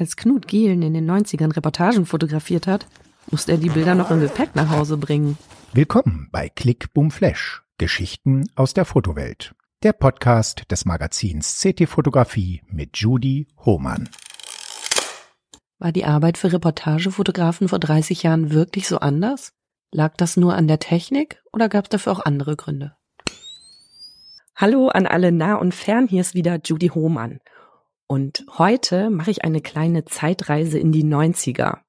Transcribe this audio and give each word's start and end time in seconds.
Als 0.00 0.14
Knut 0.14 0.46
Gielen 0.46 0.82
in 0.82 0.94
den 0.94 1.10
90ern 1.10 1.56
Reportagen 1.56 2.06
fotografiert 2.06 2.68
hat, 2.68 2.86
musste 3.32 3.50
er 3.50 3.58
die 3.58 3.68
Bilder 3.68 3.96
noch 3.96 4.12
im 4.12 4.20
Gepäck 4.20 4.54
nach 4.54 4.70
Hause 4.70 4.96
bringen. 4.96 5.36
Willkommen 5.72 6.28
bei 6.30 6.48
Click 6.48 6.94
Boom 6.94 7.10
Flash. 7.10 7.64
Geschichten 7.78 8.48
aus 8.54 8.74
der 8.74 8.84
Fotowelt. 8.84 9.56
Der 9.82 9.92
Podcast 9.92 10.70
des 10.70 10.84
Magazins 10.84 11.60
CT 11.60 11.88
Fotografie 11.88 12.62
mit 12.70 12.96
Judy 12.96 13.48
Hohmann. 13.64 14.08
War 15.80 15.90
die 15.90 16.04
Arbeit 16.04 16.38
für 16.38 16.52
Reportagefotografen 16.52 17.66
vor 17.68 17.80
30 17.80 18.22
Jahren 18.22 18.52
wirklich 18.52 18.86
so 18.86 19.00
anders? 19.00 19.52
Lag 19.90 20.14
das 20.16 20.36
nur 20.36 20.54
an 20.54 20.68
der 20.68 20.78
Technik 20.78 21.42
oder 21.52 21.68
gab 21.68 21.86
es 21.86 21.90
dafür 21.90 22.12
auch 22.12 22.24
andere 22.24 22.54
Gründe? 22.54 22.94
Hallo 24.54 24.90
an 24.90 25.08
alle 25.08 25.32
nah 25.32 25.56
und 25.56 25.74
fern, 25.74 26.06
hier 26.06 26.20
ist 26.20 26.34
wieder 26.34 26.60
Judy 26.64 26.88
Hohmann. 26.88 27.40
Und 28.08 28.46
heute 28.56 29.10
mache 29.10 29.30
ich 29.30 29.44
eine 29.44 29.60
kleine 29.60 30.06
Zeitreise 30.06 30.78
in 30.78 30.92
die 30.92 31.04
90er. 31.04 31.80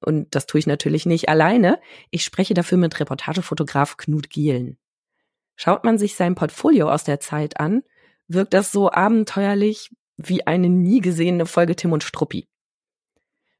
Und 0.00 0.34
das 0.34 0.46
tue 0.46 0.58
ich 0.58 0.66
natürlich 0.66 1.04
nicht 1.04 1.28
alleine. 1.28 1.78
Ich 2.10 2.24
spreche 2.24 2.54
dafür 2.54 2.78
mit 2.78 2.98
Reportagefotograf 2.98 3.98
Knut 3.98 4.30
Gielen. 4.30 4.78
Schaut 5.54 5.84
man 5.84 5.98
sich 5.98 6.14
sein 6.14 6.34
Portfolio 6.34 6.90
aus 6.90 7.04
der 7.04 7.20
Zeit 7.20 7.60
an, 7.60 7.82
wirkt 8.26 8.54
das 8.54 8.72
so 8.72 8.90
abenteuerlich 8.90 9.90
wie 10.16 10.46
eine 10.46 10.70
nie 10.70 11.00
gesehene 11.00 11.44
Folge 11.44 11.76
Tim 11.76 11.92
und 11.92 12.02
Struppi. 12.02 12.48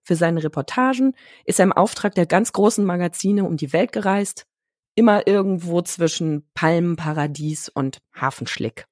Für 0.03 0.17
seine 0.17 0.43
Reportagen 0.43 1.15
ist 1.45 1.61
er 1.61 1.65
im 1.65 1.73
Auftrag 1.73 2.15
der 2.15 2.27
ganz 2.27 2.53
großen 2.53 2.85
Magazine 2.85 3.45
um 3.45 3.59
die 3.59 3.75
Welt 3.75 3.93
gereist, 3.93 4.47
immer 4.95 5.27
irgendwo 5.27 5.83
zwischen 5.83 6.49
Palmenparadies 6.55 7.69
und 7.69 7.99
Hafenschlick. 8.15 8.87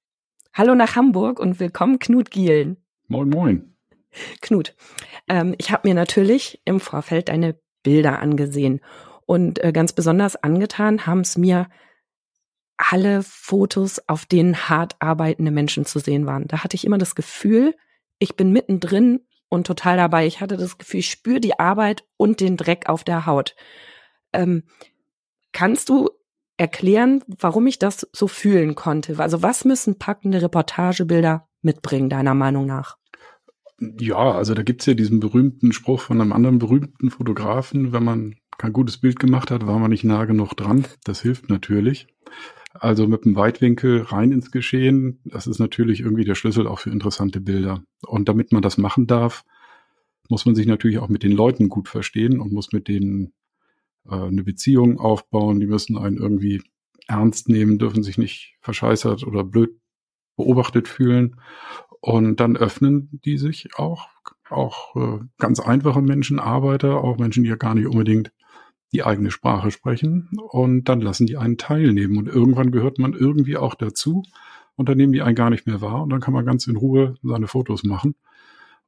Hallo 0.53 0.75
nach 0.75 0.95
Hamburg 0.95 1.41
und 1.41 1.59
willkommen 1.59 1.99
Knut 1.99 2.31
Gielen. 2.31 2.84
Moin, 3.09 3.29
moin. 3.29 3.75
Knut, 4.41 4.75
ähm, 5.29 5.55
ich 5.59 5.71
habe 5.73 5.89
mir 5.89 5.95
natürlich 5.95 6.61
im 6.65 6.81
Vorfeld 6.81 7.29
deine 7.29 7.59
Bilder 7.83 8.21
angesehen 8.21 8.81
und 9.27 9.63
äh, 9.63 9.73
ganz 9.73 9.93
besonders 9.93 10.37
angetan 10.37 11.07
haben 11.07 11.21
es 11.21 11.37
mir 11.37 11.69
alle 12.77 13.23
Fotos, 13.23 14.01
auf 14.09 14.27
denen 14.27 14.69
hart 14.69 14.97
arbeitende 14.99 15.51
Menschen 15.51 15.85
zu 15.85 15.99
sehen 15.99 16.27
waren. 16.27 16.47
Da 16.49 16.65
hatte 16.65 16.77
ich 16.77 16.85
immer 16.85 16.99
das 16.99 17.15
Gefühl, 17.15 17.75
ich 18.19 18.37
bin 18.37 18.53
mittendrin 18.53 19.21
und 19.49 19.67
total 19.67 19.97
dabei. 19.97 20.27
Ich 20.27 20.41
hatte 20.41 20.57
das 20.57 20.79
Gefühl, 20.79 21.01
ich 21.01 21.11
spüre 21.11 21.41
die 21.41 21.59
Arbeit 21.59 22.05
und 22.17 22.41
den 22.41 22.57
Dreck 22.57 22.89
auf 22.89 23.05
der 23.05 23.27
Haut. 23.27 23.55
Ähm, 24.33 24.65
kannst 25.53 25.89
du 25.89 26.11
erklären, 26.57 27.23
warum 27.27 27.67
ich 27.67 27.79
das 27.79 28.09
so 28.13 28.29
fühlen 28.29 28.75
konnte? 28.75 29.19
Also 29.19 29.43
was 29.43 29.65
müssen 29.65 29.99
packende 29.99 30.43
Reportagebilder 30.43 31.49
mitbringen, 31.65 32.09
deiner 32.09 32.35
Meinung 32.35 32.67
nach? 32.67 32.97
Ja, 33.99 34.33
also 34.33 34.55
da 34.55 34.63
gibt's 34.63 34.87
ja 34.87 34.95
diesen 34.95 35.21
berühmten 35.21 35.73
Spruch 35.73 36.01
von 36.01 36.21
einem 36.21 36.33
anderen 36.33 36.59
berühmten 36.59 37.11
Fotografen, 37.11 37.93
wenn 37.93 38.05
man 38.05 38.37
kein 38.57 38.73
gutes 38.73 38.99
Bild 38.99 39.19
gemacht 39.19 39.51
hat, 39.51 39.67
war 39.67 39.79
man 39.79 39.91
nicht 39.91 40.05
nah 40.05 40.25
genug 40.25 40.55
dran. 40.55 40.85
Das 41.05 41.23
hilft 41.23 41.51
natürlich. 41.51 42.07
Also 42.73 43.07
mit 43.07 43.25
dem 43.25 43.37
Weitwinkel 43.37 44.03
rein 44.03 44.33
ins 44.33 44.51
Geschehen, 44.51 45.21
das 45.25 45.47
ist 45.47 45.59
natürlich 45.59 46.01
irgendwie 46.01 46.25
der 46.25 46.35
Schlüssel 46.35 46.67
auch 46.67 46.81
für 46.81 46.91
interessante 46.91 47.41
Bilder. 47.41 47.85
Und 48.07 48.29
damit 48.29 48.53
man 48.53 48.63
das 48.63 48.79
machen 48.79 49.07
darf, 49.07 49.45
muss 50.29 50.47
man 50.47 50.55
sich 50.55 50.67
natürlich 50.67 50.99
auch 50.99 51.09
mit 51.09 51.23
den 51.23 51.33
Leuten 51.33 51.69
gut 51.69 51.89
verstehen 51.89 52.41
und 52.41 52.53
muss 52.53 52.73
mit 52.73 52.89
denen 52.89 53.33
äh, 54.09 54.15
eine 54.15 54.43
Beziehung 54.43 54.99
aufbauen. 54.99 55.61
Die 55.61 55.67
müssen 55.67 55.97
einen 55.97 56.17
irgendwie 56.17 56.63
ernst 57.07 57.49
nehmen, 57.49 57.79
dürfen 57.79 58.03
sich 58.03 58.19
nicht 58.19 58.57
verscheißert 58.61 59.25
oder 59.25 59.45
blöd 59.45 59.79
beobachtet 60.37 60.89
fühlen. 60.89 61.37
Und 62.01 62.41
dann 62.41 62.57
öffnen 62.57 63.21
die 63.25 63.39
sich 63.39 63.69
auch, 63.77 64.09
auch 64.51 64.95
äh, 64.97 65.25
ganz 65.39 65.61
einfache 65.61 66.03
Menschen, 66.03 66.39
Arbeiter, 66.39 67.03
auch 67.03 67.19
Menschen, 67.19 67.45
die 67.45 67.49
ja 67.51 67.57
gar 67.57 67.75
nicht 67.75 67.87
unbedingt 67.87 68.33
die 68.93 69.05
eigene 69.05 69.31
Sprache 69.31 69.71
sprechen. 69.71 70.31
Und 70.51 70.89
dann 70.89 71.01
lassen 71.01 71.27
die 71.27 71.37
einen 71.37 71.57
teilnehmen. 71.57 72.19
Und 72.19 72.29
irgendwann 72.29 72.71
gehört 72.71 72.99
man 72.99 73.15
irgendwie 73.15 73.57
auch 73.57 73.75
dazu. 73.75 74.23
Und 74.77 74.89
dann 74.89 74.97
nehmen 74.97 75.13
die 75.13 75.23
einen 75.23 75.37
gar 75.37 75.51
nicht 75.51 75.67
mehr 75.67 75.81
wahr. 75.81 76.03
Und 76.03 76.11
dann 76.11 76.21
kann 76.21 76.35
man 76.35 76.45
ganz 76.45 76.67
in 76.67 76.77
Ruhe 76.77 77.17
seine 77.23 77.47
Fotos 77.47 77.85
machen 77.85 78.15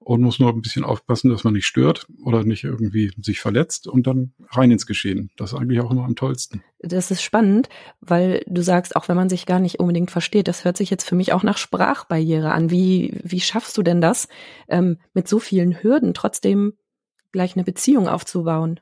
und 0.07 0.23
muss 0.23 0.39
nur 0.39 0.51
ein 0.51 0.63
bisschen 0.63 0.85
aufpassen, 0.85 1.31
dass 1.31 1.43
man 1.43 1.55
nicht 1.55 1.67
stört 1.67 2.07
oder 2.23 2.45
nicht 2.45 2.63
irgendwie 2.63 3.11
sich 3.21 3.41
verletzt 3.41 3.89
und 3.89 4.07
dann 4.07 4.33
rein 4.51 4.71
ins 4.71 4.87
Geschehen. 4.87 5.33
Das 5.37 5.53
ist 5.53 5.59
eigentlich 5.59 5.81
auch 5.81 5.91
immer 5.91 6.05
am 6.05 6.15
tollsten. 6.15 6.63
Das 6.79 7.11
ist 7.11 7.23
spannend, 7.23 7.69
weil 8.01 8.45
du 8.47 8.63
sagst, 8.63 8.95
auch 8.95 9.09
wenn 9.09 9.17
man 9.17 9.29
sich 9.29 9.47
gar 9.47 9.59
nicht 9.59 9.81
unbedingt 9.81 10.13
versteht, 10.13 10.47
das 10.47 10.65
hört 10.65 10.77
sich 10.77 10.91
jetzt 10.91 11.09
für 11.09 11.17
mich 11.17 11.33
auch 11.33 11.43
nach 11.43 11.59
Sprachbarriere 11.59 12.53
an. 12.53 12.71
Wie, 12.71 13.19
wie 13.25 13.41
schaffst 13.41 13.77
du 13.79 13.83
denn 13.83 14.01
das, 14.01 14.29
ähm, 14.69 14.99
mit 15.13 15.27
so 15.27 15.41
vielen 15.41 15.83
Hürden 15.83 16.15
trotzdem 16.15 16.75
gleich 17.33 17.57
eine 17.57 17.65
Beziehung 17.65 18.07
aufzubauen? 18.07 18.79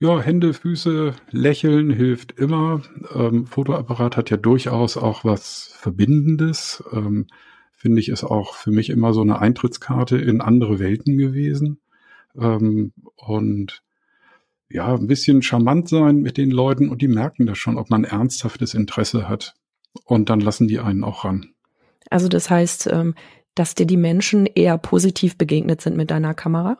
Ja, 0.00 0.18
Hände, 0.22 0.54
Füße, 0.54 1.12
Lächeln 1.32 1.90
hilft 1.90 2.32
immer. 2.32 2.80
Ähm, 3.14 3.44
Fotoapparat 3.44 4.16
hat 4.16 4.30
ja 4.30 4.38
durchaus 4.38 4.96
auch 4.96 5.22
was 5.22 5.74
Verbindendes. 5.76 6.82
Ähm, 6.92 7.26
finde 7.76 8.00
ich, 8.00 8.08
ist 8.08 8.24
auch 8.24 8.54
für 8.54 8.72
mich 8.72 8.90
immer 8.90 9.12
so 9.12 9.20
eine 9.20 9.38
Eintrittskarte 9.38 10.16
in 10.16 10.40
andere 10.40 10.78
Welten 10.78 11.18
gewesen. 11.18 11.78
Ähm, 12.34 12.92
und 13.14 13.82
ja, 14.68 14.94
ein 14.94 15.06
bisschen 15.06 15.42
charmant 15.42 15.88
sein 15.88 16.16
mit 16.22 16.38
den 16.38 16.50
Leuten 16.50 16.88
und 16.88 17.02
die 17.02 17.08
merken 17.08 17.46
das 17.46 17.58
schon, 17.58 17.78
ob 17.78 17.90
man 17.90 18.04
ernsthaftes 18.04 18.74
Interesse 18.74 19.28
hat. 19.28 19.54
Und 20.04 20.28
dann 20.30 20.40
lassen 20.40 20.66
die 20.66 20.80
einen 20.80 21.04
auch 21.04 21.24
ran. 21.24 21.52
Also 22.10 22.28
das 22.28 22.50
heißt, 22.50 22.88
ähm, 22.88 23.14
dass 23.54 23.74
dir 23.74 23.86
die 23.86 23.96
Menschen 23.96 24.46
eher 24.46 24.78
positiv 24.78 25.38
begegnet 25.38 25.80
sind 25.80 25.96
mit 25.96 26.10
deiner 26.10 26.34
Kamera? 26.34 26.78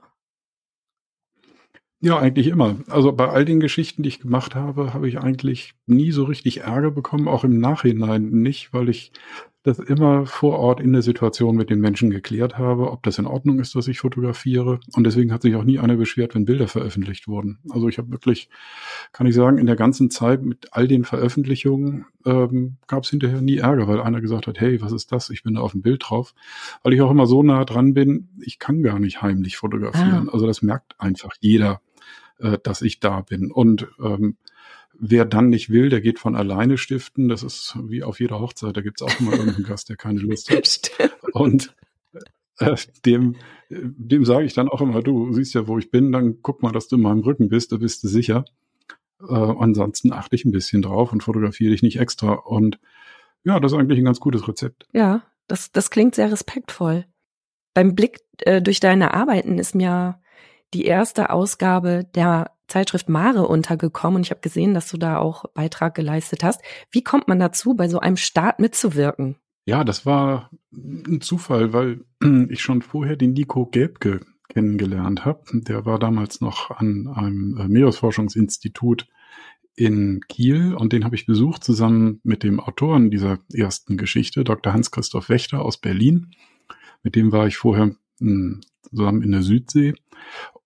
Ja, 2.01 2.19
eigentlich 2.19 2.49
immer. 2.49 2.77
Also 2.89 3.13
bei 3.13 3.29
all 3.29 3.45
den 3.45 3.61
Geschichten, 3.61 4.03
die 4.03 4.11
ich 4.11 4.21
gemacht 4.21 4.55
habe, 4.55 4.93
habe 4.93 5.09
ich 5.09 5.19
eigentlich 5.19 5.75
nie 5.87 6.13
so 6.13 6.25
richtig 6.25 6.59
Ärger 6.61 6.91
bekommen, 6.91 7.29
auch 7.29 7.45
im 7.45 7.59
Nachhinein 7.59 8.29
nicht, 8.31 8.73
weil 8.75 8.91
ich 8.91 9.13
das 9.67 9.81
immer 9.81 10.27
vor 10.27 10.59
Ort 10.61 10.81
in 10.81 10.93
der 10.93 11.03
Situation 11.03 11.57
mit 11.57 11.71
den 11.71 11.81
Menschen 11.81 12.11
geklärt 12.11 12.57
habe, 12.57 12.93
ob 12.93 13.03
das 13.03 13.19
in 13.19 13.27
Ordnung 13.27 13.59
ist, 13.59 13.75
dass 13.75 13.89
ich 13.89 13.99
fotografiere. 13.99 14.79
Und 14.95 15.05
deswegen 15.05 15.33
hat 15.33 15.43
sich 15.43 15.57
auch 15.57 15.65
nie 15.65 15.81
einer 15.81 15.97
beschwert, 15.97 16.37
wenn 16.37 16.45
Bilder 16.45 16.69
veröffentlicht 16.69 17.27
wurden. 17.27 17.59
Also 17.71 17.89
ich 17.89 17.99
habe 17.99 18.13
wirklich, 18.13 18.49
kann 19.13 19.27
ich 19.27 19.35
sagen, 19.35 19.59
in 19.59 19.67
der 19.67 19.75
ganzen 19.75 20.09
Zeit 20.09 20.43
mit 20.43 20.69
all 20.71 20.87
den 20.87 21.05
Veröffentlichungen 21.05 22.07
ähm, 22.25 22.77
gab 22.87 23.03
es 23.03 23.11
hinterher 23.11 23.41
nie 23.41 23.57
Ärger, 23.57 23.89
weil 23.89 24.01
einer 24.01 24.21
gesagt 24.21 24.47
hat, 24.47 24.61
hey, 24.61 24.81
was 24.81 24.93
ist 24.93 25.11
das? 25.11 25.31
Ich 25.31 25.43
bin 25.43 25.55
da 25.55 25.63
auf 25.63 25.73
dem 25.73 25.83
Bild 25.83 26.05
drauf. 26.07 26.33
Weil 26.85 26.93
ich 26.93 27.03
auch 27.03 27.11
immer 27.11 27.27
so 27.27 27.43
nah 27.43 27.65
dran 27.65 27.93
bin, 27.93 28.29
ich 28.41 28.61
kann 28.61 28.83
gar 28.83 29.01
nicht 29.01 29.21
heimlich 29.21 29.57
fotografieren. 29.57 30.29
Ah. 30.29 30.33
Also 30.33 30.47
das 30.47 30.63
merkt 30.63 30.95
einfach 31.01 31.35
jeder, 31.41 31.81
äh, 32.39 32.59
dass 32.63 32.83
ich 32.83 33.01
da 33.01 33.21
bin. 33.23 33.51
Und 33.51 33.89
ähm, 34.01 34.37
Wer 34.99 35.25
dann 35.25 35.49
nicht 35.49 35.71
will, 35.71 35.89
der 35.89 36.01
geht 36.01 36.19
von 36.19 36.35
alleine 36.35 36.79
stiften. 36.79 37.29
Das 37.29 37.43
ist 37.43 37.77
wie 37.85 38.03
auf 38.03 38.21
jeder 38.21 38.41
Hochzeit. 38.41 38.77
Da 38.77 38.81
gibt's 38.81 39.03
auch 39.03 39.21
immer 39.21 39.33
irgendeinen 39.33 39.65
Gast, 39.65 39.89
der 39.89 39.97
keine 39.97 40.21
Lust 40.21 40.51
hat. 40.51 40.67
Stimmt. 40.67 41.13
Und 41.33 41.75
äh, 42.59 42.77
dem, 43.05 43.37
dem 43.69 44.25
sage 44.25 44.45
ich 44.45 44.55
dann 44.55 44.69
auch 44.69 44.81
immer, 44.81 45.03
du 45.03 45.33
siehst 45.33 45.55
ja, 45.55 45.69
wo 45.69 45.79
ich 45.79 45.91
bin, 45.91 46.13
dann 46.13 46.39
guck 46.43 46.63
mal, 46.63 46.73
dass 46.73 46.89
du 46.89 46.97
in 46.97 47.03
meinem 47.03 47.21
Rücken 47.21 47.49
bist, 47.49 47.73
da 47.73 47.77
bist 47.77 48.03
du 48.05 48.09
sicher. 48.09 48.45
Äh, 49.21 49.35
ansonsten 49.35 50.13
achte 50.13 50.37
ich 50.37 50.45
ein 50.45 50.53
bisschen 50.53 50.83
drauf 50.83 51.13
und 51.13 51.23
fotografiere 51.23 51.73
dich 51.73 51.83
nicht 51.83 51.99
extra. 51.99 52.33
Und 52.33 52.79
ja, 53.45 53.61
das 53.61 53.73
ist 53.73 53.79
eigentlich 53.79 53.99
ein 53.99 54.05
ganz 54.05 54.21
gutes 54.21 54.49
Rezept. 54.49 54.87
Ja, 54.93 55.23
das, 55.47 55.73
das 55.73 55.91
klingt 55.91 56.15
sehr 56.15 56.33
respektvoll. 56.33 57.07
Beim 57.75 57.95
Blick 57.95 58.21
äh, 58.41 58.63
durch 58.63 58.81
deine 58.81 59.15
Arbeiten 59.15 59.59
ist 59.59 59.75
mir 59.75 60.21
die 60.75 60.85
erste 60.85 61.31
Ausgabe 61.31 62.05
der 62.15 62.56
Zeitschrift 62.69 63.09
Mare 63.09 63.47
untergekommen 63.47 64.17
und 64.17 64.23
ich 64.23 64.31
habe 64.31 64.41
gesehen, 64.41 64.75
dass 64.75 64.89
du 64.89 64.97
da 64.97 65.19
auch 65.19 65.45
Beitrag 65.55 65.95
geleistet 65.95 66.43
hast. 66.43 66.61
Wie 66.91 67.03
kommt 67.03 67.29
man 67.29 67.39
dazu, 67.39 67.75
bei 67.75 67.89
so 67.89 68.01
einem 68.01 68.17
Start 68.17 68.59
mitzuwirken? 68.59 69.37
Ja, 69.67 69.83
das 69.83 70.07
war 70.07 70.51
ein 70.73 71.21
Zufall, 71.21 71.73
weil 71.73 72.05
ich 72.49 72.63
schon 72.63 72.83
vorher 72.83 73.17
den 73.17 73.33
Nico 73.33 73.67
Gelbke 73.67 74.21
kennengelernt 74.49 75.25
habe. 75.25 75.43
Der 75.53 75.85
war 75.85 75.99
damals 75.99 76.41
noch 76.41 76.71
an 76.71 77.09
einem 77.09 77.57
äh, 77.59 77.69
Meeresforschungsinstitut 77.69 79.07
in 79.75 80.21
Kiel 80.29 80.75
und 80.75 80.93
den 80.93 81.05
habe 81.05 81.17
ich 81.17 81.27
besucht 81.27 81.63
zusammen 81.63 82.21
mit 82.23 82.43
dem 82.43 82.61
Autoren 82.61 83.11
dieser 83.11 83.39
ersten 83.53 83.97
Geschichte, 83.97 84.43
Dr. 84.43 84.73
Hans-Christoph 84.73 85.29
Wächter 85.29 85.61
aus 85.63 85.79
Berlin. 85.79 86.31
Mit 87.03 87.15
dem 87.15 87.31
war 87.31 87.47
ich 87.47 87.59
vorher 87.59 87.95
zusammen 88.19 89.23
in 89.23 89.33
der 89.33 89.43
Südsee 89.43 89.95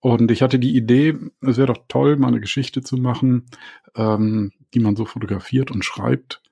und 0.01 0.31
ich 0.31 0.41
hatte 0.41 0.59
die 0.59 0.75
Idee, 0.77 1.15
es 1.43 1.59
wäre 1.59 1.73
doch 1.73 1.85
toll, 1.89 2.17
mal 2.17 2.29
eine 2.29 2.41
Geschichte 2.41 2.81
zu 2.81 2.97
machen, 2.97 3.47
ähm, 3.95 4.53
die 4.73 4.81
man 4.81 4.97
so 4.97 5.05
fotografiert 5.05 5.71
und 5.71 5.85
schreibt, 5.85 6.43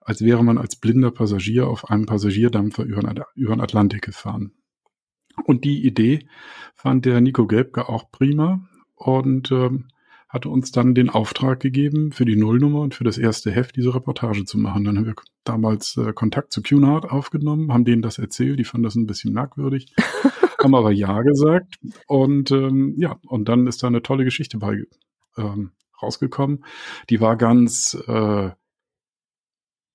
als 0.00 0.22
wäre 0.22 0.44
man 0.44 0.58
als 0.58 0.76
blinder 0.76 1.12
Passagier 1.12 1.68
auf 1.68 1.88
einem 1.88 2.06
Passagierdampfer 2.06 2.82
über, 2.82 3.26
über 3.34 3.54
den 3.54 3.60
Atlantik 3.60 4.02
gefahren. 4.02 4.52
Und 5.44 5.64
die 5.64 5.86
Idee 5.86 6.26
fand 6.74 7.04
der 7.04 7.20
Nico 7.20 7.46
Gelbke 7.46 7.88
auch 7.88 8.10
prima 8.10 8.68
und 8.96 9.52
ähm, 9.52 9.86
hatte 10.28 10.48
uns 10.48 10.72
dann 10.72 10.94
den 10.94 11.08
Auftrag 11.08 11.60
gegeben, 11.60 12.10
für 12.10 12.24
die 12.24 12.36
Nullnummer 12.36 12.80
und 12.80 12.94
für 12.94 13.04
das 13.04 13.18
erste 13.18 13.52
Heft 13.52 13.76
diese 13.76 13.94
Reportage 13.94 14.44
zu 14.44 14.58
machen. 14.58 14.84
Dann 14.84 14.98
haben 14.98 15.06
wir 15.06 15.14
damals 15.44 15.96
äh, 15.96 16.12
Kontakt 16.12 16.52
zu 16.52 16.62
Cunard 16.62 17.04
aufgenommen, 17.04 17.72
haben 17.72 17.84
denen 17.84 18.02
das 18.02 18.18
erzählt, 18.18 18.58
die 18.58 18.64
fanden 18.64 18.84
das 18.84 18.96
ein 18.96 19.06
bisschen 19.06 19.32
merkwürdig. 19.32 19.94
haben 20.66 20.74
aber 20.74 20.92
Ja 20.92 21.22
gesagt. 21.22 21.78
Und 22.06 22.50
ähm, 22.50 22.94
ja, 22.98 23.18
und 23.26 23.48
dann 23.48 23.66
ist 23.66 23.82
da 23.82 23.86
eine 23.86 24.02
tolle 24.02 24.24
Geschichte 24.24 24.58
bei 24.58 24.82
ähm, 25.36 25.70
rausgekommen. 26.02 26.64
Die 27.08 27.20
war 27.20 27.36
ganz 27.36 27.96
äh, 28.06 28.50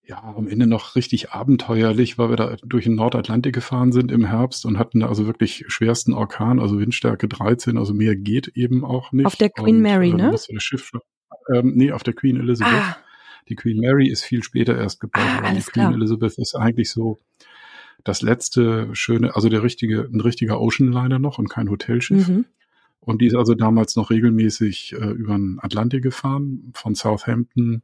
ja, 0.04 0.24
am 0.24 0.48
Ende 0.48 0.68
noch 0.68 0.96
richtig 0.96 1.32
abenteuerlich, 1.32 2.18
weil 2.18 2.30
wir 2.30 2.36
da 2.36 2.56
durch 2.64 2.86
den 2.86 2.96
Nordatlantik 2.96 3.54
gefahren 3.54 3.92
sind 3.92 4.12
im 4.12 4.26
Herbst 4.26 4.66
und 4.66 4.78
hatten 4.80 5.02
da 5.02 5.08
also 5.08 5.28
wirklich 5.28 5.66
schwersten 5.68 6.14
Orkan, 6.14 6.60
also 6.60 6.80
Windstärke 6.80 7.28
13, 7.28 7.78
also 7.78 7.94
mehr 7.94 8.16
geht 8.16 8.50
eben 8.50 8.84
auch 8.84 9.12
nicht. 9.12 9.26
Auf 9.26 9.36
der 9.36 9.50
Queen 9.50 9.78
und, 9.78 9.82
Mary, 9.84 10.10
äh, 10.10 10.16
ne? 10.16 10.32
das 10.32 10.48
Schiff, 10.58 10.92
ähm, 11.54 11.74
nee, 11.76 11.92
auf 11.92 12.04
der 12.04 12.14
Queen 12.14 12.38
Elizabeth. 12.38 12.74
Ah, 12.74 12.98
Die 13.48 13.56
Queen 13.56 13.80
Mary 13.80 14.10
ist 14.10 14.24
viel 14.24 14.44
später 14.44 14.78
erst 14.78 15.00
gebaut 15.00 15.24
Ah, 15.24 15.54
Die 15.54 15.62
Queen 15.62 15.72
klar. 15.72 15.94
Elizabeth 15.94 16.38
ist 16.38 16.56
eigentlich 16.56 16.92
so 16.92 17.20
das 18.04 18.22
letzte 18.22 18.90
schöne, 18.94 19.36
also 19.36 19.50
der 19.50 19.64
richtige, 19.64 20.10
ein 20.12 20.22
richtiger 20.22 20.60
Oceanliner 20.60 21.20
noch 21.20 21.38
und 21.38 21.50
kein 21.50 21.70
Hotelschiff. 21.70 22.28
mhm. 22.28 22.46
Und 23.04 23.22
die 23.22 23.26
ist 23.26 23.36
also 23.36 23.56
damals 23.56 23.96
noch 23.96 24.12
regelmäßig 24.12 24.94
äh, 24.94 25.10
über 25.10 25.34
den 25.34 25.58
Atlantik 25.60 26.04
gefahren, 26.04 26.72
von 26.76 26.94
Southampton 26.94 27.82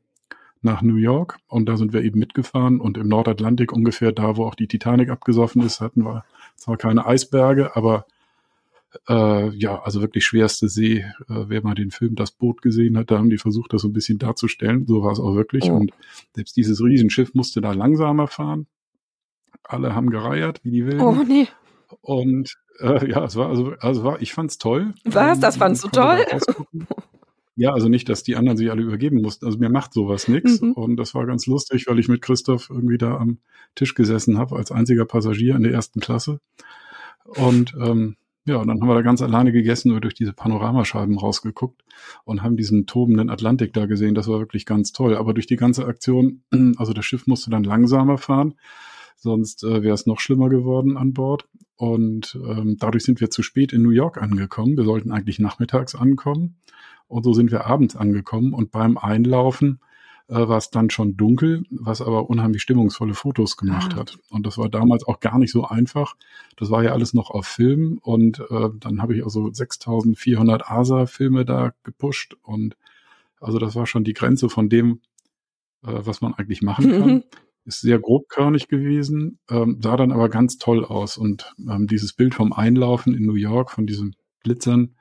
nach 0.62 0.84
New 0.84 0.96
York. 0.96 1.38
Und 1.48 1.68
da 1.68 1.76
sind 1.76 1.92
wir 1.92 2.04
eben 2.04 2.20
mitgefahren. 2.20 2.80
Und 2.80 2.98
im 2.98 3.08
Nordatlantik, 3.08 3.72
ungefähr 3.72 4.12
da, 4.12 4.38
wo 4.38 4.46
auch 4.46 4.54
die 4.54 4.68
Titanic 4.68 5.10
abgesoffen 5.10 5.64
ist, 5.64 5.82
hatten 5.82 6.04
wir 6.06 6.24
zwar 6.56 6.78
keine 6.78 7.08
Eisberge, 7.08 7.76
aber 7.76 8.06
äh, 9.10 9.50
ja, 9.50 9.82
also 9.82 10.02
wirklich 10.02 10.26
schwerste 10.26 10.70
See. 10.70 11.00
Äh, 11.00 11.06
wer 11.28 11.64
mal 11.64 11.76
den 11.76 11.92
Film 11.92 12.16
Das 12.16 12.32
Boot 12.32 12.62
gesehen 12.62 12.96
hat, 12.98 13.10
da 13.10 13.18
haben 13.18 13.30
die 13.30 13.38
versucht, 13.38 13.74
das 13.74 13.82
so 13.82 13.88
ein 13.88 13.94
bisschen 13.94 14.20
darzustellen. 14.20 14.86
So 14.86 15.02
war 15.02 15.12
es 15.12 15.20
auch 15.20 15.36
wirklich. 15.36 15.70
Oh. 15.72 15.76
Und 15.76 15.92
selbst 16.36 16.56
dieses 16.58 16.82
Riesenschiff 16.82 17.34
musste 17.34 17.60
da 17.60 17.72
langsamer 17.72 18.28
fahren. 18.28 18.68
Alle 19.68 19.96
haben 19.96 20.10
gereiert, 20.10 20.62
wie 20.64 20.72
die 20.72 20.86
Wilden. 20.86 21.02
Oh 21.02 21.24
nee. 21.28 21.48
Und 22.02 22.56
äh, 22.80 23.10
ja, 23.10 23.24
es 23.24 23.36
war 23.36 23.50
also, 23.50 23.74
also 23.80 24.04
war, 24.04 24.22
ich 24.22 24.34
fand's 24.34 24.58
toll. 24.58 24.94
Was? 25.06 25.40
Das 25.40 25.58
fandst 25.58 25.84
du 25.84 25.90
toll? 25.90 26.20
Ja, 27.60 27.74
also 27.74 27.90
nicht, 27.90 28.08
dass 28.08 28.22
die 28.22 28.36
anderen 28.36 28.56
sich 28.56 28.70
alle 28.70 28.84
übergeben 28.84 29.20
mussten. 29.20 29.48
Also 29.48 29.58
mir 29.58 29.70
macht 29.70 29.92
sowas 29.92 30.28
nix. 30.28 30.62
Mhm. 30.62 30.74
Und 30.74 30.96
das 30.96 31.16
war 31.16 31.26
ganz 31.26 31.48
lustig, 31.48 31.88
weil 31.88 31.98
ich 31.98 32.08
mit 32.08 32.22
Christoph 32.22 32.70
irgendwie 32.70 33.00
da 33.00 33.18
am 33.18 33.40
Tisch 33.74 33.96
gesessen 33.96 34.38
habe 34.38 34.56
als 34.56 34.72
einziger 34.72 35.06
Passagier 35.06 35.56
in 35.56 35.64
der 35.64 35.72
ersten 35.72 36.00
Klasse. 36.00 36.40
Und 37.26 37.74
ähm, 37.82 38.16
ja, 38.46 38.58
und 38.58 38.68
dann 38.68 38.80
haben 38.80 38.88
wir 38.88 38.94
da 38.94 39.02
ganz 39.02 39.24
alleine 39.24 39.52
gegessen 39.52 39.92
und 39.92 40.04
durch 40.04 40.14
diese 40.14 40.34
Panoramascheiben 40.34 41.18
rausgeguckt 41.18 41.84
und 42.26 42.44
haben 42.44 42.58
diesen 42.58 42.86
tobenden 42.86 43.32
Atlantik 43.32 43.74
da 43.74 43.88
gesehen. 43.88 44.14
Das 44.14 44.28
war 44.28 44.38
wirklich 44.38 44.68
ganz 44.68 44.92
toll. 44.92 45.18
Aber 45.18 45.34
durch 45.34 45.48
die 45.48 45.58
ganze 45.58 45.88
Aktion, 45.88 46.44
also 46.78 46.94
das 46.94 47.06
Schiff 47.06 47.26
musste 47.26 47.50
dann 47.50 47.64
langsamer 47.64 48.20
fahren, 48.20 48.54
sonst 49.18 49.64
äh, 49.64 49.84
wäre 49.84 49.94
es 49.94 50.06
noch 50.06 50.20
schlimmer 50.20 50.50
geworden 50.50 50.98
an 50.98 51.14
Bord. 51.14 51.48
Und 51.76 52.40
ähm, 52.44 52.78
dadurch 52.80 53.04
sind 53.04 53.20
wir 53.22 53.30
zu 53.30 53.44
spät 53.44 53.74
in 53.74 53.82
New 53.84 53.92
York 53.92 54.22
angekommen. 54.22 54.78
Wir 54.78 54.84
sollten 54.86 55.12
eigentlich 55.12 55.40
nachmittags 55.40 55.94
ankommen. 55.96 56.58
Und 57.08 57.24
so 57.24 57.34
sind 57.34 57.52
wir 57.52 57.66
abends 57.68 57.96
angekommen. 57.96 58.54
Und 58.54 58.72
beim 58.72 58.98
Einlaufen 58.98 59.80
äh, 60.28 60.36
war 60.48 60.58
es 60.58 60.72
dann 60.72 60.90
schon 60.90 61.16
dunkel, 61.18 61.64
was 61.70 62.02
aber 62.02 62.30
unheimlich 62.30 62.62
stimmungsvolle 62.62 63.14
Fotos 63.14 63.58
gemacht 63.58 63.94
Ah. 63.94 63.98
hat. 64.00 64.18
Und 64.30 64.46
das 64.46 64.58
war 64.58 64.70
damals 64.70 65.08
auch 65.08 65.20
gar 65.20 65.38
nicht 65.40 65.52
so 65.52 65.66
einfach. 65.66 66.16
Das 66.58 66.70
war 66.72 66.84
ja 66.84 66.92
alles 66.92 67.14
noch 67.14 67.30
auf 67.30 67.46
Film. 67.46 68.00
Und 68.02 68.40
äh, 68.50 68.70
dann 68.80 69.02
habe 69.02 69.16
ich 69.16 69.24
also 69.24 69.52
6400 69.54 70.70
ASA-Filme 70.70 71.46
da 71.46 71.74
gepusht. 71.84 72.36
Und 72.42 72.76
also 73.40 73.60
das 73.60 73.76
war 73.76 73.86
schon 73.86 74.04
die 74.04 74.14
Grenze 74.14 74.50
von 74.50 74.68
dem, 74.68 75.00
äh, 75.84 75.92
was 75.94 76.22
man 76.22 76.34
eigentlich 76.34 76.62
machen 76.62 76.92
kann. 76.92 77.24
ist 77.68 77.82
sehr 77.82 78.00
grobkörnig 78.00 78.70
gewesen, 78.70 79.40
ähm, 79.50 79.80
sah 79.84 79.98
dann 79.98 80.12
aber 80.12 80.30
ganz 80.30 80.58
toll 80.58 80.86
aus. 80.86 81.18
Und 81.18 81.54
ähm, 81.70 81.88
dieses 81.88 82.14
Bild 82.14 82.34
vom 82.34 82.54
Einlaufen 82.54 83.14
in 83.14 83.26
New 83.26 83.36
York, 83.36 83.72
von 83.72 83.86
diesem 83.86 84.14
Glitzern 84.44 84.96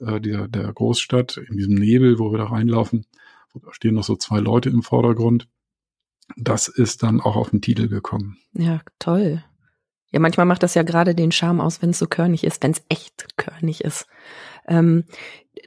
äh, 0.00 0.20
der, 0.20 0.48
der 0.48 0.72
Großstadt, 0.72 1.36
in 1.36 1.56
diesem 1.58 1.74
Nebel, 1.74 2.18
wo 2.18 2.32
wir 2.32 2.38
da 2.38 2.46
reinlaufen, 2.46 3.06
da 3.54 3.72
stehen 3.72 3.94
noch 3.94 4.04
so 4.04 4.16
zwei 4.16 4.40
Leute 4.40 4.70
im 4.70 4.82
Vordergrund, 4.82 5.48
das 6.36 6.68
ist 6.68 7.02
dann 7.02 7.20
auch 7.20 7.36
auf 7.36 7.50
den 7.50 7.60
Titel 7.60 7.88
gekommen. 7.88 8.38
Ja, 8.52 8.80
toll. 8.98 9.44
Ja, 10.10 10.20
manchmal 10.20 10.46
macht 10.46 10.62
das 10.62 10.74
ja 10.74 10.82
gerade 10.84 11.14
den 11.14 11.32
Charme 11.32 11.60
aus, 11.60 11.82
wenn 11.82 11.90
es 11.90 11.98
so 11.98 12.06
körnig 12.06 12.44
ist, 12.44 12.62
wenn 12.62 12.70
es 12.70 12.82
echt 12.88 13.36
körnig 13.36 13.82
ist. 13.82 14.06
Ähm, 14.66 15.04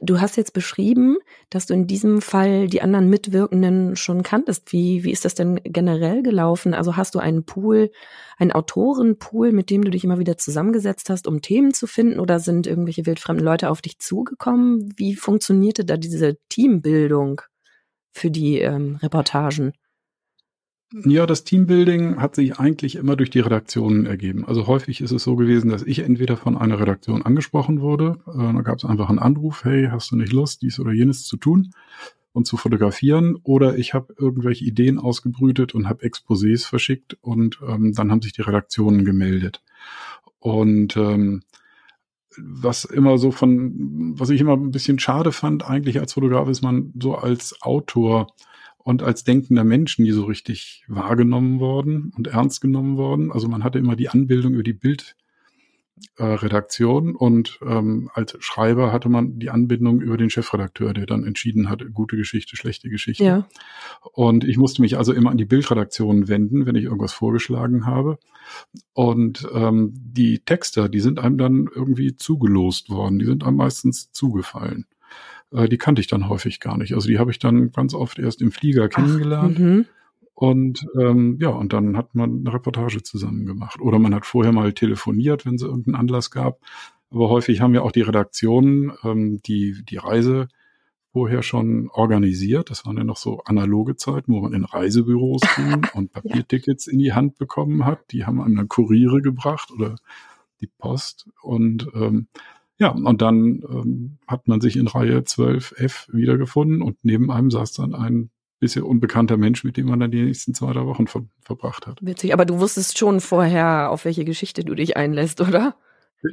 du 0.00 0.20
hast 0.20 0.36
jetzt 0.36 0.52
beschrieben, 0.52 1.18
dass 1.50 1.66
du 1.66 1.74
in 1.74 1.86
diesem 1.86 2.20
Fall 2.20 2.68
die 2.68 2.82
anderen 2.82 3.08
Mitwirkenden 3.08 3.96
schon 3.96 4.22
kanntest. 4.22 4.72
Wie, 4.72 5.04
wie 5.04 5.10
ist 5.10 5.24
das 5.24 5.34
denn 5.34 5.60
generell 5.64 6.22
gelaufen? 6.22 6.74
Also 6.74 6.96
hast 6.96 7.14
du 7.14 7.18
einen 7.18 7.44
Pool, 7.44 7.90
einen 8.38 8.52
Autorenpool, 8.52 9.52
mit 9.52 9.70
dem 9.70 9.84
du 9.84 9.90
dich 9.90 10.04
immer 10.04 10.18
wieder 10.18 10.38
zusammengesetzt 10.38 11.10
hast, 11.10 11.26
um 11.26 11.42
Themen 11.42 11.74
zu 11.74 11.86
finden? 11.86 12.20
Oder 12.20 12.40
sind 12.40 12.66
irgendwelche 12.66 13.06
wildfremden 13.06 13.44
Leute 13.44 13.70
auf 13.70 13.82
dich 13.82 13.98
zugekommen? 13.98 14.92
Wie 14.96 15.14
funktionierte 15.14 15.84
da 15.84 15.96
diese 15.96 16.38
Teambildung 16.48 17.42
für 18.12 18.30
die 18.30 18.58
ähm, 18.58 18.96
Reportagen? 19.02 19.72
Ja, 20.92 21.24
das 21.24 21.44
Teambuilding 21.44 22.20
hat 22.20 22.34
sich 22.34 22.58
eigentlich 22.58 22.96
immer 22.96 23.16
durch 23.16 23.30
die 23.30 23.40
Redaktionen 23.40 24.04
ergeben. 24.04 24.46
Also 24.46 24.66
häufig 24.66 25.00
ist 25.00 25.10
es 25.10 25.22
so 25.22 25.36
gewesen, 25.36 25.70
dass 25.70 25.82
ich 25.82 26.00
entweder 26.00 26.36
von 26.36 26.56
einer 26.56 26.78
Redaktion 26.78 27.22
angesprochen 27.22 27.80
wurde, 27.80 28.18
äh, 28.26 28.52
da 28.52 28.60
gab 28.60 28.76
es 28.76 28.84
einfach 28.84 29.08
einen 29.08 29.18
Anruf, 29.18 29.64
hey, 29.64 29.88
hast 29.90 30.10
du 30.10 30.16
nicht 30.16 30.32
Lust, 30.32 30.60
dies 30.60 30.78
oder 30.78 30.92
jenes 30.92 31.24
zu 31.24 31.38
tun 31.38 31.72
und 32.32 32.46
zu 32.46 32.58
fotografieren, 32.58 33.36
oder 33.42 33.78
ich 33.78 33.94
habe 33.94 34.14
irgendwelche 34.18 34.66
Ideen 34.66 34.98
ausgebrütet 34.98 35.74
und 35.74 35.88
habe 35.88 36.04
Exposés 36.04 36.66
verschickt 36.66 37.16
und 37.22 37.58
ähm, 37.66 37.94
dann 37.94 38.10
haben 38.10 38.22
sich 38.22 38.34
die 38.34 38.42
Redaktionen 38.42 39.06
gemeldet. 39.06 39.62
Und 40.40 40.96
ähm, 40.96 41.42
was 42.38 42.84
immer 42.84 43.16
so 43.16 43.30
von, 43.30 44.12
was 44.18 44.30
ich 44.30 44.40
immer 44.40 44.54
ein 44.54 44.72
bisschen 44.72 44.98
schade 44.98 45.32
fand, 45.32 45.68
eigentlich 45.68 46.00
als 46.00 46.14
Fotograf 46.14 46.48
ist 46.48 46.62
man 46.62 46.92
so 47.00 47.14
als 47.14 47.60
Autor 47.62 48.28
und 48.84 49.02
als 49.02 49.24
denkender 49.24 49.64
Mensch 49.64 49.98
nie 49.98 50.12
so 50.12 50.24
richtig 50.24 50.84
wahrgenommen 50.88 51.60
worden 51.60 52.12
und 52.16 52.28
ernst 52.28 52.60
genommen 52.60 52.96
worden. 52.96 53.32
Also 53.32 53.48
man 53.48 53.64
hatte 53.64 53.78
immer 53.78 53.96
die 53.96 54.08
Anbildung 54.08 54.54
über 54.54 54.62
die 54.62 54.78
Bildredaktion 56.16 57.14
und 57.14 57.58
ähm, 57.66 58.10
als 58.12 58.36
Schreiber 58.40 58.92
hatte 58.92 59.08
man 59.08 59.38
die 59.38 59.50
Anbindung 59.50 60.00
über 60.00 60.16
den 60.16 60.30
Chefredakteur, 60.30 60.94
der 60.94 61.06
dann 61.06 61.24
entschieden 61.24 61.70
hat, 61.70 61.84
gute 61.92 62.16
Geschichte, 62.16 62.56
schlechte 62.56 62.88
Geschichte. 62.88 63.24
Ja. 63.24 63.48
Und 64.12 64.44
ich 64.44 64.56
musste 64.58 64.82
mich 64.82 64.96
also 64.96 65.12
immer 65.12 65.30
an 65.30 65.38
die 65.38 65.44
Bildredaktion 65.44 66.28
wenden, 66.28 66.66
wenn 66.66 66.74
ich 66.74 66.84
irgendwas 66.84 67.12
vorgeschlagen 67.12 67.86
habe. 67.86 68.18
Und 68.92 69.46
ähm, 69.54 69.92
die 69.94 70.40
Texter, 70.40 70.88
die 70.88 71.00
sind 71.00 71.20
einem 71.20 71.38
dann 71.38 71.68
irgendwie 71.72 72.16
zugelost 72.16 72.90
worden, 72.90 73.20
die 73.20 73.26
sind 73.26 73.44
einem 73.44 73.56
meistens 73.56 74.10
zugefallen. 74.12 74.86
Äh, 75.52 75.68
die 75.68 75.78
kannte 75.78 76.00
ich 76.00 76.06
dann 76.06 76.28
häufig 76.28 76.60
gar 76.60 76.76
nicht. 76.76 76.94
Also 76.94 77.08
die 77.08 77.18
habe 77.18 77.30
ich 77.30 77.38
dann 77.38 77.70
ganz 77.72 77.94
oft 77.94 78.18
erst 78.18 78.42
im 78.42 78.52
Flieger 78.52 78.88
kennengelernt. 78.88 79.58
Mhm. 79.58 79.86
Und 80.34 80.86
ähm, 80.98 81.38
ja, 81.40 81.50
und 81.50 81.72
dann 81.72 81.96
hat 81.96 82.14
man 82.14 82.40
eine 82.40 82.52
Reportage 82.52 83.02
zusammen 83.02 83.46
gemacht. 83.46 83.80
Oder 83.80 83.98
man 83.98 84.14
hat 84.14 84.26
vorher 84.26 84.52
mal 84.52 84.72
telefoniert, 84.72 85.46
wenn 85.46 85.54
es 85.54 85.62
irgendeinen 85.62 85.96
Anlass 85.96 86.30
gab. 86.30 86.58
Aber 87.10 87.28
häufig 87.28 87.60
haben 87.60 87.74
ja 87.74 87.82
auch 87.82 87.92
die 87.92 88.00
Redaktionen 88.00 88.92
ähm, 89.04 89.40
die, 89.42 89.84
die 89.84 89.98
Reise 89.98 90.48
vorher 91.12 91.42
schon 91.42 91.90
organisiert. 91.90 92.70
Das 92.70 92.86
waren 92.86 92.96
ja 92.96 93.04
noch 93.04 93.18
so 93.18 93.42
analoge 93.44 93.96
Zeiten, 93.96 94.32
wo 94.32 94.40
man 94.40 94.54
in 94.54 94.64
Reisebüros 94.64 95.42
ging 95.56 95.86
und 95.92 96.12
Papiertickets 96.12 96.86
in 96.86 96.98
die 96.98 97.12
Hand 97.12 97.36
bekommen 97.36 97.84
hat. 97.84 98.10
Die 98.12 98.24
haben 98.24 98.40
einem 98.40 98.56
dann 98.56 98.68
Kuriere 98.68 99.20
gebracht 99.20 99.70
oder 99.70 99.96
die 100.62 100.66
Post. 100.66 101.28
Und 101.42 101.88
ähm, 101.94 102.28
ja, 102.78 102.88
und 102.88 103.22
dann 103.22 103.62
ähm, 103.68 104.18
hat 104.26 104.48
man 104.48 104.60
sich 104.60 104.76
in 104.76 104.88
Reihe 104.88 105.20
12f 105.20 106.12
wiedergefunden 106.12 106.82
und 106.82 106.96
neben 107.02 107.30
einem 107.30 107.50
saß 107.50 107.72
dann 107.72 107.94
ein 107.94 108.30
bisher 108.58 108.86
unbekannter 108.86 109.36
Mensch, 109.36 109.64
mit 109.64 109.76
dem 109.76 109.86
man 109.88 109.98
dann 110.00 110.10
die 110.10 110.22
nächsten 110.22 110.54
zwei, 110.54 110.72
drei 110.72 110.86
Wochen 110.86 111.06
ver 111.06 111.24
verbracht 111.40 111.86
hat. 111.86 111.98
Witzig, 112.00 112.32
aber 112.32 112.44
du 112.44 112.60
wusstest 112.60 112.96
schon 112.96 113.20
vorher, 113.20 113.90
auf 113.90 114.04
welche 114.04 114.24
Geschichte 114.24 114.64
du 114.64 114.74
dich 114.74 114.96
einlässt, 114.96 115.40
oder? 115.40 115.74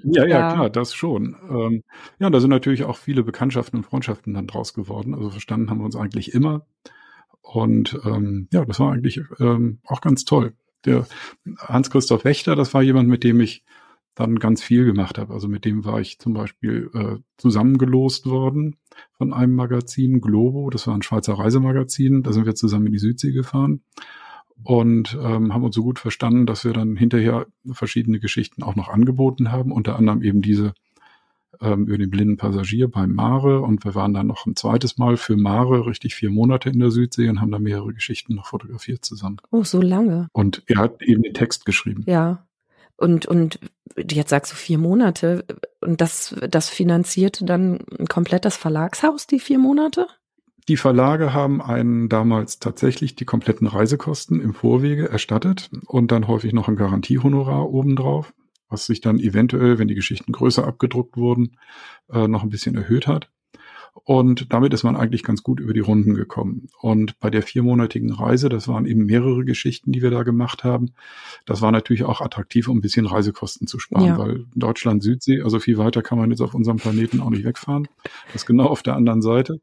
Ja, 0.03 0.25
ja, 0.25 0.39
Ja. 0.39 0.53
klar, 0.53 0.69
das 0.69 0.93
schon. 0.93 1.35
Ähm, 1.49 1.83
ja, 2.19 2.27
und 2.27 2.33
da 2.33 2.39
sind 2.39 2.51
natürlich 2.51 2.83
auch 2.83 2.97
viele 2.97 3.23
Bekanntschaften 3.23 3.79
und 3.79 3.83
Freundschaften 3.83 4.35
dann 4.35 4.45
draus 4.45 4.75
geworden. 4.75 5.15
Also 5.15 5.31
verstanden 5.31 5.69
haben 5.71 5.79
wir 5.79 5.85
uns 5.85 5.95
eigentlich 5.95 6.33
immer. 6.33 6.67
Und 7.41 7.99
ähm, 8.05 8.47
ja, 8.53 8.63
das 8.65 8.79
war 8.79 8.91
eigentlich 8.91 9.21
ähm, 9.39 9.79
auch 9.85 10.01
ganz 10.01 10.25
toll. 10.25 10.53
Der 10.85 11.07
Hans-Christoph 11.57 12.23
Wächter, 12.23 12.55
das 12.55 12.73
war 12.73 12.83
jemand, 12.83 13.09
mit 13.09 13.23
dem 13.23 13.39
ich 13.41 13.63
dann 14.19 14.37
ganz 14.37 14.61
viel 14.61 14.85
gemacht 14.85 15.17
habe. 15.17 15.33
Also 15.33 15.47
mit 15.47 15.63
dem 15.63 15.85
war 15.85 16.01
ich 16.01 16.19
zum 16.19 16.33
Beispiel 16.33 16.91
äh, 16.93 17.15
zusammengelost 17.37 18.25
worden 18.25 18.75
von 19.17 19.33
einem 19.33 19.55
Magazin, 19.55 20.19
Globo, 20.19 20.69
das 20.69 20.87
war 20.87 20.93
ein 20.93 21.03
Schweizer 21.03 21.35
Reisemagazin. 21.35 22.21
Da 22.21 22.33
sind 22.33 22.45
wir 22.45 22.53
zusammen 22.53 22.87
in 22.87 22.91
die 22.91 22.99
Südsee 22.99 23.31
gefahren 23.31 23.81
und 24.63 25.17
ähm, 25.21 25.53
haben 25.53 25.63
uns 25.63 25.75
so 25.75 25.83
gut 25.83 25.99
verstanden, 25.99 26.45
dass 26.45 26.65
wir 26.65 26.73
dann 26.73 26.97
hinterher 26.97 27.47
verschiedene 27.71 28.19
Geschichten 28.19 28.61
auch 28.61 28.75
noch 28.75 28.89
angeboten 28.89 29.53
haben, 29.53 29.71
unter 29.71 29.95
anderem 29.95 30.21
eben 30.21 30.41
diese 30.41 30.73
ähm, 31.61 31.87
über 31.87 31.97
den 31.97 32.09
blinden 32.09 32.35
Passagier 32.35 32.89
beim 32.89 33.13
Mare 33.13 33.61
und 33.61 33.85
wir 33.85 33.95
waren 33.95 34.13
dann 34.13 34.27
noch 34.27 34.45
ein 34.45 34.57
zweites 34.57 34.97
Mal 34.97 35.15
für 35.15 35.37
Mare 35.37 35.85
richtig 35.85 36.13
vier 36.13 36.29
Monate 36.29 36.69
in 36.69 36.79
der 36.79 36.91
Südsee 36.91 37.29
und 37.29 37.39
haben 37.39 37.51
da 37.51 37.59
mehrere 37.59 37.93
Geschichten 37.93 38.35
noch 38.35 38.47
fotografiert 38.47 39.05
zusammen. 39.05 39.37
Oh, 39.51 39.63
so 39.63 39.81
lange. 39.81 40.27
Und 40.33 40.63
er 40.67 40.77
hat 40.77 41.01
eben 41.03 41.23
den 41.23 41.33
Text 41.33 41.65
geschrieben. 41.65 42.03
Ja. 42.05 42.45
Und, 42.99 43.25
und 43.25 43.59
jetzt 43.97 44.29
sagst 44.29 44.51
du 44.51 44.55
vier 44.55 44.77
Monate 44.77 45.45
und 45.81 46.01
das, 46.01 46.35
das 46.49 46.69
finanzierte 46.69 47.45
dann 47.45 47.79
komplett 48.09 48.45
das 48.45 48.57
Verlagshaus, 48.57 49.25
die 49.25 49.39
vier 49.39 49.57
Monate? 49.57 50.07
Die 50.67 50.77
Verlage 50.77 51.33
haben 51.33 51.61
einen 51.61 52.09
damals 52.09 52.59
tatsächlich 52.59 53.15
die 53.15 53.25
kompletten 53.25 53.65
Reisekosten 53.67 54.41
im 54.41 54.53
Vorwege 54.53 55.09
erstattet 55.09 55.71
und 55.85 56.11
dann 56.11 56.27
häufig 56.27 56.53
noch 56.53 56.67
ein 56.67 56.75
Garantiehonorar 56.75 57.69
obendrauf, 57.69 58.33
was 58.67 58.85
sich 58.85 59.01
dann 59.01 59.17
eventuell, 59.19 59.79
wenn 59.79 59.87
die 59.87 59.95
Geschichten 59.95 60.31
größer 60.31 60.67
abgedruckt 60.67 61.17
wurden, 61.17 61.57
äh, 62.11 62.27
noch 62.27 62.43
ein 62.43 62.49
bisschen 62.49 62.75
erhöht 62.75 63.07
hat. 63.07 63.31
Und 63.93 64.53
damit 64.53 64.73
ist 64.73 64.83
man 64.83 64.95
eigentlich 64.95 65.23
ganz 65.23 65.43
gut 65.43 65.59
über 65.59 65.73
die 65.73 65.79
Runden 65.79 66.15
gekommen. 66.15 66.69
Und 66.81 67.19
bei 67.19 67.29
der 67.29 67.43
viermonatigen 67.43 68.11
Reise, 68.11 68.49
das 68.49 68.67
waren 68.67 68.85
eben 68.85 69.05
mehrere 69.05 69.45
Geschichten, 69.45 69.91
die 69.91 70.01
wir 70.01 70.09
da 70.09 70.23
gemacht 70.23 70.63
haben, 70.63 70.91
das 71.45 71.61
war 71.61 71.71
natürlich 71.71 72.03
auch 72.03 72.21
attraktiv, 72.21 72.67
um 72.67 72.77
ein 72.77 72.81
bisschen 72.81 73.05
Reisekosten 73.05 73.67
zu 73.67 73.79
sparen, 73.79 74.05
ja. 74.05 74.17
weil 74.17 74.45
Deutschland, 74.55 75.03
Südsee, 75.03 75.41
also 75.41 75.59
viel 75.59 75.77
weiter 75.77 76.01
kann 76.01 76.17
man 76.17 76.31
jetzt 76.31 76.41
auf 76.41 76.53
unserem 76.53 76.77
Planeten 76.77 77.21
auch 77.21 77.29
nicht 77.29 77.43
wegfahren. 77.43 77.87
Das 78.27 78.43
ist 78.43 78.45
genau 78.45 78.65
auf 78.65 78.83
der 78.83 78.95
anderen 78.95 79.21
Seite. 79.21 79.61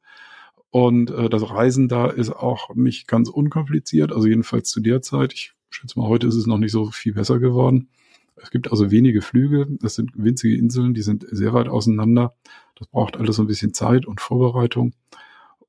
Und 0.71 1.11
äh, 1.11 1.29
das 1.29 1.49
Reisen 1.49 1.89
da 1.89 2.09
ist 2.09 2.31
auch 2.31 2.75
nicht 2.75 3.09
ganz 3.09 3.29
unkompliziert, 3.29 4.13
also 4.13 4.29
jedenfalls 4.29 4.69
zu 4.71 4.81
der 4.81 5.01
Zeit. 5.03 5.33
Ich 5.33 5.55
schätze 5.71 5.99
mal, 5.99 6.09
heute 6.09 6.27
ist 6.27 6.35
es 6.35 6.47
noch 6.47 6.59
nicht 6.59 6.73
so 6.73 6.91
viel 6.91 7.15
besser 7.15 7.39
geworden. 7.39 7.89
Es 8.37 8.51
gibt 8.51 8.71
also 8.71 8.91
wenige 8.91 9.23
Flüge. 9.23 9.67
Das 9.81 9.95
sind 9.95 10.13
winzige 10.15 10.57
Inseln, 10.57 10.95
die 10.95 11.03
sind 11.03 11.27
sehr 11.31 11.53
weit 11.53 11.69
auseinander. 11.69 12.35
Das 12.75 12.89
braucht 12.89 13.17
alles 13.17 13.37
so 13.37 13.43
ein 13.43 13.49
bisschen 13.49 13.73
Zeit 13.73 14.07
und 14.07 14.21
Vorbereitung. 14.21 14.93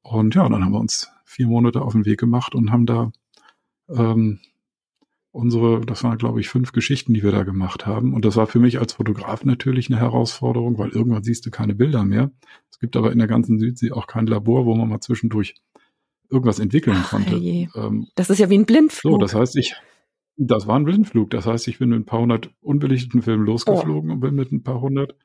Und 0.02 0.36
ja, 0.36 0.48
dann 0.48 0.64
haben 0.64 0.74
wir 0.74 0.80
uns 0.80 1.10
vier 1.26 1.48
Monate 1.48 1.82
auf 1.82 1.94
den 1.94 2.06
Weg 2.06 2.20
gemacht 2.20 2.56
und 2.56 2.72
haben 2.72 2.86
da 2.86 3.12
ähm, 3.90 4.40
unsere, 5.32 5.82
das 5.82 6.04
waren 6.04 6.18
glaube 6.18 6.40
ich 6.40 6.50
fünf 6.50 6.72
Geschichten, 6.72 7.14
die 7.14 7.24
wir 7.24 7.32
da 7.32 7.44
gemacht 7.44 7.86
haben. 7.86 8.14
Und 8.14 8.26
das 8.26 8.36
war 8.36 8.48
für 8.48 8.60
mich 8.60 8.80
als 8.80 8.94
Fotograf 8.94 9.46
natürlich 9.46 9.90
eine 9.90 10.00
Herausforderung, 10.00 10.78
weil 10.78 10.90
irgendwann 10.90 11.24
siehst 11.24 11.46
du 11.46 11.52
keine 11.52 11.76
Bilder 11.76 12.04
mehr. 12.04 12.32
Es 12.72 12.80
gibt 12.80 12.96
aber 12.96 13.12
in 13.12 13.20
der 13.20 13.28
ganzen 13.28 13.60
Südsee 13.60 13.92
auch 13.92 14.08
kein 14.08 14.28
Labor, 14.28 14.66
wo 14.66 14.76
man 14.76 14.90
mal 14.90 15.00
zwischendurch 15.00 15.56
irgendwas 16.30 16.60
entwickeln 16.60 17.02
konnte. 17.04 17.36
Ach, 17.74 17.88
ähm, 17.88 18.08
das 18.16 18.30
ist 18.30 18.40
ja 18.40 18.50
wie 18.50 18.58
ein 18.58 18.66
Blindflug. 18.66 19.14
So, 19.14 19.18
das 19.18 19.34
heißt, 19.34 19.56
ich, 19.58 19.76
das 20.38 20.68
war 20.68 20.76
ein 20.78 20.86
Blindflug. 20.86 21.32
Das 21.32 21.46
heißt, 21.46 21.68
ich 21.68 21.80
bin 21.80 21.90
mit 21.90 22.00
ein 22.00 22.06
paar 22.06 22.22
hundert 22.22 22.52
unbelichteten 22.62 23.22
Filmen 23.22 23.46
losgeflogen 23.46 24.12
oh. 24.12 24.14
und 24.14 24.20
bin 24.20 24.36
mit 24.36 24.52
ein 24.52 24.64
paar 24.64 24.80
hundert 24.80 25.16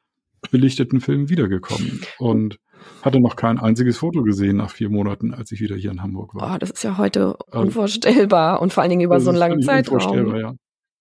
belichteten 0.51 1.01
Filmen 1.01 1.29
wiedergekommen 1.29 2.01
und 2.19 2.59
hatte 3.03 3.21
noch 3.21 3.37
kein 3.37 3.61
einziges 3.61 3.99
Foto 3.99 4.23
gesehen 4.23 4.57
nach 4.57 4.71
vier 4.71 4.89
Monaten, 4.89 5.33
als 5.35 5.53
ich 5.53 5.61
wieder 5.61 5.77
hier 5.77 5.93
in 5.93 6.03
Hamburg 6.03 6.35
war. 6.35 6.55
Oh, 6.55 6.59
das 6.59 6.71
ist 6.71 6.83
ja 6.83 6.99
heute 6.99 7.37
ähm, 7.53 7.63
unvorstellbar 7.63 8.61
und 8.61 8.73
vor 8.73 8.83
allen 8.83 8.91
Dingen 8.91 9.03
über 9.03 9.21
so 9.21 9.31
einen 9.31 9.39
langen 9.39 9.63
Zeitraum. 9.63 10.35
Ja. 10.35 10.55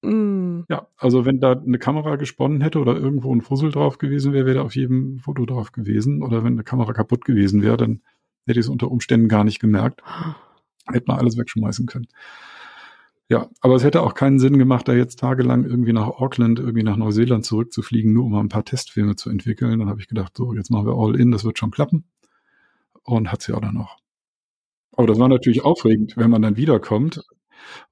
Mm. 0.04 0.66
ja, 0.68 0.88
also 0.98 1.26
wenn 1.26 1.40
da 1.40 1.54
eine 1.54 1.78
Kamera 1.78 2.16
gesponnen 2.16 2.62
hätte 2.62 2.80
oder 2.80 2.98
irgendwo 2.98 3.34
ein 3.34 3.42
Fussel 3.42 3.72
drauf 3.72 3.98
gewesen 3.98 4.34
wäre, 4.34 4.46
wäre 4.46 4.58
da 4.58 4.62
auf 4.64 4.76
jedem 4.76 5.20
Foto 5.20 5.46
drauf 5.46 5.72
gewesen. 5.72 6.22
Oder 6.22 6.44
wenn 6.44 6.54
eine 6.54 6.64
Kamera 6.64 6.94
kaputt 6.94 7.26
gewesen 7.26 7.62
wäre, 7.64 7.78
dann 7.78 8.02
hätte 8.46 8.60
ich 8.60 8.66
es 8.66 8.70
unter 8.70 8.92
Umständen 8.92 9.28
gar 9.28 9.44
nicht 9.44 9.60
gemerkt. 9.60 10.02
Hätte 10.92 11.06
man 11.08 11.20
alles 11.20 11.38
wegschmeißen 11.38 11.86
können. 11.86 12.08
Ja, 13.32 13.50
aber 13.62 13.76
es 13.76 13.86
hätte 13.86 14.02
auch 14.02 14.14
keinen 14.14 14.40
Sinn 14.40 14.58
gemacht, 14.58 14.90
da 14.90 14.94
jetzt 14.94 15.20
tagelang 15.20 15.64
irgendwie 15.64 15.94
nach 15.94 16.06
Auckland, 16.06 16.60
irgendwie 16.60 16.84
nach 16.84 16.98
Neuseeland 16.98 17.46
zurückzufliegen, 17.46 18.12
nur 18.12 18.26
um 18.26 18.36
ein 18.36 18.50
paar 18.50 18.66
Testfilme 18.66 19.16
zu 19.16 19.30
entwickeln. 19.30 19.80
Dann 19.80 19.88
habe 19.88 20.02
ich 20.02 20.10
gedacht, 20.10 20.36
so, 20.36 20.54
jetzt 20.54 20.70
machen 20.70 20.86
wir 20.86 20.96
all 20.96 21.18
in, 21.18 21.32
das 21.32 21.46
wird 21.46 21.58
schon 21.58 21.72
klappen. 21.72 22.04
Und 23.04 23.32
hat's 23.32 23.48
ja 23.48 23.56
auch 23.56 23.62
dann 23.62 23.76
noch. 23.76 24.00
Aber 24.98 25.08
das 25.08 25.18
war 25.18 25.30
natürlich 25.30 25.64
aufregend, 25.64 26.18
wenn 26.18 26.30
man 26.30 26.42
dann 26.42 26.58
wiederkommt 26.58 27.24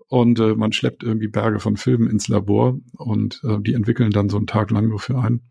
und 0.10 0.41
äh, 0.41 0.55
man 0.55 0.74
schleppt 0.74 1.03
irgendwie 1.03 1.29
Berge 1.29 1.62
von 1.62 1.77
Filmen 1.77 2.10
ins 2.10 2.27
Labor 2.27 2.77
und 2.98 3.41
äh, 3.46 3.62
die 3.62 3.75
entwickeln 3.75 4.12
dann 4.12 4.27
so 4.27 4.36
einen 4.36 4.48
Tag 4.48 4.72
lang 4.72 4.89
nur 4.89 5.00
für 5.00 5.19
einen. 5.19 5.48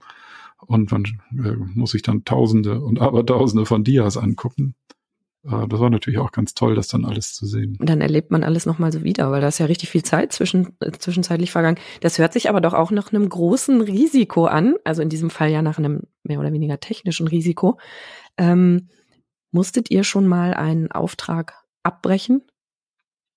Und 0.67 0.93
man 0.93 1.05
äh, 1.33 1.57
muss 1.57 1.93
sich 1.93 2.03
dann 2.03 2.27
Tausende 2.27 2.83
und 2.83 3.01
Abertausende 3.01 3.65
von 3.65 3.85
Dias 3.85 4.19
angucken. 4.19 4.75
Äh, 5.45 5.69
das 5.69 5.81
war 5.81 5.91
natürlich 5.91 6.19
auch 6.19 6.33
ganz 6.33 6.55
toll, 6.55 6.75
das 6.75 6.89
dann 6.89 7.05
alles 7.05 7.35
zu 7.35 7.47
sehen. 7.47 7.77
Dann 7.81 8.01
erlebt 8.01 8.31
man 8.31 8.45
alles 8.45 8.67
nochmal 8.67 8.93
so 8.93 9.05
wieder, 9.05 9.31
weil 9.31 9.41
da 9.41 9.49
ist 9.49 9.59
ja 9.59 9.67
richtig 9.67 9.89
viel 9.91 10.03
Zeit 10.03 10.33
zwischen, 10.33 10.77
äh, 10.81 10.93
zwischenzeitlich 10.93 11.51
vergangen. 11.51 11.79
Das 12.01 12.19
hört 12.19 12.33
sich 12.33 12.49
aber 12.49 12.61
doch 12.61 12.75
auch 12.75 12.91
nach 12.91 13.13
einem 13.13 13.29
großen 13.29 13.81
Risiko 13.81 14.47
an, 14.47 14.75
also 14.85 15.03
in 15.03 15.09
diesem 15.09 15.31
Fall 15.31 15.51
ja 15.51 15.63
nach 15.63 15.79
einem 15.79 16.03
mehr 16.23 16.41
oder 16.41 16.53
weniger 16.53 16.81
technischen 16.81 17.29
Risiko. 17.29 17.79
Ähm, 18.37 18.89
musstet 19.51 19.91
ihr 19.91 20.05
schon 20.05 20.27
mal 20.27 20.55
einen 20.55 20.91
Auftrag 20.91 21.55
abbrechen? 21.83 22.43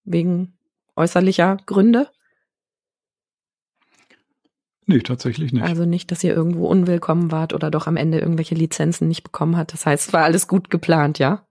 Wegen 0.03 0.57
äußerlicher 0.95 1.57
Gründe? 1.65 2.09
Nee, 4.87 4.99
tatsächlich 4.99 5.53
nicht. 5.53 5.63
Also 5.63 5.85
nicht, 5.85 6.11
dass 6.11 6.23
ihr 6.23 6.33
irgendwo 6.33 6.67
unwillkommen 6.67 7.31
wart 7.31 7.53
oder 7.53 7.71
doch 7.71 7.87
am 7.87 7.95
Ende 7.95 8.19
irgendwelche 8.19 8.55
Lizenzen 8.55 9.07
nicht 9.07 9.23
bekommen 9.23 9.55
hat. 9.55 9.73
Das 9.73 9.85
heißt, 9.85 10.07
es 10.07 10.13
war 10.13 10.23
alles 10.23 10.47
gut 10.47 10.69
geplant, 10.69 11.19
ja? 11.19 11.45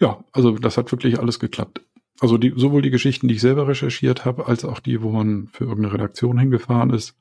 Ja, 0.00 0.24
also 0.32 0.52
das 0.58 0.76
hat 0.76 0.90
wirklich 0.92 1.18
alles 1.18 1.38
geklappt. 1.38 1.82
Also 2.20 2.38
die, 2.38 2.52
sowohl 2.56 2.82
die 2.82 2.90
Geschichten, 2.90 3.28
die 3.28 3.34
ich 3.34 3.40
selber 3.40 3.66
recherchiert 3.66 4.24
habe, 4.24 4.46
als 4.46 4.64
auch 4.64 4.80
die, 4.80 5.02
wo 5.02 5.10
man 5.10 5.48
für 5.48 5.64
irgendeine 5.64 5.94
Redaktion 5.94 6.38
hingefahren 6.38 6.90
ist, 6.90 7.16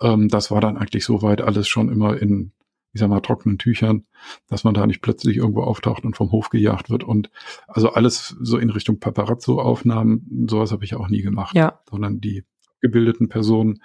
ähm, 0.00 0.28
das 0.28 0.50
war 0.50 0.60
dann 0.60 0.76
eigentlich 0.76 1.04
soweit 1.04 1.42
alles 1.42 1.68
schon 1.68 1.88
immer 1.88 2.20
in, 2.20 2.52
ich 2.92 3.00
sag 3.00 3.08
mal, 3.08 3.20
trockenen 3.20 3.58
Tüchern, 3.58 4.06
dass 4.48 4.64
man 4.64 4.74
da 4.74 4.86
nicht 4.86 5.02
plötzlich 5.02 5.36
irgendwo 5.36 5.62
auftaucht 5.62 6.04
und 6.04 6.16
vom 6.16 6.30
Hof 6.30 6.50
gejagt 6.50 6.88
wird. 6.88 7.04
Und 7.04 7.30
also 7.66 7.90
alles 7.90 8.36
so 8.40 8.58
in 8.58 8.70
Richtung 8.70 9.00
Paparazzo-Aufnahmen, 9.00 10.46
sowas 10.48 10.72
habe 10.72 10.84
ich 10.84 10.94
auch 10.94 11.08
nie 11.08 11.22
gemacht. 11.22 11.56
Ja. 11.56 11.80
Sondern 11.90 12.20
die 12.20 12.44
gebildeten 12.80 13.28
Personen, 13.28 13.82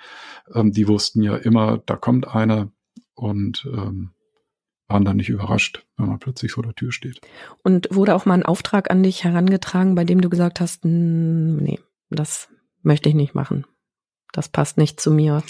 ähm, 0.54 0.72
die 0.72 0.88
wussten 0.88 1.24
ja 1.24 1.36
immer, 1.36 1.80
da 1.80 1.96
kommt 1.96 2.28
einer 2.28 2.72
und 3.16 3.68
ähm, 3.74 4.12
waren 4.88 5.06
dann 5.06 5.18
nicht 5.18 5.30
überrascht, 5.30 5.86
wenn 5.98 6.08
man 6.08 6.20
plötzlich 6.20 6.52
vor 6.52 6.63
der 6.63 6.75
Tür 6.75 6.92
steht. 6.92 7.22
Und 7.63 7.88
wurde 7.92 8.16
auch 8.16 8.25
mal 8.25 8.36
ein 8.36 8.46
Auftrag 8.46 8.92
an 8.92 9.04
dich 9.04 9.24
herangetragen, 9.24 9.96
bei 9.96 10.04
dem 10.04 10.22
du 10.22 10.30
gesagt 10.30 10.60
hast, 10.60 10.86
nee, 10.86 11.80
das 12.10 12.50
möchte 12.82 13.10
ich 13.10 13.16
nicht 13.16 13.34
machen. 13.36 13.66
Das 14.32 14.50
passt 14.50 14.78
nicht 14.78 15.00
zu 15.00 15.12
mir. 15.12 15.44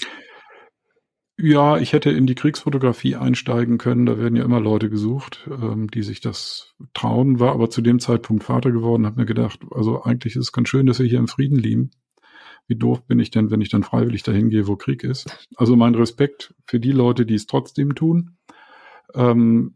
Ja, 1.36 1.78
ich 1.78 1.92
hätte 1.92 2.10
in 2.10 2.26
die 2.26 2.36
Kriegsfotografie 2.36 3.16
einsteigen 3.16 3.76
können. 3.76 4.06
Da 4.06 4.18
werden 4.18 4.36
ja 4.36 4.44
immer 4.44 4.60
Leute 4.60 4.88
gesucht, 4.88 5.48
ähm, 5.50 5.90
die 5.90 6.02
sich 6.02 6.20
das 6.20 6.74
trauen. 6.92 7.40
War 7.40 7.52
aber 7.52 7.70
zu 7.70 7.82
dem 7.82 7.98
Zeitpunkt 7.98 8.44
Vater 8.44 8.70
geworden, 8.70 9.04
habe 9.04 9.20
mir 9.20 9.26
gedacht, 9.26 9.60
also 9.72 10.02
eigentlich 10.04 10.36
ist 10.36 10.42
es 10.42 10.52
ganz 10.52 10.68
schön, 10.68 10.86
dass 10.86 11.00
wir 11.00 11.06
hier 11.06 11.18
im 11.18 11.26
Frieden 11.26 11.58
leben. 11.58 11.90
Wie 12.68 12.76
doof 12.76 13.04
bin 13.06 13.18
ich 13.18 13.30
denn, 13.30 13.50
wenn 13.50 13.60
ich 13.60 13.68
dann 13.68 13.82
freiwillig 13.82 14.22
dahin 14.22 14.48
gehe, 14.48 14.68
wo 14.68 14.76
Krieg 14.76 15.02
ist? 15.02 15.48
Also 15.56 15.74
mein 15.74 15.94
Respekt 15.96 16.54
für 16.66 16.78
die 16.78 16.92
Leute, 16.92 17.26
die 17.26 17.34
es 17.34 17.46
trotzdem 17.46 17.94
tun. 17.96 18.36
Ähm, 19.14 19.74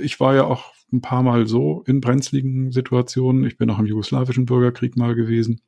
ich 0.00 0.20
war 0.20 0.34
ja 0.34 0.44
auch 0.44 0.72
ein 0.92 1.00
paar 1.00 1.22
Mal 1.22 1.46
so 1.46 1.82
in 1.86 2.00
brenzligen 2.00 2.72
Situationen. 2.72 3.44
Ich 3.44 3.58
bin 3.58 3.70
auch 3.70 3.78
im 3.78 3.86
jugoslawischen 3.86 4.46
Bürgerkrieg 4.46 4.96
mal 4.96 5.14
gewesen 5.14 5.60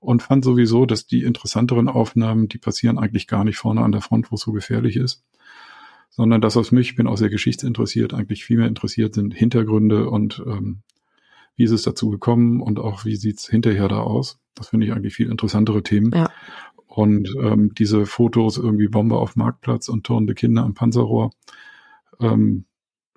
und 0.00 0.22
fand 0.22 0.44
sowieso, 0.44 0.86
dass 0.86 1.06
die 1.06 1.22
interessanteren 1.22 1.88
Aufnahmen, 1.88 2.48
die 2.48 2.58
passieren 2.58 2.98
eigentlich 2.98 3.26
gar 3.26 3.44
nicht 3.44 3.58
vorne 3.58 3.82
an 3.82 3.92
der 3.92 4.00
Front, 4.00 4.30
wo 4.30 4.36
es 4.36 4.42
so 4.42 4.52
gefährlich 4.52 4.96
ist, 4.96 5.22
sondern 6.10 6.40
dass 6.40 6.56
aus 6.56 6.72
mich, 6.72 6.90
ich 6.90 6.96
bin 6.96 7.06
auch 7.06 7.18
sehr 7.18 7.30
geschichtsinteressiert, 7.30 8.14
eigentlich 8.14 8.44
viel 8.44 8.56
mehr 8.56 8.68
interessiert 8.68 9.14
sind 9.14 9.34
Hintergründe 9.34 10.08
und 10.08 10.42
ähm, 10.46 10.82
wie 11.56 11.64
ist 11.64 11.70
es 11.70 11.82
dazu 11.82 12.10
gekommen 12.10 12.60
und 12.60 12.78
auch 12.78 13.04
wie 13.04 13.16
sieht's 13.16 13.48
hinterher 13.48 13.88
da 13.88 14.00
aus. 14.00 14.40
Das 14.54 14.68
finde 14.68 14.86
ich 14.86 14.92
eigentlich 14.92 15.14
viel 15.14 15.30
interessantere 15.30 15.82
Themen. 15.82 16.12
Ja. 16.12 16.30
Und 16.86 17.28
ähm, 17.40 17.74
diese 17.74 18.06
Fotos, 18.06 18.56
irgendwie 18.56 18.88
Bombe 18.88 19.16
auf 19.16 19.36
Marktplatz 19.36 19.88
und 19.88 20.04
turnende 20.04 20.34
Kinder 20.34 20.62
am 20.62 20.74
Panzerrohr, 20.74 21.30
ähm, 22.20 22.66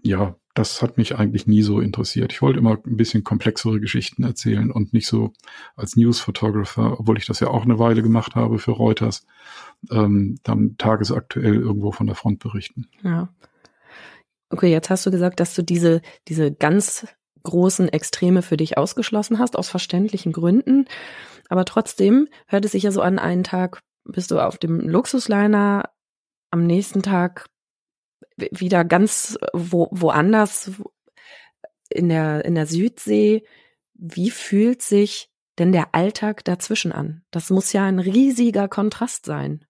ja, 0.01 0.35
das 0.53 0.81
hat 0.81 0.97
mich 0.97 1.15
eigentlich 1.15 1.45
nie 1.45 1.61
so 1.61 1.79
interessiert. 1.79 2.33
Ich 2.33 2.41
wollte 2.41 2.59
immer 2.59 2.77
ein 2.83 2.97
bisschen 2.97 3.23
komplexere 3.23 3.79
Geschichten 3.79 4.23
erzählen 4.23 4.71
und 4.71 4.91
nicht 4.91 5.07
so 5.07 5.33
als 5.75 5.95
News-Photographer, 5.95 6.99
obwohl 6.99 7.17
ich 7.17 7.27
das 7.27 7.39
ja 7.39 7.49
auch 7.49 7.63
eine 7.63 7.77
Weile 7.77 8.01
gemacht 8.01 8.33
habe 8.35 8.57
für 8.57 8.71
Reuters, 8.71 9.27
ähm, 9.91 10.39
dann 10.43 10.75
tagesaktuell 10.77 11.55
irgendwo 11.55 11.91
von 11.91 12.07
der 12.07 12.15
Front 12.15 12.39
berichten. 12.39 12.87
Ja. 13.03 13.29
Okay, 14.49 14.71
jetzt 14.71 14.89
hast 14.89 15.05
du 15.05 15.11
gesagt, 15.11 15.39
dass 15.39 15.53
du 15.53 15.61
diese, 15.61 16.01
diese 16.27 16.51
ganz 16.51 17.05
großen 17.43 17.89
Extreme 17.89 18.41
für 18.41 18.57
dich 18.57 18.77
ausgeschlossen 18.77 19.37
hast, 19.37 19.57
aus 19.57 19.69
verständlichen 19.69 20.31
Gründen. 20.31 20.85
Aber 21.49 21.65
trotzdem 21.65 22.27
hört 22.47 22.65
es 22.65 22.71
sich 22.71 22.83
ja 22.83 22.91
so 22.91 23.01
an, 23.01 23.19
einen 23.19 23.43
Tag 23.43 23.81
bist 24.05 24.31
du 24.31 24.39
auf 24.39 24.57
dem 24.57 24.79
Luxusliner, 24.87 25.89
am 26.49 26.65
nächsten 26.65 27.01
Tag 27.01 27.45
wieder 28.37 28.85
ganz 28.85 29.37
wo, 29.53 29.89
woanders 29.91 30.71
in 31.89 32.09
der, 32.09 32.45
in 32.45 32.55
der 32.55 32.67
Südsee. 32.67 33.43
Wie 33.93 34.29
fühlt 34.29 34.81
sich 34.81 35.29
denn 35.57 35.71
der 35.71 35.95
Alltag 35.95 36.45
dazwischen 36.45 36.91
an? 36.91 37.23
Das 37.31 37.49
muss 37.49 37.73
ja 37.73 37.85
ein 37.85 37.99
riesiger 37.99 38.67
Kontrast 38.67 39.25
sein. 39.25 39.65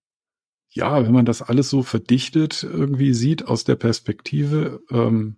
Ja, 0.70 1.04
wenn 1.04 1.14
man 1.14 1.26
das 1.26 1.42
alles 1.42 1.70
so 1.70 1.82
verdichtet 1.82 2.64
irgendwie 2.64 3.14
sieht 3.14 3.48
aus 3.48 3.64
der 3.64 3.76
Perspektive, 3.76 4.82
ähm, 4.92 5.38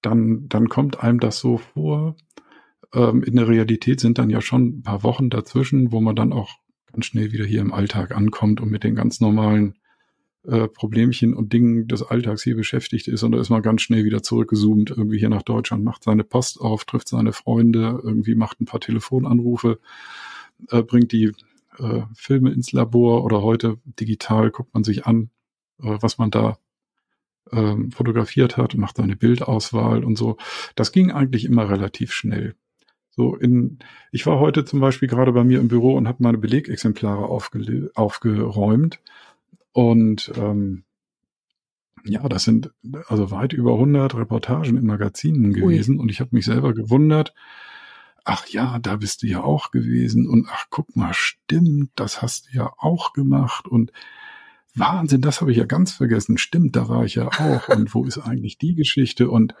dann, 0.00 0.48
dann 0.48 0.68
kommt 0.68 1.00
einem 1.00 1.20
das 1.20 1.38
so 1.38 1.58
vor. 1.58 2.16
Ähm, 2.94 3.22
in 3.22 3.36
der 3.36 3.48
Realität 3.48 4.00
sind 4.00 4.18
dann 4.18 4.30
ja 4.30 4.40
schon 4.40 4.78
ein 4.78 4.82
paar 4.82 5.02
Wochen 5.02 5.30
dazwischen, 5.30 5.92
wo 5.92 6.00
man 6.00 6.16
dann 6.16 6.32
auch 6.32 6.50
ganz 6.92 7.06
schnell 7.06 7.32
wieder 7.32 7.44
hier 7.44 7.60
im 7.60 7.72
Alltag 7.72 8.14
ankommt 8.14 8.60
und 8.60 8.70
mit 8.70 8.84
den 8.84 8.94
ganz 8.94 9.20
normalen 9.20 9.78
äh, 10.44 10.68
Problemchen 10.68 11.34
und 11.34 11.52
Dingen 11.52 11.86
des 11.86 12.02
Alltags 12.02 12.42
hier 12.42 12.56
beschäftigt 12.56 13.08
ist 13.08 13.22
und 13.22 13.32
da 13.32 13.40
ist 13.40 13.50
man 13.50 13.62
ganz 13.62 13.82
schnell 13.82 14.04
wieder 14.04 14.22
zurückgezoomt, 14.22 14.90
irgendwie 14.90 15.18
hier 15.18 15.28
nach 15.28 15.42
Deutschland, 15.42 15.84
macht 15.84 16.04
seine 16.04 16.24
Post 16.24 16.60
auf, 16.60 16.84
trifft 16.84 17.08
seine 17.08 17.32
Freunde, 17.32 18.00
irgendwie 18.02 18.34
macht 18.34 18.60
ein 18.60 18.66
paar 18.66 18.80
Telefonanrufe, 18.80 19.78
äh, 20.70 20.82
bringt 20.82 21.12
die 21.12 21.32
äh, 21.78 22.02
Filme 22.14 22.50
ins 22.50 22.72
Labor 22.72 23.24
oder 23.24 23.42
heute 23.42 23.78
digital 23.84 24.50
guckt 24.50 24.74
man 24.74 24.84
sich 24.84 25.06
an, 25.06 25.30
äh, 25.80 25.96
was 26.00 26.18
man 26.18 26.30
da 26.30 26.58
ähm, 27.52 27.90
fotografiert 27.90 28.56
hat 28.56 28.74
macht 28.74 28.96
seine 28.96 29.16
Bildauswahl 29.16 30.04
und 30.04 30.16
so. 30.16 30.36
Das 30.74 30.92
ging 30.92 31.10
eigentlich 31.10 31.44
immer 31.44 31.68
relativ 31.68 32.12
schnell. 32.12 32.54
So 33.10 33.36
in, 33.36 33.78
ich 34.10 34.26
war 34.26 34.40
heute 34.40 34.64
zum 34.64 34.80
Beispiel 34.80 35.08
gerade 35.08 35.32
bei 35.32 35.44
mir 35.44 35.60
im 35.60 35.68
Büro 35.68 35.94
und 35.94 36.08
habe 36.08 36.22
meine 36.22 36.38
Belegexemplare 36.38 37.26
aufge, 37.26 37.90
aufgeräumt 37.94 39.00
und 39.72 40.32
ähm, 40.36 40.84
ja, 42.04 42.28
das 42.28 42.44
sind 42.44 42.70
also 43.06 43.30
weit 43.30 43.52
über 43.52 43.74
100 43.74 44.14
Reportagen 44.16 44.76
in 44.76 44.86
Magazinen 44.86 45.52
gewesen 45.52 45.96
Ui. 45.96 46.02
und 46.02 46.10
ich 46.10 46.20
habe 46.20 46.30
mich 46.32 46.44
selber 46.44 46.74
gewundert. 46.74 47.32
Ach 48.24 48.46
ja, 48.46 48.78
da 48.78 48.96
bist 48.96 49.22
du 49.22 49.26
ja 49.26 49.42
auch 49.42 49.70
gewesen 49.70 50.28
und 50.28 50.46
ach 50.50 50.66
guck 50.70 50.96
mal, 50.96 51.12
stimmt, 51.14 51.90
das 51.96 52.22
hast 52.22 52.48
du 52.48 52.58
ja 52.58 52.72
auch 52.78 53.12
gemacht 53.12 53.66
und 53.66 53.92
Wahnsinn, 54.74 55.20
das 55.20 55.40
habe 55.40 55.50
ich 55.52 55.58
ja 55.58 55.64
ganz 55.64 55.92
vergessen. 55.92 56.38
Stimmt, 56.38 56.76
da 56.76 56.88
war 56.88 57.04
ich 57.04 57.16
ja 57.16 57.28
auch. 57.28 57.68
Und 57.76 57.94
wo 57.94 58.04
ist 58.04 58.18
eigentlich 58.18 58.58
die 58.58 58.74
Geschichte? 58.74 59.30
Und 59.30 59.54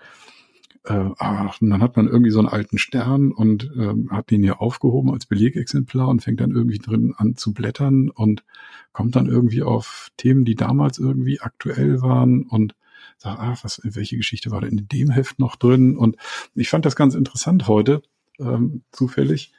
äh, 0.84 1.10
ach, 1.18 1.60
und 1.60 1.70
dann 1.70 1.82
hat 1.82 1.96
man 1.96 2.08
irgendwie 2.08 2.30
so 2.30 2.40
einen 2.40 2.48
alten 2.48 2.78
Stern 2.78 3.30
und 3.32 3.70
äh, 3.76 3.94
hat 4.10 4.30
den 4.30 4.42
hier 4.42 4.60
aufgehoben 4.60 5.12
als 5.12 5.26
Belegexemplar 5.26 6.08
und 6.08 6.22
fängt 6.22 6.40
dann 6.40 6.50
irgendwie 6.50 6.78
drin 6.78 7.14
an 7.16 7.36
zu 7.36 7.52
blättern 7.52 8.10
und 8.10 8.44
kommt 8.92 9.14
dann 9.14 9.26
irgendwie 9.26 9.62
auf 9.62 10.10
Themen, 10.16 10.44
die 10.44 10.56
damals 10.56 10.98
irgendwie 10.98 11.40
aktuell 11.40 12.02
waren 12.02 12.42
und 12.42 12.74
sagt, 13.18 13.38
ach, 13.40 13.64
was, 13.64 13.80
welche 13.84 14.16
Geschichte 14.16 14.50
war 14.50 14.60
denn 14.60 14.78
in 14.78 14.88
dem 14.88 15.10
Heft 15.10 15.38
noch 15.38 15.56
drin? 15.56 15.96
Und 15.96 16.16
ich 16.54 16.68
fand 16.68 16.84
das 16.84 16.96
ganz 16.96 17.14
interessant 17.14 17.68
heute, 17.68 18.02
ähm, 18.40 18.82
zufällig, 18.90 19.52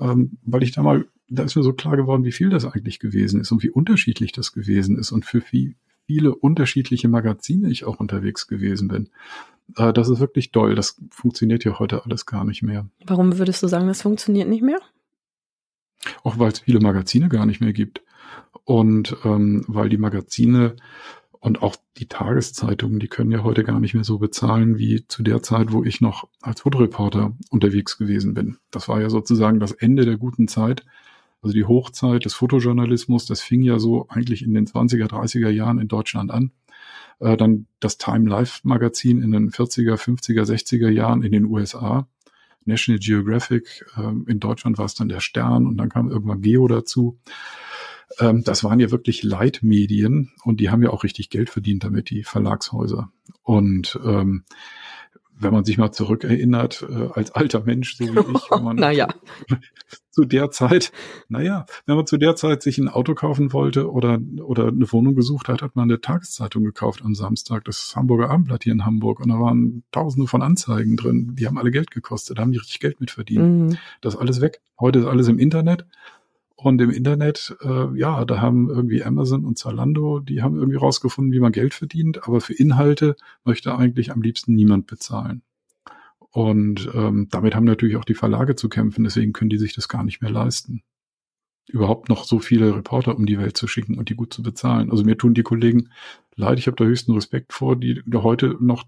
ähm, 0.00 0.38
weil 0.42 0.64
ich 0.64 0.72
da 0.72 0.82
mal 0.82 1.06
da 1.28 1.42
ist 1.42 1.56
mir 1.56 1.62
so 1.62 1.72
klar 1.72 1.96
geworden, 1.96 2.24
wie 2.24 2.32
viel 2.32 2.50
das 2.50 2.64
eigentlich 2.64 2.98
gewesen 2.98 3.40
ist 3.40 3.50
und 3.50 3.62
wie 3.62 3.70
unterschiedlich 3.70 4.32
das 4.32 4.52
gewesen 4.52 4.98
ist 4.98 5.10
und 5.10 5.24
für 5.24 5.42
wie 5.50 5.76
viele 6.06 6.34
unterschiedliche 6.34 7.08
Magazine 7.08 7.70
ich 7.70 7.84
auch 7.84 8.00
unterwegs 8.00 8.46
gewesen 8.46 8.88
bin. 8.88 9.10
Äh, 9.76 9.92
das 9.92 10.08
ist 10.08 10.20
wirklich 10.20 10.52
toll. 10.52 10.74
Das 10.74 11.00
funktioniert 11.10 11.64
ja 11.64 11.78
heute 11.78 12.04
alles 12.04 12.26
gar 12.26 12.44
nicht 12.44 12.62
mehr. 12.62 12.86
Warum 13.06 13.38
würdest 13.38 13.62
du 13.62 13.68
sagen, 13.68 13.86
das 13.86 14.02
funktioniert 14.02 14.48
nicht 14.48 14.62
mehr? 14.62 14.80
Auch 16.22 16.38
weil 16.38 16.52
es 16.52 16.60
viele 16.60 16.80
Magazine 16.80 17.28
gar 17.28 17.46
nicht 17.46 17.60
mehr 17.60 17.72
gibt. 17.72 18.02
Und 18.64 19.16
ähm, 19.24 19.64
weil 19.68 19.88
die 19.88 19.98
Magazine 19.98 20.76
und 21.40 21.62
auch 21.62 21.76
die 21.98 22.06
Tageszeitungen, 22.06 22.98
die 22.98 23.08
können 23.08 23.30
ja 23.30 23.42
heute 23.42 23.64
gar 23.64 23.78
nicht 23.78 23.92
mehr 23.92 24.04
so 24.04 24.18
bezahlen 24.18 24.78
wie 24.78 25.06
zu 25.06 25.22
der 25.22 25.42
Zeit, 25.42 25.72
wo 25.72 25.84
ich 25.84 26.00
noch 26.00 26.26
als 26.40 26.62
Fotoreporter 26.62 27.36
unterwegs 27.50 27.98
gewesen 27.98 28.32
bin. 28.32 28.56
Das 28.70 28.88
war 28.88 29.00
ja 29.00 29.10
sozusagen 29.10 29.60
das 29.60 29.72
Ende 29.72 30.06
der 30.06 30.16
guten 30.16 30.48
Zeit. 30.48 30.86
Also 31.44 31.52
die 31.52 31.66
Hochzeit 31.66 32.24
des 32.24 32.32
Fotojournalismus, 32.32 33.26
das 33.26 33.42
fing 33.42 33.60
ja 33.60 33.78
so 33.78 34.08
eigentlich 34.08 34.42
in 34.42 34.54
den 34.54 34.66
20er, 34.66 35.08
30er 35.08 35.50
Jahren 35.50 35.78
in 35.78 35.88
Deutschland 35.88 36.30
an. 36.30 36.52
Äh, 37.20 37.36
dann 37.36 37.66
das 37.80 37.98
Time 37.98 38.26
Life 38.30 38.60
Magazin 38.62 39.20
in 39.20 39.30
den 39.30 39.50
40er, 39.50 39.96
50er, 39.96 40.44
60er 40.44 40.88
Jahren 40.88 41.22
in 41.22 41.32
den 41.32 41.44
USA. 41.44 42.08
National 42.64 42.98
Geographic, 42.98 43.84
äh, 43.94 44.30
in 44.30 44.40
Deutschland 44.40 44.78
war 44.78 44.86
es 44.86 44.94
dann 44.94 45.10
der 45.10 45.20
Stern 45.20 45.66
und 45.66 45.76
dann 45.76 45.90
kam 45.90 46.10
irgendwann 46.10 46.40
Geo 46.40 46.66
dazu. 46.66 47.18
Ähm, 48.20 48.42
das 48.42 48.64
waren 48.64 48.80
ja 48.80 48.90
wirklich 48.90 49.22
Leitmedien 49.22 50.32
und 50.44 50.60
die 50.60 50.70
haben 50.70 50.82
ja 50.82 50.88
auch 50.88 51.04
richtig 51.04 51.28
Geld 51.28 51.50
verdient 51.50 51.84
damit, 51.84 52.08
die 52.08 52.22
Verlagshäuser. 52.22 53.12
Und 53.42 54.00
ähm, 54.02 54.44
wenn 55.36 55.52
man 55.52 55.64
sich 55.64 55.78
mal 55.78 55.92
zurückerinnert, 55.92 56.86
äh, 56.88 57.08
als 57.12 57.32
alter 57.32 57.64
Mensch, 57.64 57.96
so 57.96 58.04
wie 58.04 58.18
ich, 58.18 58.50
wenn 58.50 58.62
man 58.62 58.76
naja. 58.76 59.08
zu 60.10 60.24
der 60.24 60.50
Zeit, 60.50 60.92
naja, 61.28 61.66
wenn 61.86 61.96
man 61.96 62.06
zu 62.06 62.16
der 62.16 62.36
Zeit 62.36 62.62
sich 62.62 62.78
ein 62.78 62.88
Auto 62.88 63.14
kaufen 63.14 63.52
wollte 63.52 63.90
oder, 63.90 64.18
oder 64.42 64.68
eine 64.68 64.90
Wohnung 64.92 65.14
gesucht 65.14 65.48
hat, 65.48 65.62
hat 65.62 65.74
man 65.74 65.90
eine 65.90 66.00
Tageszeitung 66.00 66.62
gekauft 66.64 67.02
am 67.04 67.14
Samstag, 67.14 67.64
das 67.64 67.94
Hamburger 67.96 68.30
Abendblatt 68.30 68.62
hier 68.62 68.72
in 68.72 68.84
Hamburg 68.84 69.20
und 69.20 69.28
da 69.28 69.40
waren 69.40 69.82
tausende 69.90 70.28
von 70.28 70.42
Anzeigen 70.42 70.96
drin, 70.96 71.34
die 71.34 71.46
haben 71.46 71.58
alle 71.58 71.72
Geld 71.72 71.90
gekostet, 71.90 72.38
da 72.38 72.42
haben 72.42 72.52
die 72.52 72.58
richtig 72.58 72.78
Geld 72.80 73.00
mit 73.00 73.10
verdient. 73.10 73.70
Mhm. 73.72 73.78
Das 74.00 74.14
ist 74.14 74.20
alles 74.20 74.40
weg. 74.40 74.60
Heute 74.78 75.00
ist 75.00 75.06
alles 75.06 75.28
im 75.28 75.38
Internet 75.38 75.86
und 76.64 76.80
im 76.80 76.88
Internet, 76.88 77.54
äh, 77.60 77.94
ja, 77.98 78.24
da 78.24 78.40
haben 78.40 78.70
irgendwie 78.70 79.04
Amazon 79.04 79.44
und 79.44 79.58
Zalando, 79.58 80.20
die 80.20 80.40
haben 80.40 80.56
irgendwie 80.56 80.78
rausgefunden, 80.78 81.30
wie 81.30 81.38
man 81.38 81.52
Geld 81.52 81.74
verdient, 81.74 82.26
aber 82.26 82.40
für 82.40 82.54
Inhalte 82.54 83.16
möchte 83.44 83.76
eigentlich 83.76 84.12
am 84.12 84.22
liebsten 84.22 84.54
niemand 84.54 84.86
bezahlen. 84.86 85.42
Und 86.30 86.88
ähm, 86.94 87.28
damit 87.30 87.54
haben 87.54 87.66
natürlich 87.66 87.96
auch 87.96 88.06
die 88.06 88.14
Verlage 88.14 88.56
zu 88.56 88.70
kämpfen, 88.70 89.04
deswegen 89.04 89.34
können 89.34 89.50
die 89.50 89.58
sich 89.58 89.74
das 89.74 89.88
gar 89.88 90.04
nicht 90.04 90.22
mehr 90.22 90.30
leisten. 90.30 90.82
Überhaupt 91.68 92.08
noch 92.08 92.24
so 92.24 92.38
viele 92.38 92.74
Reporter 92.74 93.14
um 93.14 93.26
die 93.26 93.38
Welt 93.38 93.58
zu 93.58 93.66
schicken 93.66 93.98
und 93.98 94.08
die 94.08 94.16
gut 94.16 94.32
zu 94.32 94.42
bezahlen. 94.42 94.90
Also 94.90 95.04
mir 95.04 95.18
tun 95.18 95.34
die 95.34 95.42
Kollegen 95.42 95.90
leid, 96.34 96.58
ich 96.58 96.66
habe 96.66 96.78
da 96.78 96.84
höchsten 96.84 97.12
Respekt 97.12 97.52
vor, 97.52 97.76
die 97.76 98.02
heute 98.14 98.56
noch 98.58 98.84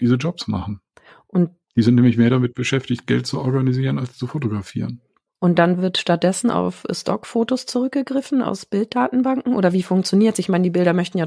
diese 0.00 0.14
Jobs 0.14 0.48
machen. 0.48 0.80
Und 1.26 1.50
die 1.76 1.82
sind 1.82 1.96
nämlich 1.96 2.16
mehr 2.16 2.30
damit 2.30 2.54
beschäftigt, 2.54 3.06
Geld 3.06 3.26
zu 3.26 3.40
organisieren, 3.40 3.98
als 3.98 4.16
zu 4.16 4.26
fotografieren. 4.26 5.02
Und 5.40 5.58
dann 5.58 5.80
wird 5.80 5.96
stattdessen 5.96 6.50
auf 6.50 6.84
Stockfotos 6.90 7.64
zurückgegriffen 7.64 8.42
aus 8.42 8.66
Bilddatenbanken? 8.66 9.56
Oder 9.56 9.72
wie 9.72 9.82
funktioniert 9.82 10.34
es? 10.34 10.38
Ich 10.38 10.50
meine, 10.50 10.64
die 10.64 10.70
Bilder 10.70 10.92
möchten 10.92 11.16
ja 11.16 11.26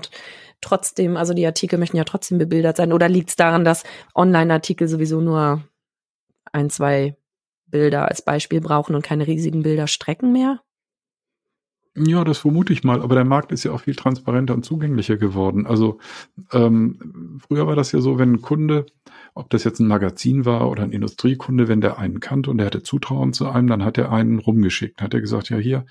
trotzdem, 0.62 1.17
also 1.17 1.34
die 1.34 1.45
Artikel 1.47 1.80
möchten 1.80 1.97
ja 1.97 2.04
trotzdem 2.04 2.38
bebildert 2.38 2.78
sein. 2.78 2.93
Oder 2.93 3.10
liegt 3.10 3.30
es 3.30 3.36
daran, 3.36 3.65
dass 3.65 3.84
Online-Artikel 4.13 4.88
sowieso 4.88 5.19
nur 5.19 5.63
ein, 6.52 6.69
zwei 6.69 7.17
Bilder 7.65 8.08
als 8.08 8.21
Beispiel 8.21 8.62
brauchen 8.62 8.95
und 8.95 9.04
keine 9.04 9.26
riesigen 9.26 9.63
Bilderstrecken 9.63 10.32
mehr? 10.32 10.62
Ja, 11.95 12.23
das 12.23 12.39
vermute 12.39 12.73
ich 12.73 12.84
mal, 12.84 13.03
aber 13.03 13.13
der 13.13 13.23
Markt 13.25 13.51
ist 13.51 13.63
ja 13.65 13.71
auch 13.71 13.82
viel 13.82 13.95
transparenter 13.95 14.56
und 14.56 14.65
zugänglicher 14.65 15.15
geworden. 15.15 15.67
Also 15.67 15.99
ähm, 16.51 17.39
früher 17.47 17.67
war 17.67 17.75
das 17.75 17.91
ja 17.91 18.01
so, 18.01 18.17
wenn 18.17 18.34
ein 18.34 18.41
Kunde, 18.41 18.88
ob 19.36 19.51
das 19.51 19.63
jetzt 19.63 19.79
ein 19.79 19.88
Magazin 19.88 20.43
war 20.43 20.71
oder 20.71 20.82
ein 20.84 20.91
Industriekunde, 20.91 21.67
wenn 21.67 21.82
der 21.82 21.99
einen 21.99 22.19
kannte 22.19 22.49
und 22.49 22.58
der 22.58 22.65
hatte 22.65 22.82
Zutrauen 22.82 23.32
zu 23.32 23.47
einem, 23.47 23.67
dann 23.67 23.86
hat 23.86 23.99
er 23.99 24.12
einen 24.12 24.39
rumgeschickt, 24.39 25.03
hat 25.03 25.13
er 25.13 25.21
gesagt, 25.21 25.51
ja 25.51 25.58
hier, 25.58 25.86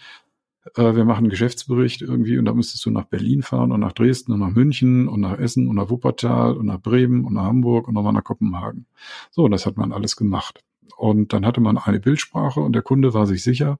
äh, 0.77 0.97
wir 0.97 1.05
machen 1.05 1.25
einen 1.25 1.31
Geschäftsbericht 1.31 2.03
irgendwie 2.03 2.37
und 2.38 2.47
da 2.47 2.55
müsstest 2.55 2.85
du 2.85 2.91
nach 2.91 3.05
Berlin 3.05 3.43
fahren 3.43 3.71
und 3.71 3.81
nach 3.81 3.93
Dresden 3.93 4.33
und 4.33 4.41
nach 4.41 4.51
München 4.51 5.07
und 5.09 5.21
nach 5.21 5.38
Essen 5.38 5.69
und 5.69 5.77
nach 5.77 5.91
Wuppertal 5.91 6.57
und 6.57 6.67
nach 6.67 6.81
Bremen 6.81 7.25
und 7.25 7.35
nach 7.35 7.45
Hamburg 7.45 7.87
und 7.87 7.95
nochmal 7.95 8.12
nach 8.12 8.25
Kopenhagen. 8.25 8.87
So, 9.31 9.49
das 9.49 9.67
hat 9.67 9.77
man 9.77 9.93
alles 9.93 10.17
gemacht. 10.17 10.61
Und 10.97 11.33
dann 11.33 11.47
hatte 11.47 11.61
man 11.61 11.79
eine 11.79 12.01
Bildsprache 12.01 12.61
und 12.61 12.73
der 12.75 12.83
Kunde 12.83 13.15
war 13.15 13.27
sich 13.27 13.43
sicher, 13.43 13.79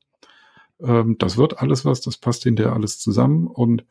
ähm, 0.84 1.16
das 1.18 1.36
wird 1.36 1.58
alles 1.58 1.84
was, 1.84 2.00
das 2.00 2.16
passt 2.16 2.42
hinterher 2.44 2.72
alles 2.72 2.98
zusammen 2.98 3.46
und 3.46 3.84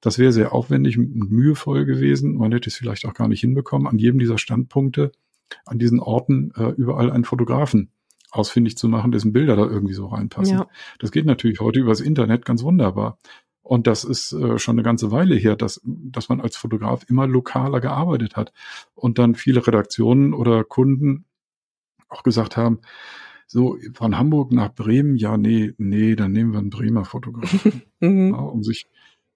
das 0.00 0.18
wäre 0.18 0.32
sehr 0.32 0.52
aufwendig 0.52 0.98
und 0.98 1.30
mühevoll 1.30 1.84
gewesen. 1.84 2.36
Man 2.36 2.52
hätte 2.52 2.68
es 2.68 2.76
vielleicht 2.76 3.06
auch 3.06 3.14
gar 3.14 3.28
nicht 3.28 3.40
hinbekommen, 3.40 3.86
an 3.86 3.98
jedem 3.98 4.18
dieser 4.18 4.38
Standpunkte, 4.38 5.12
an 5.64 5.78
diesen 5.78 6.00
Orten 6.00 6.52
äh, 6.56 6.70
überall 6.70 7.10
einen 7.10 7.24
Fotografen 7.24 7.90
ausfindig 8.30 8.76
zu 8.76 8.88
machen, 8.88 9.12
dessen 9.12 9.32
Bilder 9.32 9.56
da 9.56 9.64
irgendwie 9.64 9.94
so 9.94 10.06
reinpassen. 10.06 10.58
Ja. 10.58 10.66
Das 10.98 11.10
geht 11.10 11.26
natürlich 11.26 11.60
heute 11.60 11.80
übers 11.80 12.00
Internet 12.00 12.44
ganz 12.44 12.62
wunderbar. 12.62 13.18
Und 13.62 13.86
das 13.88 14.04
ist 14.04 14.32
äh, 14.32 14.58
schon 14.58 14.76
eine 14.76 14.84
ganze 14.84 15.10
Weile 15.10 15.34
her, 15.34 15.56
dass, 15.56 15.80
dass 15.84 16.28
man 16.28 16.40
als 16.40 16.56
Fotograf 16.56 17.04
immer 17.08 17.26
lokaler 17.26 17.80
gearbeitet 17.80 18.36
hat 18.36 18.52
und 18.94 19.18
dann 19.18 19.34
viele 19.34 19.66
Redaktionen 19.66 20.34
oder 20.34 20.62
Kunden 20.62 21.24
auch 22.08 22.22
gesagt 22.22 22.56
haben, 22.56 22.80
so, 23.46 23.78
von 23.94 24.18
Hamburg 24.18 24.52
nach 24.52 24.74
Bremen, 24.74 25.16
ja, 25.16 25.36
nee, 25.36 25.72
nee, 25.78 26.16
dann 26.16 26.32
nehmen 26.32 26.52
wir 26.52 26.58
einen 26.58 26.70
Bremer 26.70 27.04
Fotografen, 27.04 27.82
mhm. 28.00 28.30
ja, 28.30 28.40
um 28.40 28.62
sich, 28.62 28.86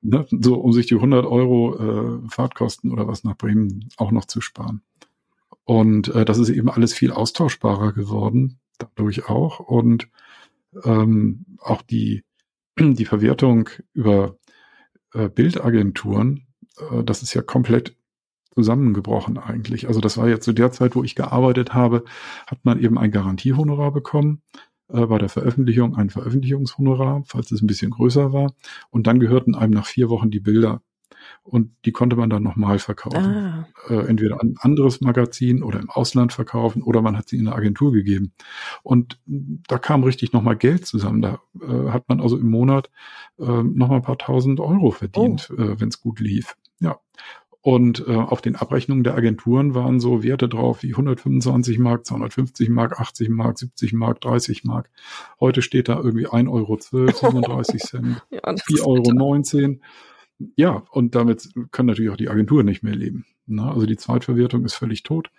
ne, 0.03 0.27
so, 0.31 0.55
um 0.57 0.73
sich 0.73 0.87
die 0.87 0.97
100 0.97 1.25
Euro 1.25 1.77
äh, 1.77 2.29
Fahrtkosten 2.29 2.91
oder 2.91 3.07
was 3.07 3.25
nach 3.25 3.37
Bremen 3.37 3.89
auch 3.97 4.11
noch 4.11 4.25
zu 4.25 4.41
sparen. 4.41 4.83
Und 5.65 6.09
äh, 6.09 6.25
das 6.25 6.39
ist 6.39 6.49
eben 6.49 6.69
alles 6.69 6.93
viel 6.93 7.13
austauschbarer 7.13 7.93
geworden, 7.93 8.59
dadurch 8.79 9.29
auch. 9.29 9.61
Und 9.61 10.09
ähm, 10.85 11.45
auch 11.59 11.83
die, 11.83 12.25
die 12.79 13.05
Verwertung 13.05 13.69
über 13.93 14.37
äh, 15.13 15.29
Bildagenturen, 15.29 16.47
äh, 16.79 17.05
das 17.05 17.23
ist 17.23 17.35
ja 17.35 17.43
komplett 17.43 17.95
zusammengebrochen 18.55 19.39
eigentlich. 19.39 19.89
Also 19.89 20.01
das 20.01 20.19
war 20.19 20.29
jetzt 20.29 20.45
zu 20.45 20.53
der 20.53 20.73
Zeit, 20.73 20.97
wo 20.97 21.05
ich 21.05 21.15
gearbeitet 21.15 21.75
habe, 21.75 22.05
hat 22.47 22.65
man 22.65 22.81
eben 22.81 22.99
ein 22.99 23.11
Garantiehonorar 23.11 23.93
bekommen, 23.93 24.43
äh, 24.89 25.07
bei 25.07 25.19
der 25.19 25.29
Veröffentlichung 25.29 25.97
ein 25.97 26.11
Veröffentlichungshonorar, 26.11 27.23
falls 27.27 27.53
es 27.53 27.63
ein 27.63 27.67
bisschen 27.67 27.91
größer 27.91 28.33
war. 28.33 28.53
Und 28.91 29.07
dann 29.07 29.21
gehörten 29.21 29.55
einem 29.55 29.73
nach 29.73 29.87
vier 29.87 30.09
Wochen 30.09 30.31
die 30.31 30.41
Bilder 30.41 30.83
und 31.43 31.71
die 31.85 31.93
konnte 31.93 32.17
man 32.17 32.31
dann 32.31 32.43
nochmal 32.43 32.79
verkaufen. 32.79 33.25
Ah. 33.25 33.67
Äh, 33.89 34.07
entweder 34.07 34.41
an 34.41 34.51
ein 34.51 34.57
anderes 34.61 35.01
Magazin 35.01 35.63
oder 35.63 35.81
im 35.81 35.91
Ausland 35.91 36.33
verkaufen 36.33 36.83
oder 36.83 37.03
man 37.03 37.17
hat 37.17 37.29
sie 37.29 37.37
in 37.37 37.47
eine 37.47 37.57
Agentur 37.57 37.93
gegeben. 37.93 38.33
Und 38.83 39.19
da 39.27 39.79
kam 39.79 40.05
richtig 40.05 40.33
nochmal 40.33 40.57
Geld 40.57 40.87
zusammen. 40.87 41.23
Da 41.23 41.41
äh, 41.61 41.91
hat 41.91 42.09
man 42.09 42.21
also 42.21 42.37
im 42.37 42.51
Monat 42.51 42.91
äh, 43.39 43.45
nochmal 43.45 43.99
ein 43.99 44.03
paar 44.03 44.19
tausend 44.19 44.61
Euro 44.61 44.91
verdient, 44.91 45.51
oh. 45.57 45.61
äh, 45.61 45.81
wenn 45.81 45.89
es 45.89 46.01
gut 46.01 46.21
lief. 46.21 46.57
Ja. 46.81 46.99
Und 47.63 48.07
äh, 48.07 48.15
auf 48.15 48.41
den 48.41 48.57
Abrechnungen 48.57 49.05
der 49.05 49.15
Agenturen 49.15 49.75
waren 49.75 50.01
so 50.01 50.23
Werte 50.23 50.49
drauf 50.49 50.83
wie 50.83 50.93
125 50.93 51.79
Mark, 51.79 52.07
250 52.07 52.71
Mark, 52.71 52.99
80 52.99 53.29
Mark, 53.29 53.59
70 53.59 53.93
Mark, 53.93 54.21
30 54.23 54.65
Mark. 54.65 54.91
Heute 55.39 55.61
steht 55.61 55.89
da 55.89 55.99
irgendwie 55.99 56.27
1,12 56.27 56.49
Euro, 56.51 56.79
37 56.79 57.81
Cent, 57.83 58.23
ja, 58.31 58.41
4,19 58.41 59.63
Euro. 59.63 59.79
Ja, 60.57 60.85
und 60.91 61.15
damit 61.15 61.51
können 61.71 61.89
natürlich 61.89 62.11
auch 62.11 62.17
die 62.17 62.31
Agenturen 62.31 62.65
nicht 62.65 62.83
mehr 62.83 62.97
leben. 62.97 63.27
Ne? 63.47 63.63
Also 63.63 63.85
die 63.85 63.99
Zweitverwertung 63.99 64.65
ist 64.65 64.75
völlig 64.75 65.03
tot. 65.03 65.31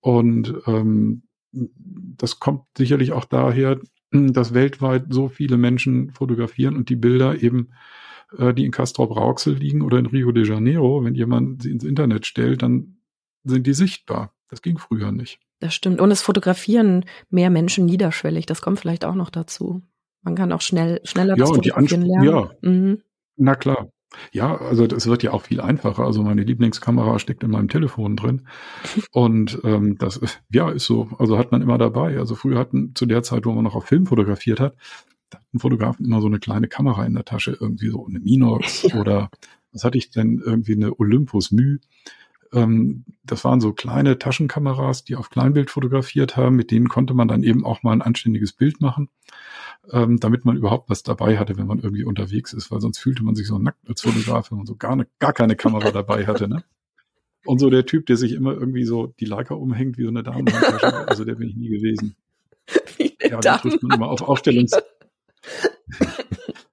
Und 0.00 0.54
ähm, 0.66 1.24
das 1.52 2.40
kommt 2.40 2.64
sicherlich 2.78 3.12
auch 3.12 3.26
daher, 3.26 3.78
dass 4.10 4.54
weltweit 4.54 5.06
so 5.10 5.28
viele 5.28 5.58
Menschen 5.58 6.12
fotografieren 6.12 6.76
und 6.76 6.88
die 6.88 6.96
Bilder 6.96 7.42
eben 7.42 7.68
äh, 8.38 8.54
die 8.54 8.64
in 8.64 8.70
Castrop-Rauxel 8.70 9.54
liegen 9.54 9.82
oder 9.82 9.98
in 9.98 10.06
Rio 10.06 10.32
de 10.32 10.46
Janeiro, 10.46 11.04
wenn 11.04 11.14
jemand 11.14 11.62
sie 11.62 11.70
ins 11.70 11.84
Internet 11.84 12.26
stellt, 12.26 12.62
dann 12.62 12.96
sind 13.44 13.66
die 13.66 13.74
sichtbar. 13.74 14.34
Das 14.48 14.62
ging 14.62 14.78
früher 14.78 15.12
nicht. 15.12 15.40
Das 15.60 15.74
stimmt. 15.74 16.00
Und 16.00 16.10
es 16.10 16.22
fotografieren 16.22 17.04
mehr 17.30 17.50
Menschen 17.50 17.86
niederschwellig. 17.86 18.46
Das 18.46 18.62
kommt 18.62 18.80
vielleicht 18.80 19.04
auch 19.04 19.14
noch 19.14 19.30
dazu. 19.30 19.82
Man 20.22 20.34
kann 20.34 20.52
auch 20.52 20.60
schnell, 20.60 21.00
schneller 21.04 21.36
ja, 21.36 21.44
das 21.44 21.50
Fotografieren 21.50 22.02
lernen. 22.02 22.24
Ja, 22.24 22.50
mhm. 22.62 23.02
na 23.36 23.54
klar. 23.54 23.88
Ja, 24.30 24.56
also 24.56 24.86
das 24.86 25.06
wird 25.06 25.22
ja 25.22 25.32
auch 25.32 25.42
viel 25.42 25.60
einfacher. 25.60 26.04
Also 26.04 26.22
meine 26.22 26.42
Lieblingskamera 26.42 27.18
steckt 27.18 27.42
in 27.42 27.50
meinem 27.50 27.68
Telefon 27.68 28.16
drin. 28.16 28.46
Und 29.10 29.58
ähm, 29.64 29.96
das 29.98 30.20
ja 30.50 30.70
ist 30.70 30.84
so. 30.84 31.08
Also 31.18 31.38
hat 31.38 31.52
man 31.52 31.62
immer 31.62 31.78
dabei. 31.78 32.18
Also 32.18 32.34
früher 32.34 32.58
hatten 32.58 32.94
zu 32.94 33.06
der 33.06 33.22
Zeit, 33.22 33.46
wo 33.46 33.52
man 33.52 33.64
noch 33.64 33.74
auf 33.74 33.86
Film 33.86 34.06
fotografiert 34.06 34.60
hat, 34.60 34.76
da 35.32 35.38
hatten 35.38 35.58
Fotografen 35.58 36.04
immer 36.04 36.20
so 36.20 36.26
eine 36.26 36.38
kleine 36.38 36.68
Kamera 36.68 37.04
in 37.06 37.14
der 37.14 37.24
Tasche, 37.24 37.56
irgendwie 37.58 37.88
so 37.88 38.06
eine 38.06 38.20
Minox 38.20 38.82
ja. 38.84 39.00
oder 39.00 39.30
was 39.72 39.84
hatte 39.84 39.98
ich 39.98 40.10
denn, 40.10 40.42
irgendwie 40.44 40.74
eine 40.74 40.98
Olympus 40.98 41.50
Mü. 41.50 41.78
Ähm, 42.52 43.04
das 43.24 43.44
waren 43.44 43.62
so 43.62 43.72
kleine 43.72 44.18
Taschenkameras, 44.18 45.04
die 45.04 45.16
auf 45.16 45.30
Kleinbild 45.30 45.70
fotografiert 45.70 46.36
haben. 46.36 46.56
Mit 46.56 46.70
denen 46.70 46.88
konnte 46.88 47.14
man 47.14 47.28
dann 47.28 47.42
eben 47.42 47.64
auch 47.64 47.82
mal 47.82 47.92
ein 47.92 48.02
anständiges 48.02 48.52
Bild 48.52 48.82
machen, 48.82 49.08
ähm, 49.90 50.20
damit 50.20 50.44
man 50.44 50.56
überhaupt 50.56 50.90
was 50.90 51.02
dabei 51.02 51.38
hatte, 51.38 51.56
wenn 51.56 51.66
man 51.66 51.78
irgendwie 51.78 52.04
unterwegs 52.04 52.52
ist, 52.52 52.70
weil 52.70 52.82
sonst 52.82 52.98
fühlte 52.98 53.24
man 53.24 53.34
sich 53.34 53.46
so 53.46 53.58
nackt 53.58 53.88
als 53.88 54.02
Fotograf, 54.02 54.50
wenn 54.50 54.58
man 54.58 54.66
so 54.66 54.76
gar, 54.76 54.96
ne, 54.96 55.06
gar 55.18 55.32
keine 55.32 55.56
Kamera 55.56 55.90
dabei 55.90 56.26
hatte. 56.26 56.46
Ne? 56.46 56.62
Und 57.46 57.58
so 57.58 57.70
der 57.70 57.86
Typ, 57.86 58.04
der 58.04 58.18
sich 58.18 58.32
immer 58.32 58.52
irgendwie 58.52 58.84
so 58.84 59.14
die 59.18 59.24
Leica 59.24 59.54
umhängt 59.54 59.96
wie 59.96 60.02
so 60.02 60.10
eine 60.10 60.22
Damenhandtasche, 60.22 61.08
also 61.08 61.24
der 61.24 61.36
bin 61.36 61.48
ich 61.48 61.56
nie 61.56 61.70
gewesen. 61.70 62.16
Wie 62.96 63.12
ja, 63.20 63.40
die 63.40 63.48
trifft 63.48 63.82
man 63.82 63.96
immer 63.96 64.08
auf 64.08 64.22
Ausstellungs 64.22 64.72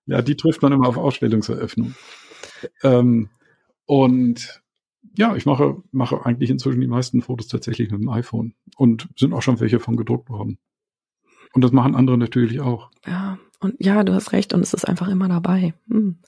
ja, 0.06 0.22
die 0.22 0.36
trifft 0.36 0.62
man 0.62 0.74
immer 0.74 0.88
auf 0.88 0.98
Ausstellungseröffnung. 0.98 1.96
Ähm, 2.84 3.30
und 3.86 4.62
ja, 5.18 5.36
ich 5.36 5.46
mache, 5.46 5.82
mache 5.92 6.26
eigentlich 6.26 6.50
inzwischen 6.50 6.82
die 6.82 6.88
meisten 6.88 7.22
Fotos 7.22 7.48
tatsächlich 7.48 7.92
mit 7.92 8.02
dem 8.02 8.10
iPhone 8.10 8.54
und 8.78 9.10
sind 9.16 9.34
auch 9.34 9.42
schon 9.42 9.60
welche 9.60 9.80
von 9.80 9.98
gedruckt 9.98 10.30
worden. 10.30 10.60
Und 11.54 11.64
das 11.64 11.72
machen 11.72 11.96
andere 11.96 12.18
natürlich 12.18 12.60
auch. 12.60 12.92
Ja, 13.06 13.40
und 13.60 13.76
ja, 13.80 14.04
du 14.04 14.14
hast 14.14 14.32
recht 14.32 14.54
und 14.54 14.62
es 14.62 14.74
ist 14.74 14.86
einfach 14.86 15.08
immer 15.08 15.28
dabei. 15.28 15.74
Hm. 15.90 16.20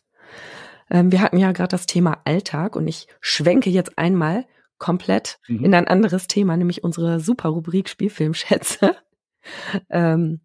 Ähm, 0.89 1.11
wir 1.11 1.21
hatten 1.21 1.37
ja 1.37 1.51
gerade 1.51 1.69
das 1.69 1.85
Thema 1.85 2.21
Alltag 2.25 2.75
und 2.75 2.87
ich 2.87 3.07
schwenke 3.21 3.69
jetzt 3.69 3.97
einmal 3.97 4.45
komplett 4.77 5.39
mhm. 5.47 5.63
in 5.63 5.73
ein 5.73 5.87
anderes 5.87 6.27
Thema, 6.27 6.57
nämlich 6.57 6.83
unsere 6.83 7.19
super 7.19 7.49
Rubrik 7.49 7.87
Spielfilmschätze. 7.87 8.95
ähm, 9.89 10.41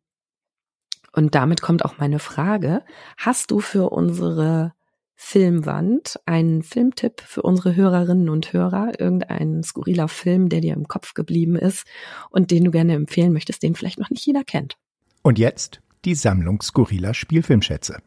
und 1.17 1.35
damit 1.35 1.63
kommt 1.63 1.85
auch 1.85 1.97
meine 1.99 2.19
Frage. 2.19 2.85
Hast 3.17 3.51
du 3.51 3.61
für 3.61 3.89
unsere 3.91 4.75
Filmwand 5.15 6.21
einen 6.27 6.63
Filmtipp 6.63 7.23
für 7.23 7.41
unsere 7.41 7.75
Hörerinnen 7.75 8.29
und 8.29 8.53
Hörer? 8.53 9.01
Irgendein 9.01 9.63
skurriler 9.63 10.09
Film, 10.09 10.51
der 10.51 10.61
dir 10.61 10.75
im 10.75 10.89
Kopf 10.89 11.15
geblieben 11.15 11.57
ist 11.57 11.87
und 12.29 12.51
den 12.51 12.65
du 12.65 12.71
gerne 12.71 12.93
empfehlen 12.93 13.33
möchtest, 13.33 13.63
den 13.63 13.75
vielleicht 13.75 13.99
noch 13.99 14.11
nicht 14.11 14.27
jeder 14.27 14.45
kennt? 14.45 14.77
Und 15.23 15.39
jetzt 15.39 15.81
die 16.05 16.15
Sammlung 16.15 16.61
skurriler 16.61 17.15
Spielfilmschätze. 17.15 18.03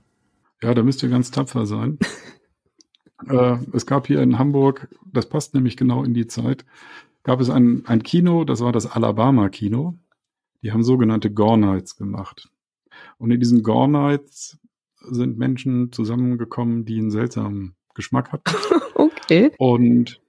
Ja, 0.62 0.76
da 0.76 0.84
müsst 0.84 1.02
ihr 1.02 1.10
ganz 1.10 1.32
tapfer 1.32 1.66
sein. 1.66 1.98
äh, 3.28 3.58
es 3.74 3.88
gab 3.88 4.06
hier 4.06 4.22
in 4.22 4.38
Hamburg, 4.38 4.88
das 5.12 5.28
passt 5.28 5.56
nämlich 5.56 5.78
genau 5.78 6.04
in 6.04 6.14
die 6.14 6.28
Zeit, 6.28 6.64
gab 7.24 7.42
es 7.42 7.50
ein, 7.50 7.84
ein 7.88 8.04
Kino, 8.04 8.44
das 8.44 8.62
war 8.62 8.72
das 8.72 8.86
Alabama 8.86 9.50
Kino. 9.50 9.98
Die 10.62 10.72
haben 10.72 10.84
sogenannte 10.84 11.32
Gore 11.32 11.58
Nights 11.58 11.96
gemacht. 11.96 12.52
Und 13.20 13.32
in 13.32 13.40
diesen 13.40 13.62
Gore 13.62 13.90
Nights 13.90 14.58
sind 15.02 15.38
Menschen 15.38 15.92
zusammengekommen, 15.92 16.86
die 16.86 16.98
einen 16.98 17.12
seltsamen 17.12 17.76
Geschmack 17.94 18.32
hatten. 18.32 18.56
okay. 18.96 19.52
Und 19.58 20.22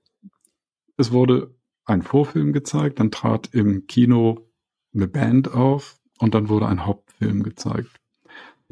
es 0.97 1.13
wurde 1.13 1.55
ein 1.87 2.03
Vorfilm 2.03 2.53
gezeigt, 2.53 3.01
dann 3.01 3.11
trat 3.11 3.49
im 3.53 3.87
Kino 3.87 4.51
eine 4.93 5.09
Band 5.09 5.55
auf 5.55 5.99
und 6.19 6.35
dann 6.35 6.49
wurde 6.49 6.67
ein 6.67 6.85
Hauptfilm 6.85 7.43
gezeigt. 7.43 8.01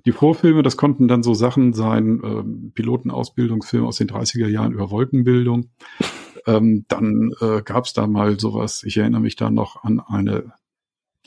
Die 0.05 0.13
Vorfilme, 0.13 0.63
das 0.63 0.77
konnten 0.77 1.09
dann 1.09 1.23
so 1.23 1.35
Sachen 1.35 1.73
sein, 1.73 2.21
ähm, 2.23 2.73
Pilotenausbildungsfilme 2.75 3.87
aus 3.87 3.97
den 3.97 4.09
30er 4.09 4.49
Jahren 4.49 4.73
über 4.73 4.91
Wolkenbildung. 4.91 5.71
Ähm, 6.47 6.87
dann 6.89 7.33
äh, 7.43 7.61
gab 7.63 7.85
es 7.85 7.93
da 7.93 8.07
mal 8.07 8.41
sowas, 8.41 8.83
ich 8.83 8.97
erinnere 8.97 9.21
mich 9.21 9.37
da 9.37 9.51
noch 9.51 9.85
an 9.85 10.01
eine 10.01 10.55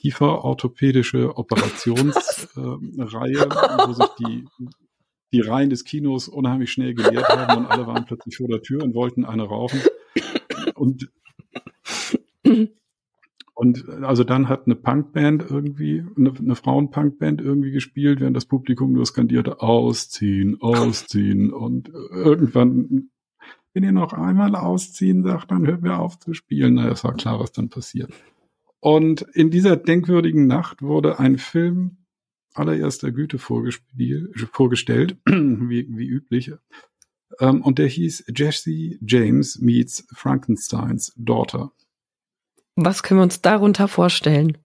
kieferorthopädische 0.01 1.37
Operationsreihe, 1.37 3.37
äh, 3.37 3.87
wo 3.87 3.93
sich 3.93 4.09
die, 4.19 4.45
die 5.31 5.41
Reihen 5.41 5.69
des 5.69 5.83
Kinos 5.83 6.27
unheimlich 6.27 6.71
schnell 6.71 6.93
geleert 6.93 7.29
haben 7.29 7.65
und 7.65 7.71
alle 7.71 7.87
waren 7.87 8.05
plötzlich 8.05 8.37
vor 8.37 8.47
der 8.47 8.61
Tür 8.61 8.83
und 8.83 8.95
wollten 8.95 9.25
eine 9.25 9.43
rauchen. 9.43 9.81
Und, 10.75 11.09
und 13.53 13.89
also 14.01 14.23
dann 14.23 14.49
hat 14.49 14.65
eine 14.65 14.75
Punkband 14.75 15.45
irgendwie, 15.49 16.03
eine, 16.17 16.33
eine 16.37 16.55
Frauenpunkband 16.55 17.39
irgendwie 17.39 17.71
gespielt, 17.71 18.19
während 18.19 18.35
das 18.35 18.45
Publikum 18.45 18.93
nur 18.93 19.05
skandierte, 19.05 19.61
ausziehen, 19.61 20.59
ausziehen. 20.61 21.53
Und 21.53 21.89
irgendwann, 21.89 23.11
wenn 23.73 23.83
ihr 23.83 23.91
noch 23.91 24.13
einmal 24.13 24.55
ausziehen 24.55 25.23
sagt, 25.23 25.51
dann 25.51 25.67
hören 25.67 25.83
wir 25.83 25.99
auf 25.99 26.19
zu 26.19 26.33
spielen. 26.33 26.73
Na, 26.73 26.89
es 26.89 27.03
war 27.03 27.13
klar, 27.13 27.39
was 27.39 27.51
dann 27.51 27.69
passiert. 27.69 28.11
Und 28.81 29.21
in 29.33 29.51
dieser 29.51 29.77
denkwürdigen 29.77 30.47
Nacht 30.47 30.81
wurde 30.81 31.19
ein 31.19 31.37
Film 31.37 31.97
allererster 32.53 33.11
Güte 33.11 33.37
vorgestellt, 33.37 35.17
wie, 35.25 35.87
wie 35.89 36.07
üblich. 36.07 36.51
Ähm, 37.39 37.61
und 37.61 37.79
der 37.79 37.87
hieß 37.87 38.25
Jesse 38.35 38.97
James 39.05 39.59
meets 39.59 40.05
Frankensteins 40.13 41.13
Daughter. 41.15 41.71
Was 42.75 43.03
können 43.03 43.19
wir 43.19 43.23
uns 43.23 43.41
darunter 43.41 43.87
vorstellen? 43.87 44.57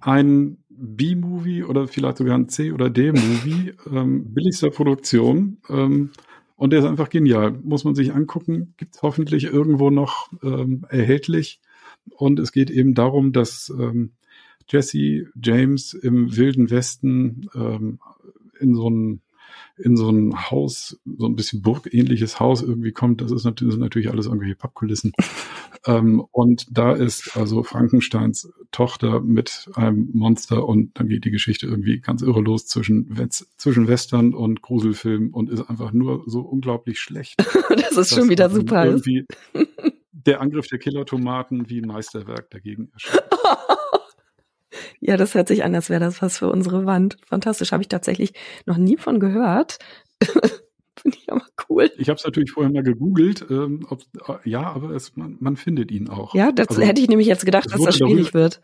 Ein 0.00 0.64
B-Movie 0.70 1.64
oder 1.64 1.88
vielleicht 1.88 2.18
sogar 2.18 2.38
ein 2.38 2.48
C- 2.48 2.72
oder 2.72 2.88
D-Movie, 2.88 3.74
ähm, 3.92 4.32
billigster 4.32 4.70
Produktion. 4.70 5.58
Ähm, 5.68 6.10
und 6.56 6.70
der 6.72 6.80
ist 6.80 6.86
einfach 6.86 7.10
genial. 7.10 7.52
Muss 7.52 7.84
man 7.84 7.94
sich 7.94 8.14
angucken. 8.14 8.74
Gibt 8.78 8.96
es 8.96 9.02
hoffentlich 9.02 9.44
irgendwo 9.44 9.90
noch 9.90 10.32
ähm, 10.42 10.86
erhältlich. 10.88 11.60
Und 12.16 12.38
es 12.38 12.52
geht 12.52 12.70
eben 12.70 12.94
darum, 12.94 13.32
dass 13.32 13.72
ähm, 13.78 14.12
Jesse 14.68 15.26
James 15.40 15.94
im 15.94 16.36
Wilden 16.36 16.70
Westen 16.70 17.48
ähm, 17.54 17.98
in 18.60 18.74
so 18.74 18.88
ein 18.88 19.20
in 19.78 19.96
so 19.96 20.10
ein 20.10 20.50
Haus, 20.50 20.98
so 21.18 21.26
ein 21.26 21.36
bisschen 21.36 21.62
burgähnliches 21.62 22.40
Haus 22.40 22.62
irgendwie 22.62 22.92
kommt. 22.92 23.20
Das 23.20 23.30
ist 23.30 23.44
natürlich, 23.44 23.74
sind 23.74 23.80
natürlich 23.80 24.10
alles 24.10 24.26
irgendwelche 24.26 24.56
Pappkulissen. 24.56 25.12
ähm, 25.86 26.24
und 26.32 26.66
da 26.70 26.92
ist 26.92 27.36
also 27.36 27.62
Frankensteins 27.62 28.52
Tochter 28.72 29.20
mit 29.20 29.70
einem 29.74 30.10
Monster 30.12 30.66
und 30.66 30.98
dann 30.98 31.08
geht 31.08 31.24
die 31.24 31.30
Geschichte 31.30 31.66
irgendwie 31.66 32.00
ganz 32.00 32.22
irre 32.22 32.40
los 32.40 32.66
zwischen, 32.66 33.08
zwischen 33.56 33.88
Western 33.88 34.34
und 34.34 34.62
Gruselfilm 34.62 35.32
und 35.32 35.48
ist 35.48 35.68
einfach 35.70 35.92
nur 35.92 36.24
so 36.26 36.40
unglaublich 36.40 37.00
schlecht. 37.00 37.36
das 37.68 37.96
ist 37.96 38.14
schon 38.14 38.28
wieder 38.28 38.50
super. 38.50 38.84
Irgendwie, 38.84 39.26
der 40.26 40.40
Angriff 40.40 40.66
der 40.66 40.78
Killer-Tomaten 40.78 41.68
wie 41.68 41.80
ein 41.80 41.86
Meisterwerk 41.86 42.50
dagegen 42.50 42.90
erscheint. 42.92 43.24
ja, 45.00 45.16
das 45.16 45.34
hört 45.34 45.48
sich 45.48 45.64
an, 45.64 45.74
als 45.74 45.90
wäre 45.90 46.00
das 46.00 46.22
was 46.22 46.38
für 46.38 46.50
unsere 46.50 46.86
Wand. 46.86 47.16
Fantastisch, 47.26 47.72
habe 47.72 47.82
ich 47.82 47.88
tatsächlich 47.88 48.32
noch 48.66 48.76
nie 48.76 48.96
von 48.96 49.20
gehört. 49.20 49.78
Finde 51.00 51.16
ich 51.16 51.30
aber 51.30 51.44
cool. 51.68 51.90
Ich 51.96 52.08
habe 52.08 52.16
es 52.16 52.24
natürlich 52.24 52.50
vorher 52.50 52.72
mal 52.72 52.82
gegoogelt. 52.82 53.46
Ähm, 53.50 53.86
ob, 53.88 54.02
äh, 54.26 54.48
ja, 54.48 54.62
aber 54.62 54.90
es, 54.90 55.16
man, 55.16 55.36
man, 55.38 55.56
findet 55.56 55.92
ihn 55.92 56.08
auch. 56.08 56.34
Ja, 56.34 56.50
das 56.50 56.68
also, 56.68 56.82
hätte 56.82 57.00
ich 57.00 57.08
nämlich 57.08 57.28
jetzt 57.28 57.44
gedacht, 57.44 57.72
dass 57.72 57.80
das 57.80 57.96
schwierig 57.96 58.32
darüber, 58.32 58.40
wird. 58.40 58.60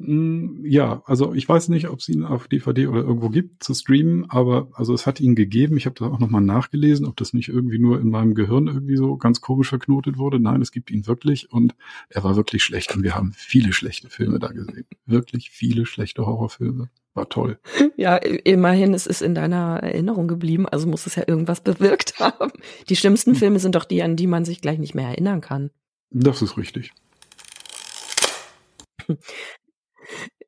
Mm, 0.00 0.64
ja, 0.64 1.02
also 1.04 1.34
ich 1.34 1.48
weiß 1.48 1.68
nicht, 1.68 1.88
ob 1.88 1.98
es 1.98 2.08
ihn 2.08 2.24
auf 2.24 2.48
DVD 2.48 2.86
oder 2.86 3.00
irgendwo 3.00 3.28
gibt 3.28 3.62
zu 3.62 3.74
streamen, 3.74 4.30
aber 4.30 4.68
also 4.72 4.94
es 4.94 5.06
hat 5.06 5.20
ihn 5.20 5.34
gegeben. 5.34 5.76
Ich 5.76 5.86
habe 5.86 5.96
da 5.98 6.06
auch 6.06 6.18
nochmal 6.18 6.40
nachgelesen, 6.40 7.06
ob 7.06 7.16
das 7.16 7.34
nicht 7.34 7.48
irgendwie 7.48 7.78
nur 7.78 8.00
in 8.00 8.08
meinem 8.08 8.34
Gehirn 8.34 8.66
irgendwie 8.66 8.96
so 8.96 9.16
ganz 9.16 9.40
komisch 9.40 9.68
verknotet 9.68 10.16
wurde. 10.16 10.40
Nein, 10.40 10.62
es 10.62 10.72
gibt 10.72 10.90
ihn 10.90 11.06
wirklich 11.06 11.52
und 11.52 11.74
er 12.08 12.24
war 12.24 12.36
wirklich 12.36 12.62
schlecht 12.62 12.96
und 12.96 13.02
wir 13.02 13.14
haben 13.14 13.32
viele 13.36 13.72
schlechte 13.72 14.08
Filme 14.08 14.38
da 14.38 14.48
gesehen. 14.48 14.86
Wirklich 15.04 15.50
viele 15.50 15.84
schlechte 15.84 16.24
Horrorfilme. 16.24 16.88
War 17.14 17.28
toll. 17.28 17.58
Ja, 17.96 18.16
immerhin 18.16 18.94
ist 18.94 19.06
es 19.06 19.20
in 19.20 19.34
deiner 19.34 19.80
Erinnerung 19.82 20.26
geblieben, 20.26 20.66
also 20.66 20.88
muss 20.88 21.06
es 21.06 21.16
ja 21.16 21.24
irgendwas 21.26 21.60
bewirkt 21.60 22.14
haben. 22.18 22.50
Die 22.88 22.96
schlimmsten 22.96 23.32
hm. 23.32 23.38
Filme 23.38 23.58
sind 23.58 23.74
doch 23.74 23.84
die, 23.84 24.02
an 24.02 24.16
die 24.16 24.26
man 24.26 24.46
sich 24.46 24.62
gleich 24.62 24.78
nicht 24.78 24.94
mehr 24.94 25.08
erinnern 25.08 25.42
kann. 25.42 25.70
Das 26.10 26.40
ist 26.40 26.56
richtig. 26.56 26.92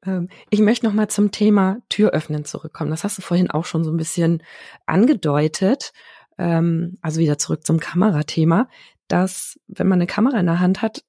Ähm, 0.05 0.29
ich 0.51 0.61
möchte 0.61 0.87
noch 0.87 0.93
mal 0.93 1.09
zum 1.09 1.31
Thema 1.31 1.79
Tür 1.89 2.11
öffnen 2.11 2.45
zurückkommen. 2.45 2.91
Das 2.91 3.05
hast 3.05 3.19
du 3.19 3.23
vorhin 3.23 3.51
auch 3.51 3.65
schon 3.65 3.85
so 3.85 3.91
ein 3.91 3.97
bisschen 3.97 4.43
angedeutet. 4.87 5.93
Ähm, 6.39 6.99
also 7.03 7.21
wieder 7.21 7.39
zurück 7.39 7.65
zum 7.67 7.79
Kamerathema, 7.79 8.69
dass 9.09 9.59
wenn 9.67 9.89
man 9.89 9.99
eine 9.99 10.07
Kamera 10.07 10.41
in 10.41 10.47
der 10.47 10.61
Hand 10.61 10.83
hat, 10.83 11.05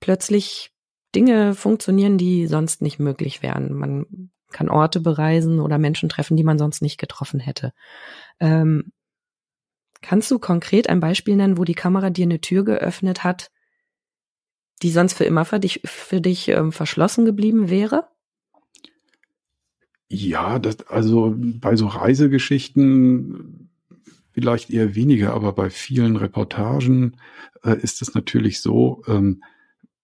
plötzlich 0.00 0.72
Dinge 1.14 1.54
funktionieren, 1.54 2.18
die 2.18 2.46
sonst 2.46 2.82
nicht 2.82 2.98
möglich 2.98 3.42
wären. 3.42 3.72
Man 3.72 4.30
kann 4.50 4.68
Orte 4.68 5.00
bereisen 5.00 5.60
oder 5.60 5.78
Menschen 5.78 6.08
treffen, 6.08 6.36
die 6.36 6.44
man 6.44 6.58
sonst 6.58 6.82
nicht 6.82 6.98
getroffen 6.98 7.40
hätte. 7.40 7.72
Ähm, 8.40 8.92
kannst 10.02 10.30
du 10.30 10.38
konkret 10.38 10.88
ein 10.88 11.00
Beispiel 11.00 11.36
nennen, 11.36 11.56
wo 11.56 11.64
die 11.64 11.74
Kamera 11.74 12.10
dir 12.10 12.24
eine 12.24 12.40
Tür 12.40 12.64
geöffnet 12.64 13.24
hat, 13.24 13.50
die 14.82 14.90
sonst 14.90 15.14
für 15.14 15.24
immer 15.24 15.44
für 15.44 15.60
dich, 15.60 15.80
für 15.84 16.20
dich 16.20 16.48
ähm, 16.48 16.72
verschlossen 16.72 17.24
geblieben 17.24 17.70
wäre? 17.70 18.08
Ja, 20.08 20.58
das, 20.58 20.86
also 20.88 21.34
bei 21.36 21.76
so 21.76 21.86
Reisegeschichten 21.86 23.70
vielleicht 24.32 24.70
eher 24.70 24.94
weniger, 24.94 25.32
aber 25.32 25.52
bei 25.52 25.70
vielen 25.70 26.16
Reportagen 26.16 27.16
äh, 27.62 27.76
ist 27.80 28.02
es 28.02 28.14
natürlich 28.14 28.60
so, 28.60 29.02
ähm, 29.06 29.42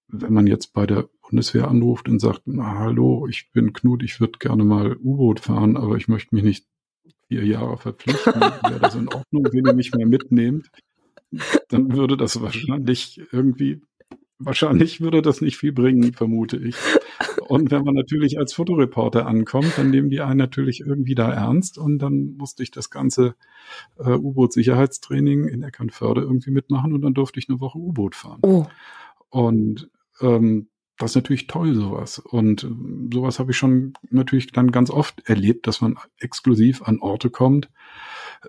wenn 0.09 0.33
man 0.33 0.46
jetzt 0.46 0.72
bei 0.72 0.87
der 0.87 1.09
Bundeswehr 1.22 1.68
anruft 1.68 2.09
und 2.09 2.18
sagt, 2.18 2.42
na, 2.46 2.78
hallo, 2.78 3.26
ich 3.28 3.52
bin 3.52 3.72
Knut, 3.72 4.02
ich 4.02 4.20
würde 4.20 4.38
gerne 4.38 4.64
mal 4.64 4.96
U-Boot 4.96 5.40
fahren, 5.40 5.76
aber 5.76 5.96
ich 5.96 6.09
möchte 6.09 6.35
mich 6.35 6.44
nicht 6.44 6.66
vier 7.28 7.44
Jahre 7.44 7.76
verpflichten, 7.76 8.40
wäre 8.40 8.80
das 8.80 8.94
in 8.94 9.09
Ordnung, 9.09 9.46
wenn 9.52 9.66
ihr 9.66 9.74
mich 9.74 9.92
mal 9.92 10.06
mitnehmt, 10.06 10.70
dann 11.68 11.92
würde 11.92 12.16
das 12.16 12.40
wahrscheinlich 12.40 13.20
irgendwie 13.33 13.80
wahrscheinlich 14.40 15.00
würde 15.00 15.22
das 15.22 15.40
nicht 15.40 15.57
viel 15.57 15.72
bringen, 15.72 16.12
vermute 16.12 16.57
ich. 16.57 16.76
Und 17.48 17.70
wenn 17.70 17.85
man 17.85 17.94
natürlich 17.94 18.38
als 18.38 18.53
Fotoreporter 18.53 19.26
ankommt, 19.26 19.72
dann 19.76 19.90
nehmen 19.90 20.11
die 20.11 20.20
einen 20.20 20.38
natürlich 20.38 20.81
irgendwie 20.81 21.14
da 21.14 21.33
ernst 21.33 21.79
und 21.79 21.98
dann 21.98 22.37
musste 22.37 22.62
ich 22.62 22.70
das 22.70 22.90
ganze 22.90 23.35
äh, 23.98 24.11
U-Boot-Sicherheitstraining 24.12 25.46
in 25.46 25.62
Eckernförde 25.62 26.22
irgendwie 26.22 26.50
mitmachen 26.50 26.92
und 26.92 27.03
dann 27.03 27.14
durfte 27.14 27.38
ich 27.38 27.48
eine 27.48 27.61
Woche 27.61 27.79
U-Boot 27.79 28.14
fahren. 28.14 28.40
Oh. 28.42 28.66
Und 29.29 29.90
ähm, 30.20 30.68
das 30.96 31.12
ist 31.12 31.16
natürlich 31.16 31.46
toll, 31.46 31.74
sowas. 31.74 32.18
Und 32.18 32.68
sowas 33.12 33.38
habe 33.38 33.53
ich 33.53 33.57
schon 33.57 33.94
natürlich 34.11 34.53
dann 34.53 34.70
ganz 34.70 34.90
oft 34.90 35.29
erlebt, 35.29 35.66
dass 35.66 35.81
man 35.81 35.96
exklusiv 36.18 36.83
an 36.83 37.00
Orte 37.00 37.31
kommt, 37.31 37.70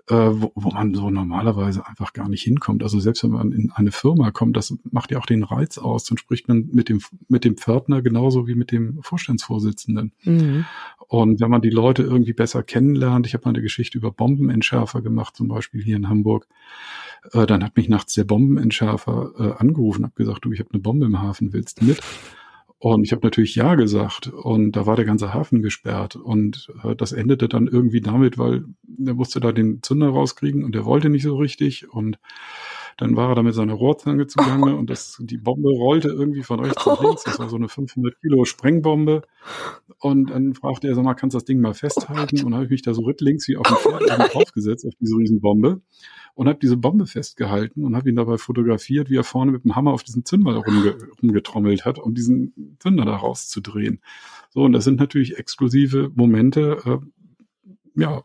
äh, 0.08 0.14
wo, 0.14 0.52
wo 0.54 0.70
man 0.70 0.94
so 0.94 1.10
normalerweise 1.10 1.86
einfach 1.86 2.12
gar 2.12 2.28
nicht 2.28 2.42
hinkommt. 2.42 2.82
Also 2.82 2.98
selbst 3.00 3.24
wenn 3.24 3.30
man 3.30 3.52
in 3.52 3.70
eine 3.72 3.92
Firma 3.92 4.30
kommt, 4.30 4.56
das 4.56 4.76
macht 4.90 5.10
ja 5.10 5.18
auch 5.18 5.26
den 5.26 5.42
Reiz 5.42 5.78
aus. 5.78 6.04
Dann 6.04 6.18
spricht 6.18 6.48
man 6.48 6.68
mit 6.72 6.88
dem, 6.88 7.00
mit 7.28 7.44
dem 7.44 7.56
Pförtner 7.56 8.02
genauso 8.02 8.46
wie 8.46 8.54
mit 8.54 8.72
dem 8.72 9.02
Vorstandsvorsitzenden. 9.02 10.12
Mhm. 10.24 10.64
Und 11.08 11.40
wenn 11.40 11.50
man 11.50 11.60
die 11.60 11.70
Leute 11.70 12.02
irgendwie 12.02 12.32
besser 12.32 12.62
kennenlernt, 12.62 13.26
ich 13.26 13.34
habe 13.34 13.44
mal 13.44 13.50
eine 13.50 13.62
Geschichte 13.62 13.98
über 13.98 14.10
Bombenentschärfer 14.10 15.02
gemacht, 15.02 15.36
zum 15.36 15.48
Beispiel 15.48 15.82
hier 15.82 15.96
in 15.96 16.08
Hamburg, 16.08 16.46
äh, 17.32 17.46
dann 17.46 17.62
hat 17.62 17.76
mich 17.76 17.88
nachts 17.88 18.14
der 18.14 18.24
Bombenentschärfer 18.24 19.32
äh, 19.38 19.60
angerufen, 19.60 20.06
hat 20.06 20.16
gesagt, 20.16 20.44
du, 20.44 20.52
ich 20.52 20.60
habe 20.60 20.70
eine 20.72 20.80
Bombe 20.80 21.06
im 21.06 21.20
Hafen, 21.20 21.52
willst 21.52 21.80
du 21.80 21.84
mit? 21.84 22.00
Und 22.82 23.04
ich 23.04 23.12
habe 23.12 23.24
natürlich 23.24 23.54
ja 23.54 23.76
gesagt 23.76 24.26
und 24.26 24.72
da 24.72 24.86
war 24.86 24.96
der 24.96 25.04
ganze 25.04 25.32
Hafen 25.32 25.62
gesperrt 25.62 26.16
und 26.16 26.68
äh, 26.82 26.96
das 26.96 27.12
endete 27.12 27.48
dann 27.48 27.68
irgendwie 27.68 28.00
damit, 28.00 28.38
weil 28.38 28.64
er 29.06 29.14
musste 29.14 29.38
da 29.38 29.52
den 29.52 29.84
Zünder 29.84 30.08
rauskriegen 30.08 30.64
und 30.64 30.74
der 30.74 30.84
wollte 30.84 31.08
nicht 31.08 31.22
so 31.22 31.36
richtig 31.36 31.88
und 31.88 32.18
dann 32.96 33.16
war 33.16 33.30
er 33.30 33.34
da 33.34 33.42
mit 33.42 33.54
seiner 33.54 33.74
Rohrzange 33.74 34.26
zugange 34.26 34.76
und 34.78 34.90
das, 34.90 35.16
die 35.20 35.38
Bombe 35.38 35.70
rollte 35.70 36.08
irgendwie 36.08 36.42
von 36.42 36.60
rechts 36.60 36.84
nach 36.86 37.02
links. 37.02 37.24
Das 37.24 37.38
war 37.38 37.48
so 37.48 37.56
eine 37.56 37.68
500 37.68 38.20
Kilo 38.20 38.44
Sprengbombe. 38.44 39.22
Und 39.98 40.30
dann 40.30 40.54
fragte 40.54 40.88
er, 40.88 40.94
sag 40.94 41.04
mal, 41.04 41.14
kannst 41.14 41.34
du 41.34 41.38
das 41.38 41.44
Ding 41.44 41.60
mal 41.60 41.74
festhalten? 41.74 42.38
Und 42.38 42.44
dann 42.46 42.54
habe 42.54 42.64
ich 42.64 42.70
mich 42.70 42.82
da 42.82 42.94
so 42.94 43.02
rittlings 43.02 43.46
wie 43.48 43.56
auf 43.56 43.66
dem 43.66 43.76
Pferd 43.76 44.34
draufgesetzt 44.34 44.86
auf 44.86 44.94
diese 45.00 45.16
Riesenbombe 45.16 45.80
und 46.34 46.48
habe 46.48 46.58
diese 46.60 46.76
Bombe 46.76 47.06
festgehalten 47.06 47.84
und 47.84 47.96
habe 47.96 48.08
ihn 48.08 48.16
dabei 48.16 48.38
fotografiert, 48.38 49.10
wie 49.10 49.16
er 49.16 49.24
vorne 49.24 49.52
mit 49.52 49.64
dem 49.64 49.76
Hammer 49.76 49.92
auf 49.92 50.02
diesen 50.02 50.24
Zünder 50.24 50.56
rumge 50.56 50.96
rumgetrommelt 51.20 51.84
hat, 51.84 51.98
um 51.98 52.14
diesen 52.14 52.76
Zünder 52.78 53.04
da 53.04 53.16
rauszudrehen. 53.16 54.00
So, 54.50 54.62
und 54.62 54.72
das 54.72 54.84
sind 54.84 54.98
natürlich 54.98 55.38
exklusive 55.38 56.10
Momente, 56.14 56.78
äh, 56.84 58.00
ja, 58.00 58.24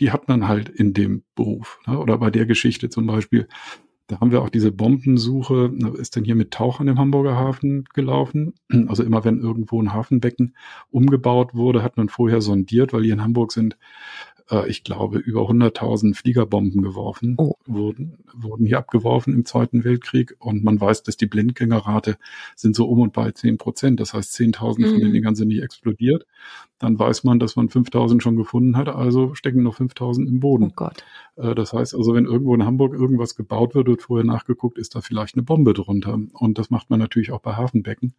die 0.00 0.10
hat 0.10 0.28
man 0.28 0.48
halt 0.48 0.68
in 0.68 0.94
dem 0.94 1.22
Beruf. 1.34 1.78
Ne? 1.86 1.98
Oder 1.98 2.18
bei 2.18 2.30
der 2.30 2.46
Geschichte 2.46 2.88
zum 2.88 3.06
Beispiel, 3.06 3.48
da 4.08 4.20
haben 4.20 4.30
wir 4.30 4.42
auch 4.42 4.48
diese 4.50 4.72
Bombensuche, 4.72 5.72
ist 5.96 6.16
dann 6.16 6.24
hier 6.24 6.34
mit 6.34 6.50
Tauchern 6.50 6.88
im 6.88 6.98
Hamburger 6.98 7.36
Hafen 7.36 7.84
gelaufen. 7.94 8.54
Also 8.88 9.04
immer 9.04 9.24
wenn 9.24 9.40
irgendwo 9.40 9.80
ein 9.80 9.92
Hafenbecken 9.92 10.54
umgebaut 10.90 11.54
wurde, 11.54 11.82
hat 11.82 11.96
man 11.96 12.08
vorher 12.08 12.40
sondiert, 12.40 12.92
weil 12.92 13.04
hier 13.04 13.14
in 13.14 13.22
Hamburg 13.22 13.52
sind 13.52 13.78
äh, 14.52 14.68
ich 14.68 14.84
glaube, 14.84 15.18
über 15.18 15.48
100.000 15.48 16.14
Fliegerbomben 16.14 16.82
geworfen, 16.82 17.34
oh. 17.38 17.54
wurden, 17.66 18.18
wurden 18.34 18.66
hier 18.66 18.78
abgeworfen 18.78 19.32
im 19.34 19.44
Zweiten 19.44 19.84
Weltkrieg. 19.84 20.36
Und 20.38 20.62
man 20.62 20.80
weiß, 20.80 21.02
dass 21.02 21.16
die 21.16 21.26
Blindgängerrate 21.26 22.18
sind 22.54 22.76
so 22.76 22.88
um 22.88 23.00
und 23.00 23.12
bei 23.12 23.32
10 23.32 23.58
Prozent. 23.58 23.98
Das 23.98 24.14
heißt, 24.14 24.34
10.000 24.34 24.80
mhm. 24.80 24.90
von 24.90 25.00
den 25.00 25.12
Dingern 25.12 25.34
sind 25.34 25.48
nicht 25.48 25.62
explodiert. 25.62 26.26
Dann 26.78 26.98
weiß 26.98 27.24
man, 27.24 27.38
dass 27.38 27.56
man 27.56 27.68
5.000 27.68 28.20
schon 28.20 28.36
gefunden 28.36 28.76
hat, 28.76 28.88
also 28.88 29.34
stecken 29.34 29.62
noch 29.62 29.78
5.000 29.78 30.26
im 30.26 30.40
Boden. 30.40 30.64
Oh 30.70 30.74
Gott. 30.74 31.04
Äh, 31.36 31.54
das 31.54 31.72
heißt 31.72 31.94
also, 31.94 32.14
wenn 32.14 32.26
irgendwo 32.26 32.54
in 32.54 32.64
Hamburg 32.64 32.94
irgendwas 32.94 33.34
gebaut 33.34 33.74
wird, 33.74 33.88
wird 33.88 34.02
vorher 34.02 34.26
nachgeguckt, 34.26 34.78
ist 34.78 34.94
da 34.94 35.00
vielleicht 35.00 35.36
eine 35.36 35.42
Bombe 35.42 35.72
drunter. 35.72 36.18
Und 36.32 36.58
das 36.58 36.70
macht 36.70 36.90
man 36.90 36.98
natürlich 36.98 37.32
auch 37.32 37.40
bei 37.40 37.54
Hafenbecken. 37.54 38.14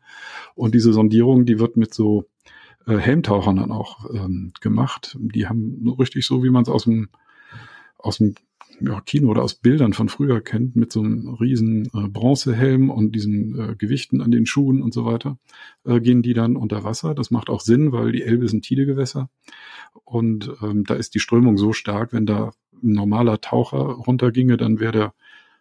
Und 0.56 0.74
diese 0.74 0.94
Sondierung, 0.94 1.46
die 1.46 1.60
wird 1.60 1.78
mit 1.78 1.94
so 1.94 2.26
äh, 2.88 2.98
Helmtauchern 2.98 3.58
dann 3.58 3.72
auch 3.72 4.10
ähm, 4.14 4.54
gemacht. 4.62 5.18
Die 5.20 5.48
haben 5.48 5.88
richtig 6.00 6.26
so, 6.26 6.44
wie 6.44 6.50
man 6.50 6.64
es 6.64 6.70
aus 6.70 6.84
dem, 6.86 7.10
aus 7.98 8.18
dem 8.18 8.36
ja, 8.80 9.02
Kino 9.02 9.30
oder 9.30 9.44
aus 9.44 9.56
Bildern 9.56 9.94
von 9.94 10.10
früher 10.10 10.42
kennt, 10.42 10.76
mit 10.76 10.92
so 10.92 11.02
einem 11.02 11.30
riesen 11.36 11.86
äh, 11.94 12.08
Bronzehelm 12.10 12.90
und 12.90 13.14
diesen 13.14 13.60
äh, 13.60 13.76
Gewichten 13.76 14.22
an 14.22 14.32
den 14.32 14.46
Schuhen 14.46 14.82
und 14.82 14.94
so 14.94 15.06
weiter, 15.06 15.38
äh, 15.86 16.00
gehen 16.00 16.22
die 16.22 16.34
dann 16.34 16.56
unter 16.56 16.84
Wasser. 16.84 17.16
Das 17.16 17.32
macht 17.32 17.50
auch 17.50 17.62
Sinn, 17.62 17.92
weil 17.92 18.12
die 18.12 18.24
Elbe 18.24 18.46
ein 18.46 18.62
Tidegewässer. 18.62 19.30
Und 20.04 20.52
ähm, 20.62 20.84
da 20.86 20.96
ist 20.96 21.16
die 21.16 21.20
Strömung 21.20 21.58
so 21.58 21.74
stark, 21.74 22.14
wenn 22.14 22.26
da 22.26 22.52
ein 22.84 22.94
normaler 22.94 23.40
Taucher 23.42 23.78
runterginge, 23.78 24.58
dann 24.58 24.80
wäre 24.80 24.92
der 24.92 25.14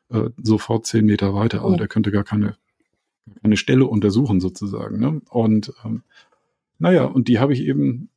äh, 0.08 0.30
sofort 0.42 0.86
zehn 0.86 1.04
Meter 1.04 1.34
weiter. 1.34 1.62
Also 1.62 1.74
oh. 1.74 1.78
der 1.78 1.88
könnte 1.88 2.10
gar 2.10 2.24
keine, 2.24 2.56
keine 3.42 3.56
Stelle 3.56 3.86
untersuchen 3.86 4.40
sozusagen. 4.40 4.98
Ne? 4.98 5.20
Und 5.30 5.72
ähm, 5.84 6.02
naja, 6.82 7.04
und 7.04 7.28
die 7.28 7.38
habe 7.38 7.52
ich 7.52 7.62
eben 7.62 8.10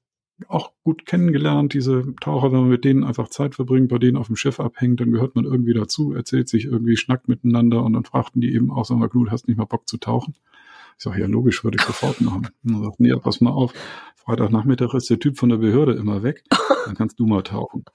auch 0.47 0.71
gut 0.83 1.05
kennengelernt, 1.05 1.73
diese 1.73 2.13
Taucher, 2.19 2.51
wenn 2.51 2.61
man 2.61 2.69
mit 2.69 2.83
denen 2.83 3.03
einfach 3.03 3.29
Zeit 3.29 3.53
verbringt, 3.53 3.89
bei 3.89 3.99
denen 3.99 4.17
auf 4.17 4.27
dem 4.27 4.35
Schiff 4.35 4.59
abhängt, 4.59 4.99
dann 4.99 5.11
gehört 5.11 5.35
man 5.35 5.45
irgendwie 5.45 5.73
dazu, 5.73 6.13
erzählt 6.13 6.49
sich 6.49 6.65
irgendwie, 6.65 6.97
schnackt 6.97 7.27
miteinander 7.27 7.83
und 7.83 7.93
dann 7.93 8.03
fragten 8.05 8.41
die 8.41 8.53
eben 8.53 8.71
auch, 8.71 8.83
sag 8.83 8.97
mal, 8.97 9.07
Knut, 9.07 9.29
hast 9.29 9.47
nicht 9.47 9.57
mal 9.57 9.65
Bock 9.65 9.87
zu 9.87 9.97
tauchen? 9.97 10.35
Ich 10.97 11.03
sage, 11.03 11.21
ja, 11.21 11.27
logisch, 11.27 11.63
würde 11.63 11.77
ich 11.79 11.85
sofort 11.85 12.21
machen. 12.21 12.47
Und 12.63 12.73
dann 12.73 12.83
sagt, 12.83 12.99
nee, 13.01 13.13
pass 13.21 13.41
mal 13.41 13.51
auf, 13.51 13.73
Freitagnachmittag 14.15 14.93
ist 14.93 15.09
der 15.09 15.19
Typ 15.19 15.37
von 15.37 15.49
der 15.49 15.57
Behörde 15.57 15.93
immer 15.93 16.23
weg, 16.23 16.43
dann 16.85 16.95
kannst 16.95 17.19
du 17.19 17.27
mal 17.27 17.43
tauchen. 17.43 17.85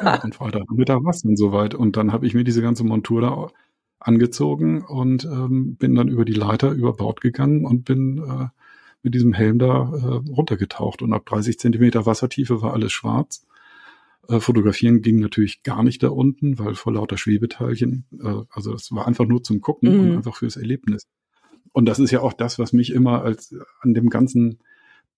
Ja, 0.00 0.20
und 0.24 0.34
Freitagnachmittag 0.34 1.02
war 1.02 1.10
es 1.10 1.22
dann 1.22 1.36
soweit. 1.36 1.74
Und 1.74 1.96
dann 1.96 2.12
habe 2.12 2.26
ich 2.26 2.34
mir 2.34 2.44
diese 2.44 2.62
ganze 2.62 2.84
Montur 2.84 3.20
da 3.22 3.48
angezogen 3.98 4.84
und 4.84 5.24
ähm, 5.24 5.76
bin 5.76 5.94
dann 5.94 6.08
über 6.08 6.24
die 6.24 6.34
Leiter 6.34 6.70
über 6.70 6.92
Bord 6.92 7.20
gegangen 7.20 7.64
und 7.64 7.84
bin 7.84 8.18
äh, 8.18 8.48
mit 9.06 9.14
diesem 9.14 9.32
Helm 9.32 9.60
da 9.60 9.92
äh, 9.92 10.30
runtergetaucht 10.32 11.00
und 11.00 11.12
ab 11.12 11.24
30 11.26 11.60
Zentimeter 11.60 12.06
Wassertiefe 12.06 12.60
war 12.60 12.72
alles 12.72 12.90
schwarz. 12.90 13.46
Äh, 14.28 14.40
fotografieren 14.40 15.00
ging 15.00 15.20
natürlich 15.20 15.62
gar 15.62 15.84
nicht 15.84 16.02
da 16.02 16.08
unten, 16.08 16.58
weil 16.58 16.74
vor 16.74 16.92
lauter 16.92 17.16
Schwebeteilchen, 17.16 18.04
äh, 18.20 18.42
also 18.50 18.72
das 18.72 18.90
war 18.90 19.06
einfach 19.06 19.24
nur 19.24 19.44
zum 19.44 19.60
Gucken 19.60 19.94
mhm. 19.94 20.00
und 20.00 20.16
einfach 20.16 20.34
fürs 20.34 20.56
Erlebnis. 20.56 21.06
Und 21.70 21.86
das 21.86 22.00
ist 22.00 22.10
ja 22.10 22.20
auch 22.20 22.32
das, 22.32 22.58
was 22.58 22.72
mich 22.72 22.92
immer 22.92 23.22
als 23.22 23.54
an 23.80 23.94
dem 23.94 24.10
ganzen 24.10 24.58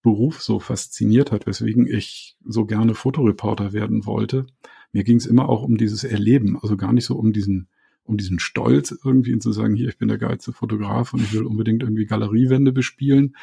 Beruf 0.02 0.42
so 0.42 0.60
fasziniert 0.60 1.32
hat, 1.32 1.46
weswegen 1.46 1.86
ich 1.86 2.36
so 2.44 2.66
gerne 2.66 2.94
Fotoreporter 2.94 3.72
werden 3.72 4.04
wollte. 4.04 4.44
Mir 4.92 5.02
ging 5.02 5.16
es 5.16 5.24
immer 5.24 5.48
auch 5.48 5.62
um 5.62 5.78
dieses 5.78 6.04
Erleben, 6.04 6.58
also 6.60 6.76
gar 6.76 6.92
nicht 6.92 7.06
so 7.06 7.16
um 7.16 7.32
diesen 7.32 7.68
um 8.08 8.16
diesen 8.16 8.38
Stolz 8.38 8.98
irgendwie 9.04 9.38
zu 9.38 9.52
sagen, 9.52 9.74
hier, 9.74 9.88
ich 9.88 9.98
bin 9.98 10.08
der 10.08 10.16
geilste 10.16 10.52
Fotograf 10.52 11.12
und 11.12 11.20
ich 11.20 11.34
will 11.34 11.44
unbedingt 11.44 11.82
irgendwie 11.82 12.06
Galeriewände 12.06 12.72
bespielen. 12.72 13.36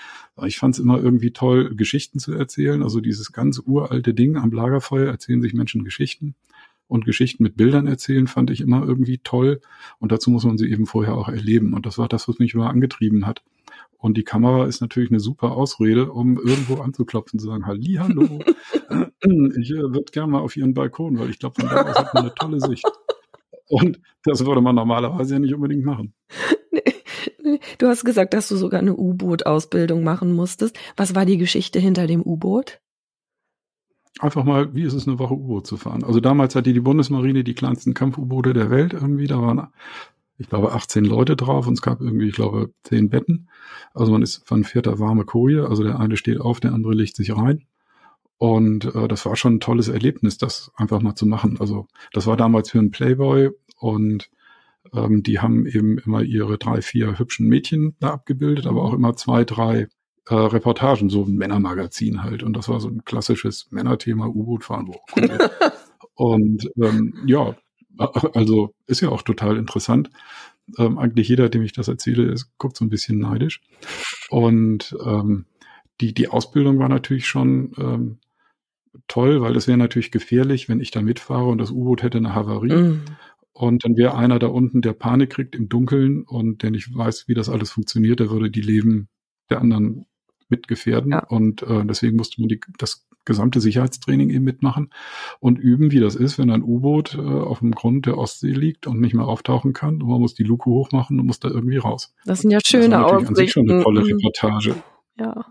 Ich 0.44 0.58
fand 0.58 0.74
es 0.74 0.80
immer 0.80 1.00
irgendwie 1.00 1.32
toll, 1.32 1.76
Geschichten 1.76 2.18
zu 2.18 2.34
erzählen. 2.34 2.82
Also 2.82 3.00
dieses 3.00 3.32
ganz 3.32 3.62
uralte 3.64 4.16
Ding 4.16 4.38
am 4.38 4.52
Lagerfeuer 4.52 5.12
erzählen 5.12 5.42
sich 5.42 5.54
Menschen 5.54 5.84
Geschichten. 5.84 6.34
Und 6.88 7.06
Geschichten 7.06 7.44
mit 7.44 7.58
Bildern 7.58 7.86
erzählen 7.86 8.26
fand 8.26 8.50
ich 8.50 8.62
immer 8.62 8.84
irgendwie 8.84 9.20
toll. 9.20 9.62
Und 10.00 10.12
dazu 10.12 10.32
muss 10.32 10.46
man 10.46 10.58
sie 10.58 10.70
eben 10.72 10.88
vorher 10.88 11.16
auch 11.16 11.30
erleben. 11.30 11.74
Und 11.76 11.86
das 11.86 12.00
war 12.00 12.08
das, 12.08 12.28
was 12.28 12.40
mich 12.40 12.56
immer 12.56 12.70
angetrieben 12.70 13.28
hat. 13.28 13.44
Und 14.00 14.18
die 14.18 14.24
Kamera 14.24 14.66
ist 14.66 14.82
natürlich 14.82 15.12
eine 15.12 15.20
super 15.20 15.52
Ausrede, 15.52 16.12
um 16.12 16.40
irgendwo 16.40 16.76
anzuklopfen, 16.82 17.40
zu 17.40 17.46
sagen, 17.48 17.68
Halli, 17.68 17.98
hallo, 18.00 18.40
ich 19.60 19.72
äh, 19.72 19.94
würde 19.94 20.12
gerne 20.12 20.32
mal 20.32 20.40
auf 20.40 20.58
Ihren 20.58 20.74
Balkon, 20.74 21.20
weil 21.20 21.30
ich 21.30 21.40
glaube, 21.40 21.62
von 21.62 21.70
da 21.70 21.84
aus 21.84 21.98
hat 21.98 22.14
man 22.14 22.24
eine 22.24 22.36
tolle 22.36 22.60
Sicht. 22.60 22.86
Und 23.70 24.00
das 24.24 24.46
würde 24.46 24.62
man 24.62 24.76
normalerweise 24.76 25.36
ja 25.36 25.40
nicht 25.40 25.54
unbedingt 25.54 25.86
machen. 25.86 26.14
Du 27.78 27.88
hast 27.88 28.04
gesagt, 28.06 28.34
dass 28.34 28.48
du 28.48 28.56
sogar 28.56 28.80
eine 28.80 28.96
U-Boot-Ausbildung 28.96 30.04
machen 30.04 30.34
musstest. 30.34 30.78
Was 30.98 31.14
war 31.14 31.26
die 31.26 31.38
Geschichte 31.38 31.80
hinter 31.80 32.08
dem 32.08 32.22
U-Boot? 32.24 32.82
Einfach 34.20 34.44
mal, 34.44 34.74
wie 34.74 34.84
ist 34.84 34.94
es, 34.94 35.08
eine 35.08 35.20
Woche 35.20 35.36
U-Boot 35.36 35.68
zu 35.68 35.78
fahren? 35.78 36.04
Also 36.04 36.20
damals 36.20 36.56
hatte 36.56 36.74
die 36.74 36.80
Bundesmarine 36.80 37.44
die 37.44 37.54
kleinsten 37.54 37.94
Kampf-U-Boote 37.94 38.54
der 38.54 38.72
Welt 38.72 38.94
irgendwie. 38.94 39.28
Da 39.28 39.42
waren 39.42 39.68
ich 40.38 40.50
glaube, 40.50 40.74
18 40.74 41.06
Leute 41.06 41.36
drauf 41.36 41.68
und 41.68 41.74
es 41.74 41.82
gab 41.82 42.02
irgendwie, 42.02 42.28
ich 42.28 42.36
glaube, 42.36 42.74
10 42.84 43.10
Betten. 43.10 43.50
Also 43.94 44.12
man 44.12 44.22
ist, 44.22 44.50
man 44.52 44.64
fährt 44.64 44.88
da 44.88 45.00
warme 45.00 45.24
Koje, 45.24 45.68
also 45.68 45.84
der 45.84 46.00
eine 46.00 46.18
steht 46.18 46.42
auf, 46.42 46.60
der 46.60 46.74
andere 46.74 46.94
legt 46.94 47.16
sich 47.16 47.36
rein. 47.36 47.66
Und 48.38 48.94
äh, 48.94 49.08
das 49.08 49.26
war 49.26 49.36
schon 49.36 49.56
ein 49.56 49.60
tolles 49.60 49.88
Erlebnis, 49.88 50.38
das 50.38 50.72
einfach 50.76 51.02
mal 51.02 51.16
zu 51.16 51.26
machen. 51.26 51.58
Also 51.60 51.88
das 52.12 52.28
war 52.28 52.38
damals 52.38 52.72
für 52.72 52.80
einen 52.80 52.92
Playboy 52.92 53.52
und 53.78 54.30
ähm, 54.94 55.24
die 55.24 55.40
haben 55.40 55.66
eben 55.66 55.98
immer 56.00 56.22
ihre 56.22 56.58
drei, 56.58 56.82
vier 56.82 57.18
hübschen 57.18 57.48
Mädchen 57.48 57.96
da 58.00 58.12
abgebildet, 58.12 58.68
aber 58.68 58.84
auch 58.84 58.94
immer 58.94 59.16
zwei, 59.16 59.46
drei 59.46 59.88
äh, 60.28 60.36
Reportagen, 60.36 61.10
so 61.10 61.24
ein 61.24 61.36
Männermagazin 61.36 62.24
halt. 62.24 62.44
Und 62.44 62.56
das 62.56 62.68
war 62.68 62.80
so 62.80 62.90
ein 62.90 63.06
klassisches 63.06 63.68
Männerthema 63.72 64.28
U-Boot-Fahren. 64.28 64.92
und 66.16 66.70
ähm, 66.82 67.14
ja, 67.26 67.56
also 68.34 68.74
ist 68.88 69.02
ja 69.02 69.10
auch 69.10 69.22
total 69.22 69.58
interessant. 69.58 70.10
Ähm, 70.78 70.98
eigentlich 70.98 71.30
jeder, 71.30 71.50
dem 71.50 71.62
ich 71.62 71.74
das 71.74 71.88
erzähle, 71.88 72.32
ist, 72.32 72.58
guckt 72.58 72.76
so 72.76 72.84
ein 72.84 72.90
bisschen 72.90 73.20
neidisch. 73.20 73.62
Und 74.30 74.96
ähm, 75.06 75.46
die, 76.02 76.14
die 76.14 76.28
Ausbildung 76.28 76.80
war 76.80 76.90
natürlich 76.90 77.28
schon 77.28 77.72
ähm, 77.78 78.18
toll, 79.08 79.42
weil 79.42 79.56
es 79.56 79.68
wäre 79.68 79.78
natürlich 79.78 80.12
gefährlich, 80.12 80.70
wenn 80.70 80.80
ich 80.80 80.92
da 80.92 81.02
mitfahre 81.02 81.48
und 81.48 81.60
das 81.60 81.72
U-Boot 81.72 82.04
hätte 82.04 82.18
eine 82.18 82.36
Havarie. 82.36 82.74
Mm. 82.74 83.02
Und 83.54 83.86
dann 83.86 83.96
wäre 83.96 84.16
einer 84.16 84.38
da 84.38 84.48
unten, 84.48 84.82
der 84.82 84.94
Panik 84.94 85.30
kriegt 85.32 85.56
im 85.56 85.70
Dunkeln 85.70 86.24
und 86.24 86.62
der 86.62 86.72
nicht 86.72 86.94
weiß, 86.94 87.28
wie 87.28 87.34
das 87.34 87.48
alles 87.48 87.72
funktioniert, 87.72 88.20
der 88.20 88.30
würde 88.30 88.52
die 88.52 88.62
Leben 88.62 89.08
der 89.50 89.62
anderen 89.62 90.06
mitgefährden. 90.50 91.12
Ja. 91.12 91.20
Und 91.26 91.64
äh, 91.64 91.86
deswegen 91.86 92.18
musste 92.18 92.42
man 92.42 92.50
die, 92.50 92.60
das 92.78 93.08
gesamte 93.24 93.60
Sicherheitstraining 93.60 94.30
eben 94.30 94.44
mitmachen 94.44 94.92
und 95.40 95.58
üben, 95.58 95.92
wie 95.92 96.00
das 96.00 96.16
ist, 96.16 96.38
wenn 96.38 96.52
ein 96.52 96.64
U-Boot 96.64 97.16
äh, 97.16 97.22
auf 97.22 97.60
dem 97.60 97.72
Grund 97.72 98.06
der 98.06 98.18
Ostsee 98.18 98.52
liegt 98.52 98.88
und 98.88 99.02
nicht 99.02 99.16
mehr 99.16 99.26
auftauchen 99.26 99.74
kann 99.74 100.02
und 100.02 100.10
man 100.10 100.22
muss 100.22 100.36
die 100.36 100.44
Luke 100.44 100.70
hochmachen 100.70 101.20
und 101.20 101.26
muss 101.26 101.40
da 101.40 101.50
irgendwie 101.50 101.78
raus. 101.78 102.14
Das 102.26 102.42
sind 102.42 102.52
ja 102.52 102.60
schöne 102.64 102.90
das 102.90 103.24
ist 103.24 103.30
an 103.30 103.36
sich 103.36 103.52
schon 103.52 103.70
eine 103.70 103.84
tolle 103.84 104.06
Reportage. 104.06 104.76
Ja. 105.18 105.46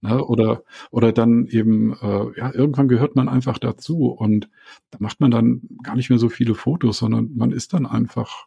Ne, 0.00 0.24
oder, 0.24 0.62
oder 0.92 1.12
dann 1.12 1.46
eben, 1.46 1.92
äh, 1.92 2.38
ja, 2.38 2.54
irgendwann 2.54 2.86
gehört 2.86 3.16
man 3.16 3.28
einfach 3.28 3.58
dazu 3.58 4.06
und 4.06 4.48
da 4.92 4.98
macht 5.00 5.18
man 5.18 5.32
dann 5.32 5.62
gar 5.82 5.96
nicht 5.96 6.08
mehr 6.08 6.20
so 6.20 6.28
viele 6.28 6.54
Fotos, 6.54 6.98
sondern 6.98 7.30
man 7.34 7.50
ist 7.50 7.72
dann 7.72 7.84
einfach 7.84 8.46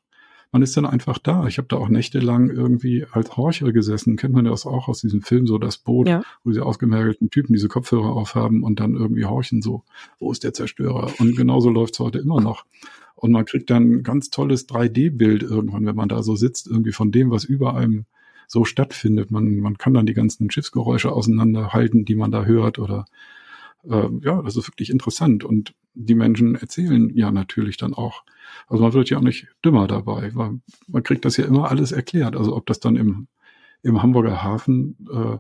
man 0.51 0.61
ist 0.61 0.75
dann 0.75 0.85
einfach 0.85 1.17
da. 1.17 1.47
Ich 1.47 1.57
habe 1.57 1.67
da 1.69 1.77
auch 1.77 1.87
nächtelang 1.87 2.49
irgendwie 2.49 3.05
als 3.09 3.37
Horcher 3.37 3.71
gesessen. 3.71 4.17
Kennt 4.17 4.33
man 4.33 4.45
das 4.45 4.65
auch 4.65 4.89
aus 4.89 4.99
diesem 4.99 5.21
Film, 5.21 5.47
so 5.47 5.57
das 5.57 5.77
Boot, 5.77 6.09
ja. 6.09 6.23
wo 6.43 6.49
diese 6.49 6.65
ausgemergelten 6.65 7.29
Typen 7.29 7.53
diese 7.53 7.69
Kopfhörer 7.69 8.13
aufhaben 8.13 8.63
und 8.63 8.79
dann 8.79 8.95
irgendwie 8.95 9.25
horchen 9.25 9.61
so, 9.61 9.83
wo 10.19 10.31
ist 10.31 10.43
der 10.43 10.53
Zerstörer? 10.53 11.13
Und 11.19 11.37
genauso 11.37 11.69
läuft's 11.69 11.99
heute 11.99 12.19
immer 12.19 12.41
noch. 12.41 12.65
Und 13.15 13.31
man 13.31 13.45
kriegt 13.45 13.69
dann 13.69 13.91
ein 13.91 14.03
ganz 14.03 14.29
tolles 14.29 14.67
3D-Bild 14.67 15.43
irgendwann, 15.43 15.85
wenn 15.85 15.95
man 15.95 16.09
da 16.09 16.21
so 16.21 16.35
sitzt, 16.35 16.67
irgendwie 16.67 16.91
von 16.91 17.11
dem, 17.11 17.31
was 17.31 17.45
über 17.45 17.75
einem 17.75 18.05
so 18.47 18.65
stattfindet. 18.65 19.31
Man, 19.31 19.57
man 19.57 19.77
kann 19.77 19.93
dann 19.93 20.05
die 20.05 20.13
ganzen 20.13 20.51
Schiffsgeräusche 20.51 21.11
auseinanderhalten, 21.11 22.05
die 22.05 22.15
man 22.15 22.31
da 22.31 22.43
hört 22.45 22.79
oder 22.79 23.05
äh, 23.83 24.07
ja, 24.21 24.41
das 24.41 24.55
ist 24.55 24.67
wirklich 24.67 24.89
interessant. 24.89 25.43
Und 25.43 25.73
die 25.93 26.15
Menschen 26.15 26.55
erzählen 26.55 27.11
ja 27.15 27.31
natürlich 27.31 27.77
dann 27.77 27.93
auch 27.93 28.23
also 28.67 28.83
man 28.83 28.93
wird 28.93 29.09
ja 29.09 29.17
auch 29.17 29.23
nicht 29.23 29.47
dümmer 29.63 29.87
dabei, 29.87 30.31
weil 30.33 30.59
man 30.87 31.03
kriegt 31.03 31.25
das 31.25 31.37
ja 31.37 31.45
immer 31.45 31.69
alles 31.69 31.91
erklärt. 31.91 32.35
Also 32.35 32.55
ob 32.55 32.65
das 32.65 32.79
dann 32.79 32.95
im, 32.95 33.27
im 33.83 34.01
Hamburger 34.01 34.43
Hafen 34.43 34.97
äh, 35.11 35.37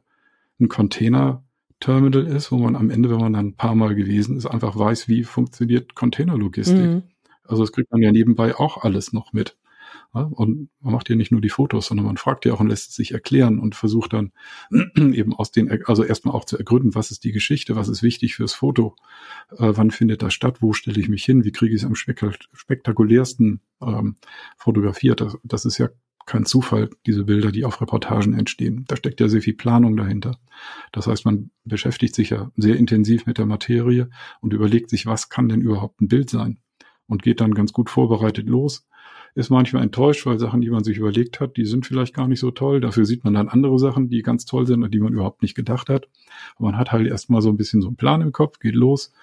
ein 0.59 0.69
Container-Terminal 0.69 2.27
ist, 2.27 2.51
wo 2.51 2.57
man 2.57 2.75
am 2.75 2.89
Ende, 2.89 3.09
wenn 3.09 3.19
man 3.19 3.33
dann 3.33 3.47
ein 3.47 3.55
paar 3.55 3.75
Mal 3.75 3.95
gewesen 3.95 4.37
ist, 4.37 4.45
einfach 4.45 4.77
weiß, 4.77 5.07
wie 5.07 5.23
funktioniert 5.23 5.95
Containerlogistik. 5.95 6.77
Mhm. 6.77 7.03
Also 7.43 7.63
das 7.63 7.71
kriegt 7.71 7.91
man 7.91 8.01
ja 8.01 8.11
nebenbei 8.11 8.55
auch 8.55 8.83
alles 8.83 9.13
noch 9.13 9.33
mit. 9.33 9.57
Und 10.13 10.69
man 10.81 10.93
macht 10.93 11.09
ja 11.09 11.15
nicht 11.15 11.31
nur 11.31 11.39
die 11.39 11.49
Fotos, 11.49 11.87
sondern 11.87 12.05
man 12.05 12.17
fragt 12.17 12.45
ja 12.45 12.53
auch 12.53 12.59
und 12.59 12.67
lässt 12.67 12.89
es 12.89 12.95
sich 12.95 13.13
erklären 13.13 13.59
und 13.59 13.75
versucht 13.75 14.11
dann 14.11 14.33
eben 14.95 15.33
aus 15.33 15.51
den, 15.51 15.71
also 15.85 16.03
erstmal 16.03 16.35
auch 16.35 16.43
zu 16.43 16.57
ergründen, 16.57 16.95
was 16.95 17.11
ist 17.11 17.23
die 17.23 17.31
Geschichte, 17.31 17.77
was 17.77 17.87
ist 17.87 18.03
wichtig 18.03 18.35
fürs 18.35 18.53
Foto, 18.53 18.95
äh, 19.51 19.71
wann 19.73 19.89
findet 19.89 20.21
das 20.21 20.33
statt, 20.33 20.61
wo 20.61 20.73
stelle 20.73 20.99
ich 20.99 21.07
mich 21.07 21.23
hin, 21.23 21.45
wie 21.45 21.53
kriege 21.53 21.73
ich 21.73 21.81
es 21.81 21.87
am 21.87 21.95
spektakulärsten 21.95 23.61
ähm, 23.81 24.17
fotografiert. 24.57 25.21
Das, 25.21 25.37
das 25.43 25.63
ist 25.63 25.77
ja 25.77 25.87
kein 26.25 26.45
Zufall, 26.45 26.89
diese 27.05 27.23
Bilder, 27.23 27.51
die 27.51 27.63
auf 27.63 27.79
Reportagen 27.79 28.33
entstehen. 28.33 28.83
Da 28.87 28.97
steckt 28.97 29.21
ja 29.21 29.29
sehr 29.29 29.41
viel 29.41 29.55
Planung 29.55 29.95
dahinter. 29.95 30.37
Das 30.91 31.07
heißt, 31.07 31.23
man 31.23 31.51
beschäftigt 31.63 32.15
sich 32.15 32.31
ja 32.31 32.51
sehr 32.57 32.75
intensiv 32.75 33.25
mit 33.25 33.37
der 33.37 33.45
Materie 33.45 34.09
und 34.41 34.53
überlegt 34.53 34.89
sich, 34.89 35.05
was 35.05 35.29
kann 35.29 35.47
denn 35.47 35.61
überhaupt 35.61 36.01
ein 36.01 36.09
Bild 36.09 36.29
sein? 36.29 36.59
Und 37.07 37.23
geht 37.23 37.41
dann 37.41 37.53
ganz 37.53 37.73
gut 37.73 37.89
vorbereitet 37.89 38.47
los 38.47 38.87
ist 39.33 39.49
manchmal 39.49 39.83
enttäuscht, 39.83 40.25
weil 40.25 40.39
Sachen, 40.39 40.61
die 40.61 40.69
man 40.69 40.83
sich 40.83 40.97
überlegt 40.97 41.39
hat, 41.39 41.57
die 41.57 41.65
sind 41.65 41.85
vielleicht 41.85 42.13
gar 42.13 42.27
nicht 42.27 42.39
so 42.39 42.51
toll. 42.51 42.81
Dafür 42.81 43.05
sieht 43.05 43.23
man 43.23 43.33
dann 43.33 43.49
andere 43.49 43.79
Sachen, 43.79 44.09
die 44.09 44.21
ganz 44.21 44.45
toll 44.45 44.67
sind 44.67 44.83
und 44.83 44.93
die 44.93 44.99
man 44.99 45.13
überhaupt 45.13 45.41
nicht 45.41 45.55
gedacht 45.55 45.89
hat. 45.89 46.07
Aber 46.55 46.65
man 46.65 46.77
hat 46.77 46.91
halt 46.91 47.07
erstmal 47.07 47.41
so 47.41 47.49
ein 47.49 47.57
bisschen 47.57 47.81
so 47.81 47.87
einen 47.87 47.97
Plan 47.97 48.21
im 48.21 48.31
Kopf, 48.31 48.59
geht 48.59 48.75
los. 48.75 49.13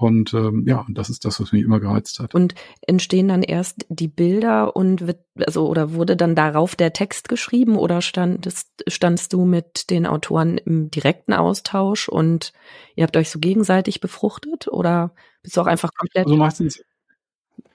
Und 0.00 0.32
ähm, 0.32 0.64
ja, 0.66 0.86
das 0.88 1.10
ist 1.10 1.26
das, 1.26 1.40
was 1.40 1.52
mich 1.52 1.62
immer 1.62 1.78
gereizt 1.78 2.20
hat. 2.20 2.34
Und 2.34 2.54
entstehen 2.86 3.28
dann 3.28 3.42
erst 3.42 3.84
die 3.90 4.08
Bilder 4.08 4.74
und 4.74 5.06
wird, 5.06 5.18
also 5.36 5.68
oder 5.68 5.92
wurde 5.92 6.16
dann 6.16 6.34
darauf 6.34 6.74
der 6.74 6.94
Text 6.94 7.28
geschrieben 7.28 7.76
oder 7.76 8.00
standest, 8.00 8.68
standst 8.86 9.34
du 9.34 9.44
mit 9.44 9.90
den 9.90 10.06
Autoren 10.06 10.56
im 10.56 10.90
direkten 10.90 11.34
Austausch 11.34 12.08
und 12.08 12.54
ihr 12.96 13.04
habt 13.04 13.16
euch 13.18 13.28
so 13.28 13.40
gegenseitig 13.40 14.00
befruchtet 14.00 14.68
oder 14.68 15.12
bist 15.42 15.58
du 15.58 15.60
auch 15.60 15.66
einfach 15.66 15.90
komplett? 15.94 16.24
Also 16.24 16.36
meistens, 16.36 16.82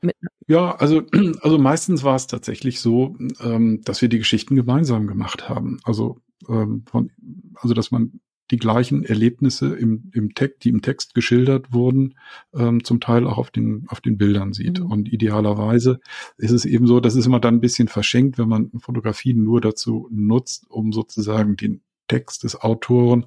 mit 0.01 0.15
ja, 0.47 0.75
also, 0.75 1.01
also 1.41 1.57
meistens 1.57 2.03
war 2.03 2.15
es 2.15 2.27
tatsächlich 2.27 2.79
so, 2.79 3.15
ähm, 3.41 3.81
dass 3.83 4.01
wir 4.01 4.09
die 4.09 4.19
Geschichten 4.19 4.55
gemeinsam 4.55 5.07
gemacht 5.07 5.49
haben. 5.49 5.79
Also, 5.83 6.19
ähm, 6.47 6.83
von, 6.85 7.11
also 7.55 7.73
dass 7.73 7.91
man 7.91 8.19
die 8.51 8.57
gleichen 8.57 9.03
Erlebnisse 9.03 9.75
im, 9.75 10.11
im 10.13 10.35
Text, 10.35 10.63
die 10.63 10.69
im 10.69 10.83
Text 10.83 11.15
geschildert 11.15 11.73
wurden, 11.73 12.13
ähm, 12.53 12.83
zum 12.83 12.99
Teil 12.99 13.25
auch 13.25 13.39
auf 13.39 13.49
den, 13.49 13.85
auf 13.87 14.01
den 14.01 14.17
Bildern 14.17 14.53
sieht. 14.53 14.79
Mhm. 14.79 14.91
Und 14.91 15.11
idealerweise 15.11 15.99
ist 16.37 16.51
es 16.51 16.65
eben 16.65 16.85
so, 16.85 16.99
das 16.99 17.15
ist 17.15 17.25
immer 17.25 17.39
dann 17.39 17.55
ein 17.55 17.61
bisschen 17.61 17.87
verschenkt, 17.87 18.37
wenn 18.37 18.47
man 18.47 18.69
Fotografien 18.77 19.43
nur 19.43 19.61
dazu 19.61 20.07
nutzt, 20.11 20.69
um 20.69 20.93
sozusagen 20.93 21.55
den 21.55 21.81
Text 22.07 22.43
des 22.43 22.61
Autoren 22.61 23.25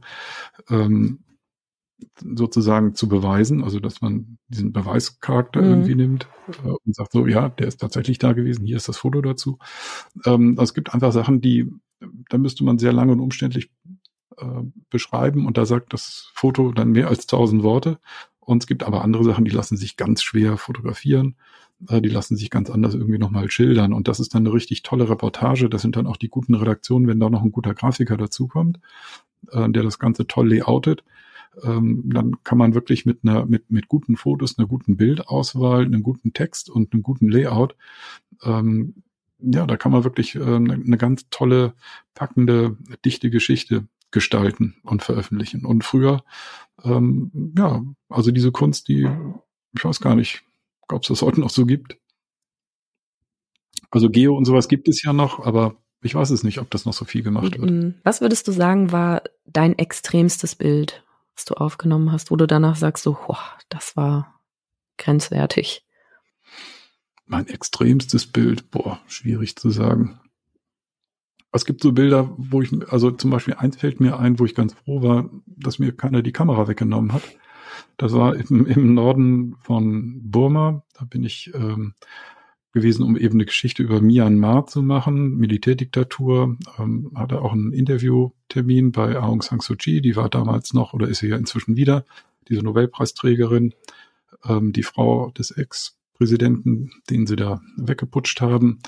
ähm, 0.71 1.19
sozusagen 2.21 2.95
zu 2.95 3.09
beweisen, 3.09 3.65
also 3.65 3.81
dass 3.81 4.01
man 4.01 4.39
diesen 4.49 4.73
Beweischarakter 4.73 5.61
mhm. 5.61 5.69
irgendwie 5.69 5.95
nimmt 5.95 6.29
äh, 6.65 6.69
und 6.69 6.95
sagt 6.95 7.13
so, 7.13 7.27
ja, 7.27 7.49
der 7.49 7.67
ist 7.67 7.81
tatsächlich 7.81 8.19
da 8.19 8.33
gewesen, 8.33 8.65
hier 8.65 8.77
ist 8.77 8.89
das 8.89 8.99
Foto 8.99 9.21
dazu. 9.21 9.59
Ähm, 10.25 10.55
also 10.59 10.71
es 10.71 10.75
gibt 10.75 10.95
einfach 10.95 11.13
Sachen, 11.13 11.41
die, 11.41 11.71
da 12.29 12.39
müsste 12.39 12.65
man 12.65 12.79
sehr 12.79 12.93
lange 12.93 13.13
und 13.13 13.21
umständlich 13.21 13.71
äh, 14.37 14.63
beschreiben 14.91 15.47
und 15.47 15.59
da 15.59 15.67
sagt 15.67 15.93
das 15.93 16.31
Foto 16.35 16.73
dann 16.73 16.93
mehr 16.93 17.09
als 17.09 17.27
tausend 17.27 17.63
Worte. 17.63 17.99
Und 18.41 18.63
es 18.63 18.67
gibt 18.67 18.83
aber 18.83 19.03
andere 19.03 19.25
Sachen, 19.25 19.45
die 19.45 19.51
lassen 19.51 19.77
sich 19.77 19.97
ganz 19.97 20.23
schwer 20.23 20.57
fotografieren, 20.57 21.37
äh, 21.89 22.01
die 22.01 22.09
lassen 22.09 22.37
sich 22.37 22.49
ganz 22.49 22.71
anders 22.71 22.95
irgendwie 22.95 23.19
nochmal 23.19 23.51
schildern. 23.51 23.93
Und 23.93 24.09
das 24.09 24.21
ist 24.21 24.35
dann 24.35 24.47
eine 24.47 24.55
richtig 24.55 24.83
tolle 24.83 25.11
Reportage. 25.11 25.69
Das 25.69 25.83
sind 25.83 25.97
dann 25.97 26.07
auch 26.07 26.17
die 26.17 26.29
guten 26.29 26.55
Redaktionen, 26.55 27.09
wenn 27.09 27.21
da 27.21 27.29
noch 27.29 27.43
ein 27.43 27.53
guter 27.53 27.75
Grafiker 27.75 28.17
dazukommt, 28.17 28.79
äh, 29.51 29.69
der 29.69 29.83
das 29.83 29.99
Ganze 29.99 30.27
toll 30.27 30.49
layoutet 30.51 31.03
ähm, 31.63 32.03
dann 32.07 32.43
kann 32.45 32.59
man 32.59 32.75
wirklich 32.75 33.07
mit 33.07 33.21
einer, 33.23 33.47
mit, 33.47 33.71
mit 33.71 33.89
guten 33.89 34.17
Fotos, 34.17 34.59
einer 34.59 34.69
guten 34.69 34.97
Bildauswahl, 34.97 35.85
einem 35.85 36.03
guten 36.03 36.33
Text 36.33 36.71
und 36.71 36.93
einem 36.93 37.03
guten 37.03 37.29
Layout, 37.29 37.77
ähm, 38.43 39.03
ja, 39.41 39.67
da 39.67 39.77
kann 39.77 39.93
man 39.93 40.05
wirklich 40.05 40.35
äh, 40.35 40.41
eine 40.41 40.97
ganz 40.99 41.29
tolle, 41.31 41.75
packende, 42.15 42.77
dichte 43.05 43.31
Geschichte 43.31 43.87
gestalten 44.11 44.77
und 44.83 45.03
veröffentlichen. 45.03 45.65
Und 45.65 45.85
früher, 45.85 46.25
ähm, 46.83 47.53
ja, 47.57 47.83
also 48.09 48.31
diese 48.31 48.53
Kunst, 48.53 48.89
die, 48.89 49.09
ich 49.77 49.85
weiß 49.85 50.01
gar 50.01 50.17
nicht, 50.17 50.43
ob 50.89 51.03
es 51.03 51.09
das 51.09 51.23
heute 51.23 51.41
noch 51.41 51.51
so 51.51 51.67
gibt. 51.67 51.99
Also 53.91 54.11
Geo 54.11 54.37
und 54.37 54.45
sowas 54.45 54.69
gibt 54.69 54.89
es 54.89 55.03
ja 55.03 55.13
noch, 55.13 55.45
aber 55.45 55.77
ich 56.03 56.15
weiß 56.15 56.31
es 56.31 56.43
nicht, 56.43 56.59
ob 56.59 56.71
das 56.71 56.85
noch 56.85 56.93
so 56.93 57.05
viel 57.05 57.23
gemacht 57.23 57.59
wird. 57.59 57.71
Mm, 57.71 57.95
was 58.03 58.21
würdest 58.21 58.49
du 58.49 58.53
sagen, 58.53 58.93
war 58.93 59.23
dein 59.47 59.79
extremstes 59.79 60.55
Bild, 60.55 61.05
was 61.39 61.45
du 61.45 61.55
aufgenommen 61.55 62.11
hast, 62.11 62.33
wo 62.33 62.37
du 62.37 62.49
danach 62.49 62.75
sagst, 62.75 63.05
so, 63.05 63.13
boah, 63.13 63.39
das 63.69 63.97
war 63.97 64.41
grenzwertig? 64.97 65.87
Mein 67.27 67.47
extremstes 67.47 68.27
Bild, 68.27 68.73
boah, 68.73 68.99
schwierig 69.07 69.55
zu 69.55 69.71
sagen. 69.71 70.19
Es 71.53 71.65
gibt 71.65 71.81
so 71.81 71.93
Bilder, 71.93 72.35
wo 72.37 72.61
ich, 72.61 72.73
also 72.91 73.13
zum 73.13 73.31
Beispiel 73.31 73.55
eins 73.55 73.77
fällt 73.77 74.01
mir 74.01 74.19
ein, 74.19 74.41
wo 74.41 74.47
ich 74.47 74.57
ganz 74.57 74.75
froh 74.75 75.01
war, 75.01 75.31
dass 75.47 75.79
mir 75.79 75.93
keiner 75.97 76.23
die 76.23 76.33
Kamera 76.33 76.67
weggenommen 76.67 77.13
hat. 77.13 77.23
Das 77.99 78.13
war 78.15 78.35
im, 78.35 78.67
im 78.67 78.95
Norden 78.95 79.55
von 79.61 80.21
Burma. 80.29 80.83
Da 80.95 81.05
bin 81.05 81.23
ich 81.23 81.55
ähm, 81.55 81.95
gewesen, 82.73 83.03
um 83.03 83.17
eben 83.17 83.35
eine 83.35 83.47
Geschichte 83.47 83.83
über 83.83 84.01
Myanmar 84.01 84.67
zu 84.67 84.83
machen, 84.83 85.37
Militärdiktatur. 85.37 86.57
Ähm, 86.79 87.13
hatte 87.15 87.41
auch 87.43 87.53
einen 87.53 87.73
Interviewtermin 87.73 88.93
bei 88.93 89.19
Aung 89.19 89.43
San 89.43 89.61
Suu 89.61 89.77
Kyi, 89.77 90.01
die 90.01 90.17
war 90.17 90.29
damals 90.29 90.75
noch 90.75 90.93
oder 90.93 91.09
ist 91.09 91.19
sie 91.19 91.29
ja 91.29 91.37
inzwischen 91.37 91.77
wieder, 91.77 92.05
diese 92.49 92.63
Nobelpreisträgerin, 92.63 93.75
ähm, 94.45 94.73
die 94.73 94.83
Frau 94.83 95.31
des 95.31 95.51
Ex-Präsidenten, 95.51 96.91
den 97.11 97.27
sie 97.27 97.37
da 97.37 97.61
weggeputscht 97.77 98.41
haben. 98.41 98.81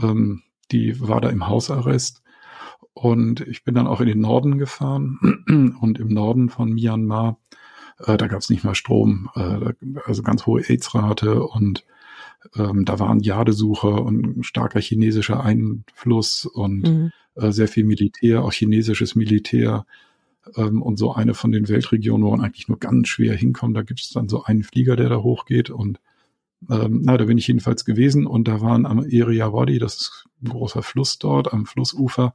Ähm, 0.00 0.42
die 0.72 1.00
war 1.00 1.20
da 1.20 1.30
im 1.30 1.46
Hausarrest. 1.46 2.22
Und 2.94 3.40
ich 3.42 3.62
bin 3.62 3.74
dann 3.74 3.86
auch 3.86 4.00
in 4.00 4.06
den 4.06 4.20
Norden 4.20 4.58
gefahren 4.58 5.18
und 5.80 5.98
im 5.98 6.08
Norden 6.08 6.48
von 6.48 6.72
Myanmar, 6.72 7.38
äh, 7.98 8.16
da 8.16 8.26
gab 8.26 8.40
es 8.40 8.50
nicht 8.50 8.64
mal 8.64 8.74
Strom, 8.74 9.28
äh, 9.34 9.74
also 10.04 10.22
ganz 10.22 10.46
hohe 10.46 10.62
AIDS-Rate 10.62 11.42
und 11.42 11.84
ähm, 12.56 12.84
da 12.84 12.98
waren 12.98 13.20
Jadesucher 13.20 14.02
und 14.04 14.44
starker 14.44 14.80
chinesischer 14.80 15.42
Einfluss 15.42 16.46
und 16.46 16.82
mhm. 16.82 17.10
äh, 17.34 17.50
sehr 17.50 17.68
viel 17.68 17.84
Militär, 17.84 18.44
auch 18.44 18.52
chinesisches 18.52 19.14
Militär. 19.14 19.86
Ähm, 20.56 20.82
und 20.82 20.96
so 20.96 21.12
eine 21.12 21.34
von 21.34 21.50
den 21.50 21.68
Weltregionen, 21.68 22.24
wo 22.24 22.30
man 22.30 22.40
eigentlich 22.40 22.68
nur 22.68 22.78
ganz 22.78 23.08
schwer 23.08 23.34
hinkommt, 23.34 23.76
da 23.76 23.82
gibt 23.82 24.00
es 24.00 24.10
dann 24.10 24.28
so 24.28 24.44
einen 24.44 24.62
Flieger, 24.62 24.96
der 24.96 25.08
da 25.08 25.16
hochgeht 25.16 25.70
und 25.70 25.98
ähm, 26.70 27.02
na, 27.04 27.16
da 27.16 27.24
bin 27.24 27.38
ich 27.38 27.48
jedenfalls 27.48 27.84
gewesen 27.84 28.26
und 28.26 28.48
da 28.48 28.60
waren 28.60 28.86
am 28.86 29.04
Eriawadi, 29.04 29.78
das 29.78 29.96
ist 29.96 30.26
ein 30.42 30.48
großer 30.48 30.82
Fluss 30.82 31.18
dort, 31.18 31.52
am 31.52 31.66
Flussufer, 31.66 32.32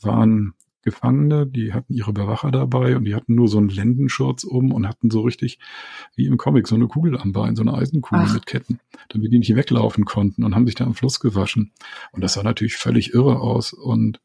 waren 0.00 0.54
Gefangene, 0.82 1.46
die 1.46 1.72
hatten 1.72 1.92
ihre 1.92 2.12
Bewacher 2.12 2.50
dabei 2.50 2.96
und 2.96 3.04
die 3.04 3.14
hatten 3.14 3.34
nur 3.34 3.48
so 3.48 3.58
einen 3.58 3.68
Lendenschurz 3.68 4.44
um 4.44 4.72
und 4.72 4.88
hatten 4.88 5.10
so 5.10 5.20
richtig, 5.20 5.58
wie 6.16 6.26
im 6.26 6.36
Comic, 6.36 6.66
so 6.66 6.74
eine 6.74 6.88
Kugel 6.88 7.18
am 7.18 7.32
Bein, 7.32 7.56
so 7.56 7.62
eine 7.62 7.74
Eisenkugel 7.74 8.24
Ach. 8.28 8.34
mit 8.34 8.46
Ketten, 8.46 8.80
damit 9.08 9.32
die 9.32 9.38
nicht 9.38 9.54
weglaufen 9.54 10.04
konnten 10.04 10.44
und 10.44 10.54
haben 10.54 10.66
sich 10.66 10.74
da 10.74 10.84
am 10.84 10.94
Fluss 10.94 11.20
gewaschen. 11.20 11.72
Und 12.12 12.22
das 12.22 12.34
sah 12.34 12.42
natürlich 12.42 12.76
völlig 12.76 13.12
irre 13.14 13.40
aus 13.40 13.72
und 13.72 14.20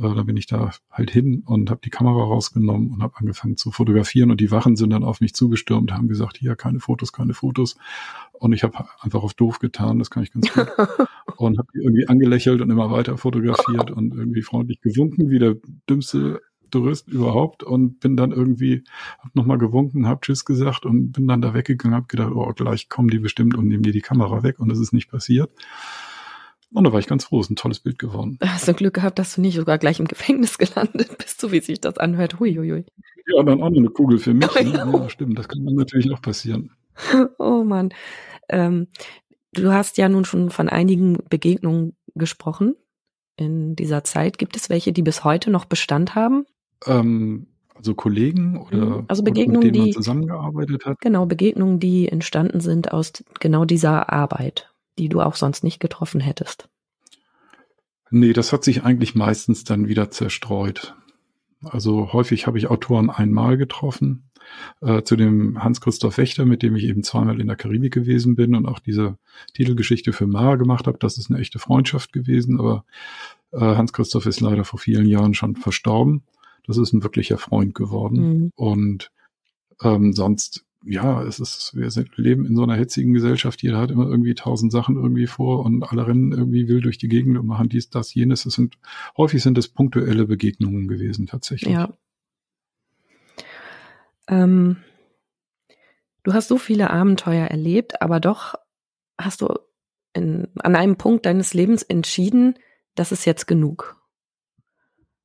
äh, 0.00 0.14
da 0.14 0.22
bin 0.22 0.36
ich 0.36 0.46
da 0.46 0.70
halt 0.90 1.10
hin 1.10 1.42
und 1.46 1.70
habe 1.70 1.80
die 1.84 1.90
Kamera 1.90 2.24
rausgenommen 2.24 2.90
und 2.92 3.02
habe 3.02 3.16
angefangen 3.16 3.56
zu 3.56 3.70
fotografieren 3.70 4.30
und 4.30 4.40
die 4.40 4.50
Wachen 4.50 4.76
sind 4.76 4.90
dann 4.90 5.04
auf 5.04 5.20
mich 5.20 5.34
zugestürmt, 5.34 5.92
haben 5.92 6.08
gesagt, 6.08 6.38
hier 6.38 6.56
keine 6.56 6.80
Fotos, 6.80 7.12
keine 7.12 7.34
Fotos. 7.34 7.76
Und 8.32 8.52
ich 8.52 8.62
habe 8.62 8.86
einfach 9.00 9.22
auf 9.22 9.34
doof 9.34 9.58
getan, 9.58 9.98
das 9.98 10.10
kann 10.10 10.22
ich 10.22 10.32
ganz 10.32 10.52
gut. 10.52 10.66
und 11.36 11.58
habe 11.58 11.68
irgendwie 11.74 12.08
angelächelt 12.08 12.60
und 12.60 12.70
immer 12.70 12.90
weiter 12.90 13.18
fotografiert 13.18 13.90
und 13.90 14.14
irgendwie 14.14 14.42
freundlich 14.42 14.80
gewunken, 14.80 15.30
wie 15.30 15.38
der 15.38 15.56
dümmste 15.88 16.40
Tourist 16.70 17.08
überhaupt 17.08 17.62
und 17.62 18.00
bin 18.00 18.16
dann 18.16 18.32
irgendwie, 18.32 18.84
hab 19.18 19.34
nochmal 19.34 19.58
gewunken, 19.58 20.06
hab 20.06 20.22
Tschüss 20.22 20.44
gesagt 20.44 20.86
und 20.86 21.12
bin 21.12 21.26
dann 21.26 21.42
da 21.42 21.52
weggegangen, 21.52 21.96
hab 21.96 22.08
gedacht, 22.08 22.32
oh, 22.34 22.52
gleich 22.54 22.88
kommen 22.88 23.08
die 23.08 23.18
bestimmt 23.18 23.56
und 23.56 23.66
nehmen 23.66 23.82
dir 23.82 23.92
die 23.92 24.00
Kamera 24.00 24.42
weg 24.42 24.60
und 24.60 24.68
das 24.68 24.78
ist 24.78 24.92
nicht 24.92 25.10
passiert. 25.10 25.50
Und 26.72 26.84
da 26.84 26.92
war 26.92 27.00
ich 27.00 27.06
ganz 27.06 27.24
froh, 27.24 27.40
ist 27.40 27.50
ein 27.50 27.56
tolles 27.56 27.80
Bild 27.80 27.98
geworden. 27.98 28.38
Hast 28.44 28.68
du 28.68 28.74
Glück 28.74 28.94
gehabt, 28.94 29.18
dass 29.18 29.34
du 29.34 29.40
nicht 29.40 29.56
sogar 29.56 29.78
gleich 29.78 29.98
im 29.98 30.06
Gefängnis 30.06 30.58
gelandet 30.58 31.18
bist, 31.18 31.40
so 31.40 31.50
wie 31.52 31.60
sich 31.60 31.80
das 31.80 31.98
anhört. 31.98 32.38
Huiuiui. 32.38 32.84
Ja, 33.26 33.42
dann 33.42 33.62
auch 33.62 33.70
noch 33.70 33.78
eine 33.78 33.90
Kugel 33.90 34.18
für 34.18 34.34
mich. 34.34 34.48
Oh, 34.56 34.62
ne? 34.62 34.72
ja, 34.72 35.08
stimmt, 35.08 35.38
das 35.38 35.48
kann 35.48 35.62
natürlich 35.64 36.12
auch 36.12 36.22
passieren. 36.22 36.70
Oh 37.38 37.64
Mann. 37.64 37.94
Ähm, 38.50 38.88
du 39.52 39.72
hast 39.72 39.96
ja 39.96 40.08
nun 40.08 40.26
schon 40.26 40.50
von 40.50 40.68
einigen 40.68 41.18
Begegnungen 41.30 41.96
gesprochen 42.14 42.76
in 43.36 43.74
dieser 43.74 44.04
Zeit. 44.04 44.36
Gibt 44.36 44.56
es 44.56 44.68
welche, 44.68 44.92
die 44.92 45.02
bis 45.02 45.24
heute 45.24 45.50
noch 45.50 45.64
Bestand 45.64 46.14
haben? 46.14 46.44
Ähm, 46.86 47.46
also 47.74 47.94
Kollegen 47.94 48.58
oder 48.58 48.98
mhm. 48.98 49.04
also 49.08 49.22
Begegnungen, 49.22 49.66
mit 49.66 49.74
denen 49.74 49.84
die 49.86 49.90
man 49.92 49.92
zusammengearbeitet 49.92 50.84
hat? 50.84 51.00
Genau, 51.00 51.24
Begegnungen, 51.24 51.80
die 51.80 52.08
entstanden 52.08 52.60
sind 52.60 52.92
aus 52.92 53.12
genau 53.38 53.64
dieser 53.64 54.12
Arbeit 54.12 54.69
die 55.00 55.08
du 55.08 55.20
auch 55.20 55.34
sonst 55.34 55.64
nicht 55.64 55.80
getroffen 55.80 56.20
hättest? 56.20 56.68
Nee, 58.10 58.32
das 58.32 58.52
hat 58.52 58.64
sich 58.64 58.84
eigentlich 58.84 59.14
meistens 59.14 59.64
dann 59.64 59.88
wieder 59.88 60.10
zerstreut. 60.10 60.94
Also 61.62 62.12
häufig 62.12 62.46
habe 62.46 62.58
ich 62.58 62.68
Autoren 62.68 63.08
einmal 63.10 63.56
getroffen. 63.56 64.30
Äh, 64.80 65.02
zu 65.02 65.16
dem 65.16 65.62
Hans-Christoph 65.62 66.18
Wächter, 66.18 66.44
mit 66.44 66.62
dem 66.62 66.74
ich 66.74 66.84
eben 66.84 67.02
zweimal 67.02 67.40
in 67.40 67.46
der 67.46 67.56
Karibik 67.56 67.94
gewesen 67.94 68.34
bin 68.34 68.54
und 68.54 68.66
auch 68.66 68.78
diese 68.78 69.16
Titelgeschichte 69.54 70.12
für 70.12 70.26
Mara 70.26 70.56
gemacht 70.56 70.86
habe. 70.86 70.98
Das 70.98 71.18
ist 71.18 71.30
eine 71.30 71.40
echte 71.40 71.58
Freundschaft 71.58 72.12
gewesen, 72.12 72.58
aber 72.58 72.84
äh, 73.52 73.58
Hans-Christoph 73.58 74.26
ist 74.26 74.40
leider 74.40 74.64
vor 74.64 74.78
vielen 74.78 75.06
Jahren 75.06 75.34
schon 75.34 75.56
verstorben. 75.56 76.24
Das 76.66 76.78
ist 76.78 76.92
ein 76.92 77.02
wirklicher 77.02 77.38
Freund 77.38 77.74
geworden. 77.74 78.16
Mhm. 78.16 78.52
Und 78.56 79.10
ähm, 79.82 80.12
sonst 80.12 80.64
ja, 80.84 81.22
es 81.22 81.40
ist, 81.40 81.72
wir 81.74 81.90
sind, 81.90 82.16
leben 82.16 82.46
in 82.46 82.56
so 82.56 82.62
einer 82.62 82.76
hetzigen 82.76 83.12
Gesellschaft, 83.12 83.62
jeder 83.62 83.78
hat 83.78 83.90
immer 83.90 84.06
irgendwie 84.06 84.34
tausend 84.34 84.72
Sachen 84.72 84.96
irgendwie 84.96 85.26
vor 85.26 85.64
und 85.64 85.82
alle 85.82 86.06
rennen 86.06 86.32
irgendwie 86.32 86.68
wild 86.68 86.84
durch 86.84 86.98
die 86.98 87.08
Gegend 87.08 87.38
und 87.38 87.46
machen 87.46 87.68
dies, 87.68 87.90
das, 87.90 88.14
jenes. 88.14 88.46
Es 88.46 88.54
sind, 88.54 88.78
häufig 89.16 89.42
sind 89.42 89.58
es 89.58 89.68
punktuelle 89.68 90.26
Begegnungen 90.26 90.88
gewesen, 90.88 91.26
tatsächlich. 91.26 91.72
Ja. 91.72 91.92
Ähm, 94.28 94.78
du 96.22 96.32
hast 96.32 96.48
so 96.48 96.56
viele 96.56 96.90
Abenteuer 96.90 97.46
erlebt, 97.46 98.00
aber 98.00 98.20
doch 98.20 98.54
hast 99.18 99.42
du 99.42 99.54
in, 100.14 100.48
an 100.60 100.76
einem 100.76 100.96
Punkt 100.96 101.26
deines 101.26 101.52
Lebens 101.52 101.82
entschieden, 101.82 102.58
das 102.94 103.12
ist 103.12 103.26
jetzt 103.26 103.46
genug. 103.46 103.96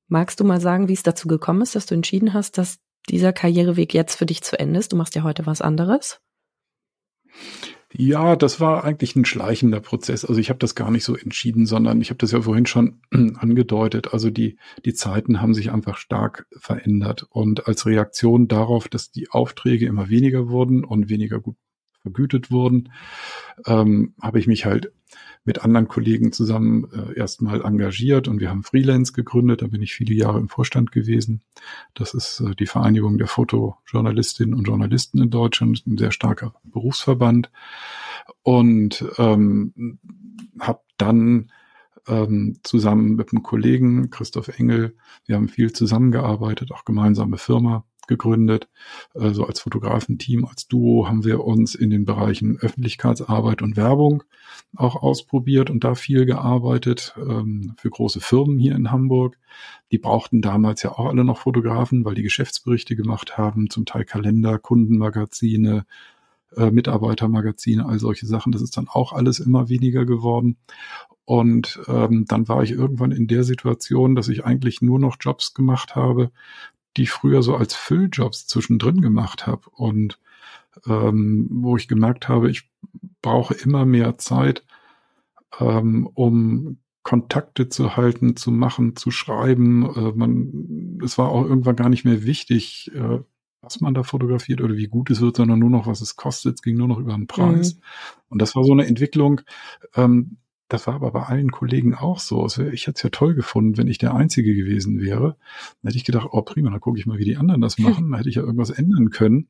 Magst 0.07 0.39
du 0.39 0.43
mal 0.43 0.61
sagen, 0.61 0.87
wie 0.89 0.93
es 0.93 1.03
dazu 1.03 1.27
gekommen 1.27 1.61
ist, 1.61 1.75
dass 1.75 1.85
du 1.85 1.95
entschieden 1.95 2.33
hast, 2.33 2.57
dass 2.57 2.79
dieser 3.09 3.33
Karriereweg 3.33 3.93
jetzt 3.93 4.15
für 4.15 4.25
dich 4.25 4.41
zu 4.43 4.59
Ende 4.59 4.79
ist? 4.79 4.91
Du 4.91 4.97
machst 4.97 5.15
ja 5.15 5.23
heute 5.23 5.45
was 5.45 5.61
anderes. 5.61 6.19
Ja, 7.97 8.35
das 8.35 8.59
war 8.59 8.83
eigentlich 8.83 9.15
ein 9.15 9.23
schleichender 9.23 9.79
Prozess. 9.79 10.25
Also 10.25 10.39
ich 10.41 10.49
habe 10.49 10.59
das 10.59 10.75
gar 10.75 10.91
nicht 10.91 11.05
so 11.05 11.15
entschieden, 11.15 11.65
sondern 11.65 12.01
ich 12.01 12.09
habe 12.09 12.17
das 12.17 12.31
ja 12.31 12.41
vorhin 12.41 12.65
schon 12.65 12.99
angedeutet. 13.11 14.13
Also 14.13 14.29
die, 14.29 14.57
die 14.83 14.93
Zeiten 14.93 15.41
haben 15.41 15.53
sich 15.53 15.71
einfach 15.71 15.97
stark 15.97 16.45
verändert. 16.57 17.25
Und 17.29 17.67
als 17.67 17.85
Reaktion 17.85 18.49
darauf, 18.49 18.89
dass 18.89 19.11
die 19.11 19.29
Aufträge 19.29 19.85
immer 19.85 20.09
weniger 20.09 20.49
wurden 20.49 20.83
und 20.83 21.09
weniger 21.09 21.39
gut 21.39 21.55
vergütet 22.01 22.51
wurden, 22.51 22.91
ähm, 23.65 24.13
habe 24.21 24.39
ich 24.39 24.47
mich 24.47 24.65
halt 24.65 24.91
mit 25.45 25.63
anderen 25.63 25.87
Kollegen 25.87 26.31
zusammen 26.31 26.87
äh, 26.91 27.17
erstmal 27.17 27.61
engagiert 27.61 28.27
und 28.27 28.39
wir 28.39 28.49
haben 28.49 28.63
Freelance 28.63 29.13
gegründet. 29.13 29.61
Da 29.61 29.67
bin 29.67 29.81
ich 29.81 29.93
viele 29.93 30.15
Jahre 30.15 30.39
im 30.39 30.49
Vorstand 30.49 30.91
gewesen. 30.91 31.41
Das 31.93 32.13
ist 32.13 32.41
äh, 32.41 32.55
die 32.55 32.65
Vereinigung 32.65 33.17
der 33.19 33.27
Fotojournalistinnen 33.27 34.55
und 34.55 34.67
Journalisten 34.67 35.21
in 35.21 35.29
Deutschland, 35.29 35.85
ein 35.85 35.97
sehr 35.97 36.11
starker 36.11 36.55
Berufsverband. 36.63 37.51
Und 38.41 39.05
ähm, 39.19 39.99
habe 40.59 40.81
dann 40.97 41.51
ähm, 42.07 42.57
zusammen 42.63 43.15
mit 43.15 43.31
einem 43.31 43.43
Kollegen, 43.43 44.09
Christoph 44.09 44.59
Engel, 44.59 44.95
wir 45.25 45.35
haben 45.35 45.47
viel 45.47 45.71
zusammengearbeitet, 45.71 46.71
auch 46.71 46.85
gemeinsame 46.85 47.37
Firma 47.37 47.85
gegründet. 48.07 48.67
So 49.13 49.45
als 49.45 49.59
Fotografenteam, 49.59 50.45
als 50.45 50.67
Duo 50.67 51.07
haben 51.07 51.23
wir 51.23 51.43
uns 51.43 51.75
in 51.75 51.89
den 51.89 52.05
Bereichen 52.05 52.57
Öffentlichkeitsarbeit 52.57 53.61
und 53.61 53.77
Werbung 53.77 54.23
auch 54.75 55.01
ausprobiert 55.01 55.69
und 55.69 55.83
da 55.83 55.95
viel 55.95 56.25
gearbeitet 56.25 57.15
ähm, 57.17 57.73
für 57.77 57.89
große 57.89 58.19
Firmen 58.19 58.59
hier 58.59 58.75
in 58.75 58.91
Hamburg. 58.91 59.37
Die 59.91 59.97
brauchten 59.97 60.41
damals 60.41 60.83
ja 60.83 60.91
auch 60.91 61.05
alle 61.05 61.23
noch 61.23 61.37
Fotografen, 61.37 62.05
weil 62.05 62.15
die 62.15 62.23
Geschäftsberichte 62.23 62.95
gemacht 62.95 63.37
haben, 63.37 63.69
zum 63.69 63.85
Teil 63.85 64.05
Kalender, 64.05 64.59
Kundenmagazine, 64.59 65.85
äh, 66.57 66.71
Mitarbeitermagazine, 66.71 67.85
all 67.85 67.99
solche 67.99 68.25
Sachen. 68.25 68.51
Das 68.51 68.61
ist 68.61 68.77
dann 68.77 68.87
auch 68.87 69.13
alles 69.13 69.39
immer 69.39 69.69
weniger 69.69 70.05
geworden. 70.05 70.57
Und 71.25 71.79
ähm, 71.87 72.25
dann 72.27 72.47
war 72.47 72.61
ich 72.61 72.71
irgendwann 72.71 73.11
in 73.11 73.27
der 73.27 73.43
Situation, 73.43 74.15
dass 74.15 74.27
ich 74.27 74.45
eigentlich 74.45 74.81
nur 74.81 74.99
noch 74.99 75.17
Jobs 75.19 75.55
gemacht 75.55 75.95
habe, 75.95 76.31
die 76.97 77.03
ich 77.03 77.11
früher 77.11 77.43
so 77.43 77.55
als 77.55 77.75
Fülljobs 77.75 78.47
zwischendrin 78.47 79.01
gemacht 79.01 79.47
habe 79.47 79.69
und 79.71 80.19
ähm, 80.87 81.47
wo 81.49 81.77
ich 81.77 81.87
gemerkt 81.87 82.27
habe, 82.27 82.49
ich 82.49 82.69
brauche 83.21 83.53
immer 83.53 83.85
mehr 83.85 84.17
Zeit, 84.17 84.65
ähm, 85.59 86.07
um 86.13 86.77
Kontakte 87.03 87.69
zu 87.69 87.95
halten, 87.95 88.35
zu 88.35 88.51
machen, 88.51 88.95
zu 88.95 89.11
schreiben. 89.11 89.85
Äh, 89.95 90.11
man, 90.15 90.99
es 91.03 91.17
war 91.17 91.29
auch 91.29 91.45
irgendwann 91.45 91.75
gar 91.75 91.89
nicht 91.89 92.03
mehr 92.03 92.23
wichtig, 92.23 92.91
äh, 92.93 93.19
was 93.61 93.79
man 93.81 93.93
da 93.93 94.03
fotografiert 94.03 94.61
oder 94.61 94.75
wie 94.75 94.87
gut 94.87 95.09
es 95.09 95.21
wird, 95.21 95.37
sondern 95.37 95.59
nur 95.59 95.69
noch, 95.69 95.87
was 95.87 96.01
es 96.01 96.15
kostet. 96.15 96.55
Es 96.55 96.61
ging 96.61 96.77
nur 96.77 96.87
noch 96.87 96.99
über 96.99 97.13
den 97.13 97.27
Preis. 97.27 97.75
Mhm. 97.75 97.81
Und 98.29 98.41
das 98.41 98.55
war 98.55 98.63
so 98.63 98.71
eine 98.71 98.85
Entwicklung, 98.85 99.41
ähm, 99.95 100.37
das 100.67 100.87
war 100.87 100.95
aber 100.95 101.11
bei 101.11 101.23
allen 101.23 101.51
Kollegen 101.51 101.93
auch 101.93 102.19
so. 102.19 102.45
Ich 102.47 102.87
hätte 102.87 102.95
es 102.95 103.03
ja 103.03 103.09
toll 103.09 103.35
gefunden, 103.35 103.77
wenn 103.77 103.87
ich 103.87 103.99
der 103.99 104.15
Einzige 104.15 104.55
gewesen 104.55 104.99
wäre. 104.99 105.37
Dann 105.81 105.89
hätte 105.89 105.97
ich 105.97 106.05
gedacht, 106.05 106.29
oh 106.31 106.41
prima, 106.41 106.71
dann 106.71 106.79
gucke 106.79 106.97
ich 106.97 107.05
mal, 107.05 107.19
wie 107.19 107.25
die 107.25 107.37
anderen 107.37 107.61
das 107.61 107.77
machen. 107.77 108.09
Dann 108.09 108.17
hätte 108.17 108.29
ich 108.29 108.35
ja 108.35 108.41
irgendwas 108.41 108.71
ändern 108.71 109.11
können. 109.11 109.47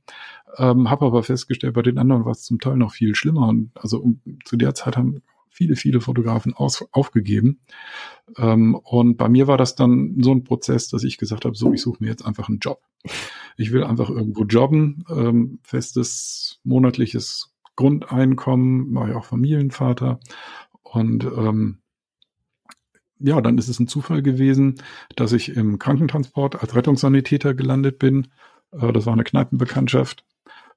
Ähm, 0.58 0.90
Habe 0.90 1.06
aber 1.06 1.24
festgestellt, 1.24 1.74
bei 1.74 1.82
den 1.82 1.98
anderen 1.98 2.26
war 2.26 2.32
es 2.32 2.44
zum 2.44 2.60
Teil 2.60 2.76
noch 2.76 2.92
viel 2.92 3.16
schlimmer. 3.16 3.48
Und 3.48 3.72
also 3.76 4.00
um, 4.00 4.20
zu 4.44 4.58
der 4.58 4.74
Zeit 4.74 4.98
haben 4.98 5.22
viele, 5.48 5.78
viele 5.78 6.02
Fotografen 6.02 6.54
aus, 6.54 6.86
aufgegeben. 6.92 7.60
Ähm, 8.38 8.76
und 8.76 9.16
bei 9.16 9.30
mir 9.30 9.48
war 9.48 9.58
das 9.58 9.76
dann 9.76 10.18
so 10.20 10.34
ein 10.34 10.44
Prozess, 10.44 10.90
dass 10.90 11.06
ich 11.06 11.18
gesagt 11.18 11.46
habe, 11.46 11.56
so, 11.56 11.72
ich 11.72 11.82
suche 11.82 12.04
mir 12.04 12.10
jetzt 12.10 12.26
einfach 12.26 12.50
einen 12.50 12.60
Job. 12.60 12.82
Ich 13.56 13.72
will 13.72 13.86
einfach 13.86 14.10
irgendwo 14.10 14.44
jobben, 14.44 15.06
ähm, 15.10 15.60
festes 15.64 16.60
monatliches 16.66 17.54
Grundeinkommen, 17.78 18.94
war 18.96 19.10
ja 19.10 19.16
auch 19.16 19.26
Familienvater 19.26 20.20
und 20.96 21.26
ähm, 21.26 21.80
ja, 23.20 23.42
dann 23.42 23.58
ist 23.58 23.68
es 23.68 23.80
ein 23.80 23.88
Zufall 23.88 24.22
gewesen, 24.22 24.76
dass 25.16 25.34
ich 25.34 25.56
im 25.56 25.78
Krankentransport 25.78 26.62
als 26.62 26.76
Rettungssanitäter 26.76 27.54
gelandet 27.54 28.00
bin. 28.00 28.28
Äh, 28.72 28.94
das 28.94 29.06
war 29.06 29.14
eine 29.14 29.24
Kneipenbekanntschaft. 29.24 30.24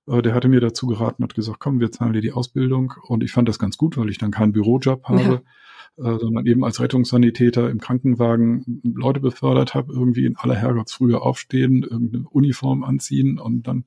Äh, 0.09 0.23
der 0.23 0.35
hatte 0.35 0.49
mir 0.49 0.61
dazu 0.61 0.87
geraten, 0.87 1.23
hat 1.23 1.35
gesagt, 1.35 1.61
komm, 1.61 1.81
wir 1.81 1.93
zahlen 1.93 2.13
dir 2.13 2.21
die 2.21 2.33
Ausbildung. 2.33 2.95
Und 3.07 3.23
ich 3.23 3.33
fand 3.33 3.49
das 3.49 3.59
ganz 3.59 3.77
gut, 3.77 3.97
weil 3.97 4.09
ich 4.09 4.19
dann 4.19 4.31
keinen 4.31 4.53
Bürojob 4.53 5.05
habe, 5.05 5.43
ja. 5.97 6.15
äh, 6.15 6.19
sondern 6.19 6.47
eben 6.47 6.65
als 6.65 6.81
Rettungssanitäter 6.81 7.71
im 7.71 7.81
Krankenwagen 7.81 8.81
Leute 8.83 9.21
befördert 9.21 9.75
habe, 9.75 9.93
irgendwie 9.93 10.27
in 10.27 10.37
aller 10.37 10.57
Herrgottsfrühe 10.57 11.21
aufstehen, 11.21 11.83
irgendeine 11.83 12.29
Uniform 12.29 12.83
anziehen 12.83 13.39
und 13.39 13.69
dann 13.69 13.85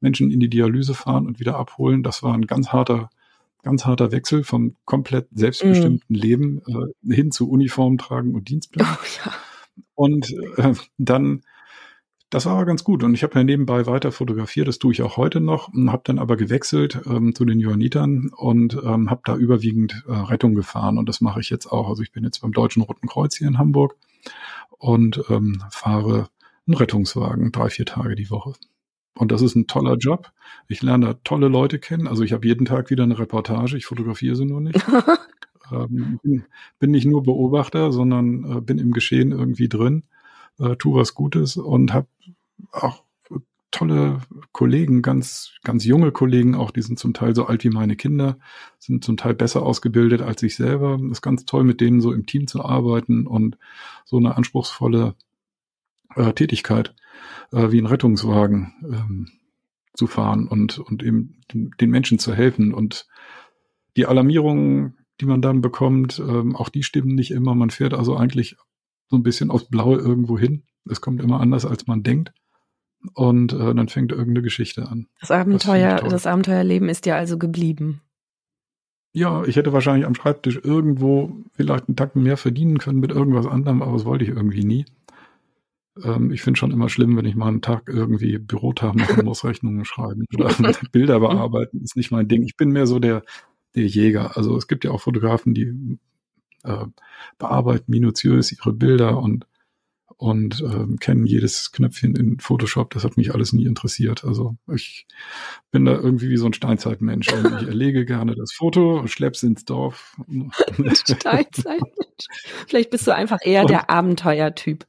Menschen 0.00 0.30
in 0.30 0.40
die 0.40 0.50
Dialyse 0.50 0.94
fahren 0.94 1.26
und 1.26 1.40
wieder 1.40 1.56
abholen. 1.56 2.02
Das 2.02 2.22
war 2.22 2.34
ein 2.34 2.46
ganz 2.46 2.68
harter 2.68 3.10
ganz 3.62 3.84
harter 3.84 4.12
Wechsel 4.12 4.44
vom 4.44 4.76
komplett 4.84 5.28
selbstbestimmten 5.32 6.16
mm. 6.16 6.20
Leben 6.20 6.62
äh, 6.66 7.14
hin 7.14 7.30
zu 7.30 7.48
Uniform 7.48 7.98
tragen 7.98 8.34
und 8.34 8.48
Dienstplan. 8.48 8.86
Oh, 8.90 9.04
ja. 9.24 9.32
Und 9.94 10.32
äh, 10.56 10.74
dann, 10.98 11.42
das 12.30 12.46
war 12.46 12.54
aber 12.54 12.66
ganz 12.66 12.84
gut. 12.84 13.02
Und 13.02 13.14
ich 13.14 13.22
habe 13.22 13.34
ja 13.34 13.44
nebenbei 13.44 13.86
weiter 13.86 14.12
fotografiert, 14.12 14.68
das 14.68 14.78
tue 14.78 14.92
ich 14.92 15.02
auch 15.02 15.16
heute 15.16 15.40
noch, 15.40 15.68
und 15.68 15.92
habe 15.92 16.02
dann 16.04 16.18
aber 16.18 16.36
gewechselt 16.36 17.00
ähm, 17.06 17.34
zu 17.34 17.44
den 17.44 17.60
Johannitern 17.60 18.30
und 18.34 18.74
ähm, 18.82 19.10
habe 19.10 19.22
da 19.24 19.36
überwiegend 19.36 20.04
äh, 20.06 20.12
Rettung 20.12 20.54
gefahren. 20.54 20.98
Und 20.98 21.08
das 21.08 21.20
mache 21.20 21.40
ich 21.40 21.50
jetzt 21.50 21.66
auch. 21.66 21.88
Also 21.88 22.02
ich 22.02 22.12
bin 22.12 22.24
jetzt 22.24 22.40
beim 22.40 22.52
Deutschen 22.52 22.82
Roten 22.82 23.08
Kreuz 23.08 23.36
hier 23.36 23.48
in 23.48 23.58
Hamburg 23.58 23.96
und 24.78 25.22
ähm, 25.28 25.62
fahre 25.70 26.28
einen 26.66 26.76
Rettungswagen 26.76 27.52
drei, 27.52 27.68
vier 27.68 27.86
Tage 27.86 28.14
die 28.14 28.30
Woche. 28.30 28.54
Und 29.14 29.32
das 29.32 29.42
ist 29.42 29.56
ein 29.56 29.66
toller 29.66 29.96
Job. 29.96 30.32
Ich 30.68 30.82
lerne 30.82 31.06
da 31.06 31.14
tolle 31.24 31.48
Leute 31.48 31.78
kennen. 31.78 32.06
Also 32.06 32.22
ich 32.22 32.32
habe 32.32 32.46
jeden 32.46 32.64
Tag 32.64 32.90
wieder 32.90 33.02
eine 33.02 33.18
Reportage. 33.18 33.76
Ich 33.76 33.86
fotografiere 33.86 34.36
sie 34.36 34.44
nur 34.44 34.60
nicht. 34.60 34.78
ähm, 35.72 36.20
bin, 36.22 36.44
bin, 36.78 36.90
nicht 36.90 37.06
nur 37.06 37.22
Beobachter, 37.22 37.92
sondern 37.92 38.58
äh, 38.58 38.60
bin 38.60 38.78
im 38.78 38.92
Geschehen 38.92 39.32
irgendwie 39.32 39.68
drin, 39.68 40.04
äh, 40.58 40.76
tu 40.76 40.94
was 40.94 41.14
Gutes 41.14 41.56
und 41.56 41.92
habe 41.92 42.06
auch 42.72 43.04
tolle 43.70 44.20
Kollegen, 44.52 45.02
ganz, 45.02 45.52
ganz 45.62 45.84
junge 45.84 46.12
Kollegen 46.12 46.54
auch, 46.54 46.70
die 46.70 46.82
sind 46.82 46.98
zum 46.98 47.14
Teil 47.14 47.34
so 47.34 47.46
alt 47.46 47.62
wie 47.64 47.70
meine 47.70 47.96
Kinder, 47.96 48.38
sind 48.78 49.04
zum 49.04 49.16
Teil 49.16 49.34
besser 49.34 49.62
ausgebildet 49.62 50.22
als 50.22 50.42
ich 50.42 50.56
selber. 50.56 50.98
Das 51.00 51.10
ist 51.18 51.22
ganz 51.22 51.44
toll, 51.44 51.64
mit 51.64 51.80
denen 51.80 52.00
so 52.00 52.12
im 52.12 52.26
Team 52.26 52.46
zu 52.46 52.64
arbeiten 52.64 53.26
und 53.26 53.56
so 54.04 54.16
eine 54.16 54.36
anspruchsvolle 54.36 55.14
äh, 56.16 56.32
Tätigkeit 56.32 56.94
äh, 57.52 57.70
wie 57.70 57.80
ein 57.80 57.86
Rettungswagen 57.86 58.72
ähm, 58.84 59.28
zu 59.94 60.06
fahren 60.06 60.46
und, 60.46 60.78
und 60.78 61.02
eben 61.02 61.40
den, 61.52 61.70
den 61.80 61.90
Menschen 61.90 62.18
zu 62.18 62.34
helfen. 62.34 62.72
Und 62.72 63.06
die 63.96 64.06
Alarmierungen, 64.06 64.98
die 65.20 65.26
man 65.26 65.42
dann 65.42 65.60
bekommt, 65.60 66.18
ähm, 66.20 66.56
auch 66.56 66.68
die 66.68 66.82
stimmen 66.82 67.14
nicht 67.14 67.30
immer. 67.30 67.54
Man 67.54 67.70
fährt 67.70 67.94
also 67.94 68.16
eigentlich 68.16 68.56
so 69.08 69.16
ein 69.16 69.22
bisschen 69.22 69.50
aufs 69.50 69.68
Blaue 69.68 69.98
irgendwo 69.98 70.38
hin. 70.38 70.64
Es 70.88 71.00
kommt 71.00 71.20
immer 71.20 71.40
anders, 71.40 71.66
als 71.66 71.86
man 71.86 72.02
denkt. 72.02 72.32
Und 73.14 73.52
äh, 73.52 73.74
dann 73.74 73.88
fängt 73.88 74.12
irgendeine 74.12 74.42
Geschichte 74.42 74.88
an. 74.88 75.06
Das 75.20 75.30
Abenteuer, 75.30 75.96
das, 75.96 76.10
das 76.10 76.26
Abenteuerleben 76.26 76.88
ist 76.88 77.06
ja 77.06 77.16
also 77.16 77.38
geblieben. 77.38 78.02
Ja, 79.12 79.42
ich 79.44 79.56
hätte 79.56 79.72
wahrscheinlich 79.72 80.06
am 80.06 80.14
Schreibtisch 80.14 80.60
irgendwo 80.62 81.44
vielleicht 81.54 81.88
einen 81.88 81.96
Tacken 81.96 82.22
mehr 82.22 82.36
verdienen 82.36 82.78
können 82.78 83.00
mit 83.00 83.10
irgendwas 83.10 83.46
anderem, 83.46 83.82
aber 83.82 83.94
das 83.94 84.04
wollte 84.04 84.24
ich 84.24 84.30
irgendwie 84.30 84.64
nie. 84.64 84.84
Ähm, 86.02 86.30
ich 86.30 86.42
finde 86.42 86.58
schon 86.58 86.70
immer 86.70 86.88
schlimm, 86.88 87.16
wenn 87.16 87.24
ich 87.24 87.36
mal 87.36 87.48
einen 87.48 87.62
Tag 87.62 87.88
irgendwie 87.88 88.38
Bürotag 88.38 88.94
machen 88.94 89.24
muss, 89.24 89.44
Rechnungen 89.44 89.84
schreiben 89.84 90.24
oder 90.34 90.48
Bilder 90.92 91.20
bearbeiten, 91.20 91.82
ist 91.82 91.96
nicht 91.96 92.10
mein 92.10 92.28
Ding. 92.28 92.42
Ich 92.44 92.56
bin 92.56 92.70
mehr 92.70 92.86
so 92.86 92.98
der, 92.98 93.22
der 93.74 93.86
Jäger. 93.86 94.36
Also 94.36 94.56
es 94.56 94.68
gibt 94.68 94.84
ja 94.84 94.90
auch 94.90 95.00
Fotografen, 95.00 95.54
die 95.54 95.98
äh, 96.64 96.86
bearbeiten 97.38 97.90
minutiös 97.90 98.52
ihre 98.52 98.72
Bilder 98.72 99.18
und 99.18 99.46
und 100.20 100.60
ähm, 100.60 100.98
kennen 100.98 101.24
jedes 101.24 101.72
Knöpfchen 101.72 102.14
in 102.14 102.40
Photoshop. 102.40 102.90
Das 102.90 103.04
hat 103.04 103.16
mich 103.16 103.32
alles 103.32 103.54
nie 103.54 103.64
interessiert. 103.64 104.22
Also 104.22 104.54
ich 104.70 105.06
bin 105.70 105.86
da 105.86 105.92
irgendwie 105.92 106.28
wie 106.28 106.36
so 106.36 106.44
ein 106.44 106.52
Steinzeitmensch. 106.52 107.28
ich 107.28 107.66
erlege 107.66 108.04
gerne 108.04 108.34
das 108.34 108.52
Foto, 108.52 109.06
schlepp's 109.06 109.42
ins 109.42 109.64
Dorf. 109.64 110.18
Steinzeitmensch. 110.94 112.26
Vielleicht 112.68 112.90
bist 112.90 113.06
du 113.06 113.14
einfach 113.14 113.38
eher 113.42 113.62
und, 113.62 113.70
der 113.70 113.88
Abenteuertyp. 113.88 114.84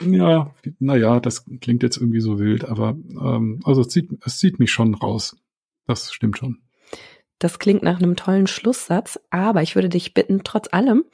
Ja, 0.00 0.54
naja, 0.78 1.20
das 1.20 1.44
klingt 1.60 1.82
jetzt 1.82 1.98
irgendwie 1.98 2.20
so 2.20 2.38
wild, 2.38 2.64
aber 2.64 2.90
ähm, 2.90 3.60
also 3.64 3.82
es 3.82 3.88
zieht, 3.88 4.10
es 4.24 4.38
zieht 4.38 4.58
mich 4.58 4.70
schon 4.70 4.94
raus. 4.94 5.36
Das 5.86 6.12
stimmt 6.12 6.38
schon. 6.38 6.58
Das 7.38 7.58
klingt 7.58 7.82
nach 7.82 7.98
einem 7.98 8.16
tollen 8.16 8.46
Schlusssatz, 8.46 9.20
aber 9.30 9.62
ich 9.62 9.74
würde 9.74 9.90
dich 9.90 10.14
bitten, 10.14 10.42
trotz 10.42 10.68
allem, 10.72 11.04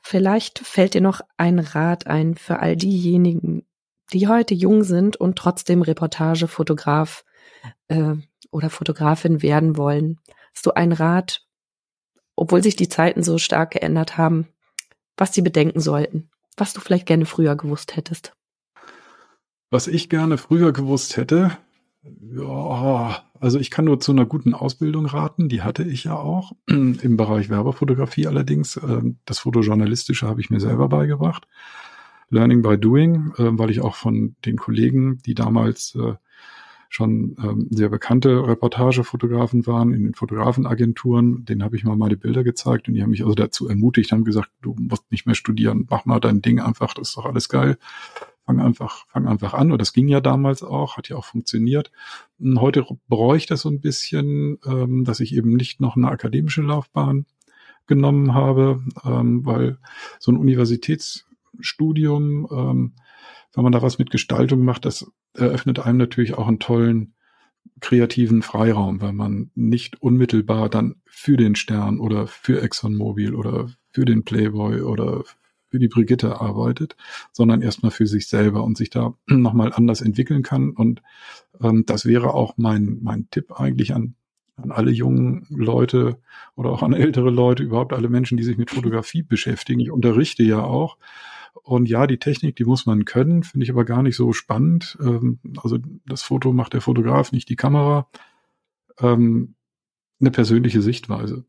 vielleicht 0.00 0.58
fällt 0.60 0.94
dir 0.94 1.02
noch 1.02 1.20
ein 1.36 1.58
Rat 1.58 2.06
ein 2.06 2.36
für 2.36 2.60
all 2.60 2.76
diejenigen, 2.76 3.66
die 4.12 4.28
heute 4.28 4.54
jung 4.54 4.82
sind 4.82 5.16
und 5.16 5.36
trotzdem 5.36 5.82
Reportagefotograf 5.82 7.24
äh, 7.88 8.14
oder 8.50 8.70
Fotografin 8.70 9.42
werden 9.42 9.76
wollen. 9.76 10.18
Hast 10.54 10.66
du 10.66 10.72
einen 10.72 10.92
Rat, 10.92 11.46
obwohl 12.34 12.62
sich 12.62 12.76
die 12.76 12.88
Zeiten 12.88 13.22
so 13.22 13.36
stark 13.36 13.72
geändert 13.72 14.16
haben, 14.16 14.48
was 15.16 15.34
sie 15.34 15.42
bedenken 15.42 15.80
sollten? 15.80 16.30
Was 16.56 16.72
du 16.72 16.80
vielleicht 16.80 17.06
gerne 17.06 17.26
früher 17.26 17.56
gewusst 17.56 17.96
hättest? 17.96 18.32
Was 19.70 19.86
ich 19.86 20.08
gerne 20.08 20.38
früher 20.38 20.72
gewusst 20.72 21.16
hätte, 21.16 21.56
ja, 22.04 23.22
also 23.40 23.58
ich 23.58 23.70
kann 23.70 23.84
nur 23.84 24.00
zu 24.00 24.12
einer 24.12 24.26
guten 24.26 24.54
Ausbildung 24.54 25.06
raten, 25.06 25.48
die 25.48 25.62
hatte 25.62 25.82
ich 25.84 26.04
ja 26.04 26.16
auch 26.16 26.52
im 26.66 27.16
Bereich 27.16 27.48
Werbefotografie 27.48 28.26
allerdings. 28.26 28.76
Ähm, 28.76 29.18
das 29.24 29.40
Fotojournalistische 29.40 30.26
habe 30.26 30.40
ich 30.40 30.50
mir 30.50 30.60
selber 30.60 30.88
beigebracht. 30.88 31.46
Learning 32.28 32.62
by 32.62 32.78
Doing, 32.78 33.32
äh, 33.36 33.58
weil 33.58 33.70
ich 33.70 33.80
auch 33.80 33.94
von 33.94 34.36
den 34.44 34.56
Kollegen, 34.56 35.18
die 35.18 35.34
damals 35.34 35.94
äh, 35.94 36.14
schon 36.92 37.36
ähm, 37.42 37.68
sehr 37.70 37.88
bekannte 37.88 38.46
Reportagefotografen 38.46 39.66
waren 39.66 39.94
in 39.94 40.04
den 40.04 40.14
Fotografenagenturen. 40.14 41.46
Den 41.46 41.62
habe 41.62 41.74
ich 41.74 41.84
mal 41.84 41.96
meine 41.96 42.18
Bilder 42.18 42.44
gezeigt 42.44 42.86
und 42.86 42.94
die 42.94 43.02
haben 43.02 43.10
mich 43.10 43.22
also 43.22 43.34
dazu 43.34 43.66
ermutigt, 43.66 44.12
haben 44.12 44.24
gesagt, 44.24 44.50
du 44.60 44.76
musst 44.78 45.10
nicht 45.10 45.24
mehr 45.24 45.34
studieren, 45.34 45.86
mach 45.88 46.04
mal 46.04 46.20
dein 46.20 46.42
Ding 46.42 46.60
einfach, 46.60 46.92
das 46.92 47.08
ist 47.08 47.16
doch 47.16 47.24
alles 47.24 47.48
geil. 47.48 47.78
Fang 48.44 48.60
einfach, 48.60 49.06
fang 49.08 49.26
einfach 49.26 49.54
an. 49.54 49.72
Und 49.72 49.80
das 49.80 49.94
ging 49.94 50.08
ja 50.08 50.20
damals 50.20 50.62
auch, 50.62 50.98
hat 50.98 51.08
ja 51.08 51.16
auch 51.16 51.24
funktioniert. 51.24 51.90
Und 52.38 52.60
heute 52.60 52.84
bereue 53.08 53.38
ich 53.38 53.46
das 53.46 53.62
so 53.62 53.70
ein 53.70 53.80
bisschen, 53.80 54.58
ähm, 54.66 55.04
dass 55.04 55.20
ich 55.20 55.34
eben 55.34 55.56
nicht 55.56 55.80
noch 55.80 55.96
eine 55.96 56.08
akademische 56.08 56.60
Laufbahn 56.60 57.24
genommen 57.86 58.34
habe, 58.34 58.82
ähm, 59.04 59.46
weil 59.46 59.78
so 60.18 60.30
ein 60.30 60.36
Universitätsstudium 61.52 62.48
ähm, 62.50 62.94
wenn 63.54 63.64
man 63.64 63.72
da 63.72 63.82
was 63.82 63.98
mit 63.98 64.10
Gestaltung 64.10 64.64
macht, 64.64 64.84
das 64.84 65.10
eröffnet 65.34 65.78
einem 65.78 65.98
natürlich 65.98 66.34
auch 66.34 66.48
einen 66.48 66.58
tollen 66.58 67.14
kreativen 67.80 68.42
Freiraum, 68.42 69.00
weil 69.00 69.12
man 69.12 69.50
nicht 69.54 70.00
unmittelbar 70.00 70.68
dann 70.68 70.96
für 71.06 71.36
den 71.36 71.54
Stern 71.54 72.00
oder 72.00 72.26
für 72.26 72.62
ExxonMobil 72.62 73.34
oder 73.34 73.70
für 73.92 74.04
den 74.04 74.24
Playboy 74.24 74.80
oder 74.80 75.24
für 75.68 75.78
die 75.78 75.88
Brigitte 75.88 76.40
arbeitet, 76.40 76.96
sondern 77.32 77.62
erstmal 77.62 77.90
für 77.90 78.06
sich 78.06 78.28
selber 78.28 78.64
und 78.64 78.76
sich 78.76 78.90
da 78.90 79.14
nochmal 79.26 79.72
anders 79.72 80.00
entwickeln 80.00 80.42
kann. 80.42 80.70
Und 80.70 81.02
ähm, 81.60 81.84
das 81.86 82.04
wäre 82.04 82.34
auch 82.34 82.54
mein, 82.56 82.98
mein 83.02 83.28
Tipp 83.30 83.52
eigentlich 83.52 83.94
an, 83.94 84.14
an 84.56 84.70
alle 84.70 84.90
jungen 84.90 85.46
Leute 85.50 86.18
oder 86.56 86.70
auch 86.70 86.82
an 86.82 86.92
ältere 86.92 87.30
Leute, 87.30 87.62
überhaupt 87.62 87.92
alle 87.92 88.08
Menschen, 88.08 88.36
die 88.36 88.44
sich 88.44 88.58
mit 88.58 88.70
Fotografie 88.70 89.22
beschäftigen. 89.22 89.80
Ich 89.80 89.90
unterrichte 89.90 90.42
ja 90.42 90.62
auch. 90.62 90.98
Und 91.52 91.88
ja, 91.88 92.06
die 92.06 92.18
Technik, 92.18 92.56
die 92.56 92.64
muss 92.64 92.86
man 92.86 93.04
können, 93.04 93.42
finde 93.42 93.64
ich 93.64 93.70
aber 93.70 93.84
gar 93.84 94.02
nicht 94.02 94.16
so 94.16 94.32
spannend. 94.32 94.98
Ähm, 95.00 95.38
also 95.62 95.78
das 96.06 96.22
Foto 96.22 96.52
macht 96.52 96.72
der 96.72 96.80
Fotograf, 96.80 97.32
nicht 97.32 97.48
die 97.48 97.56
Kamera. 97.56 98.08
Ähm, 98.98 99.54
eine 100.20 100.30
persönliche 100.30 100.82
Sichtweise. 100.82 101.44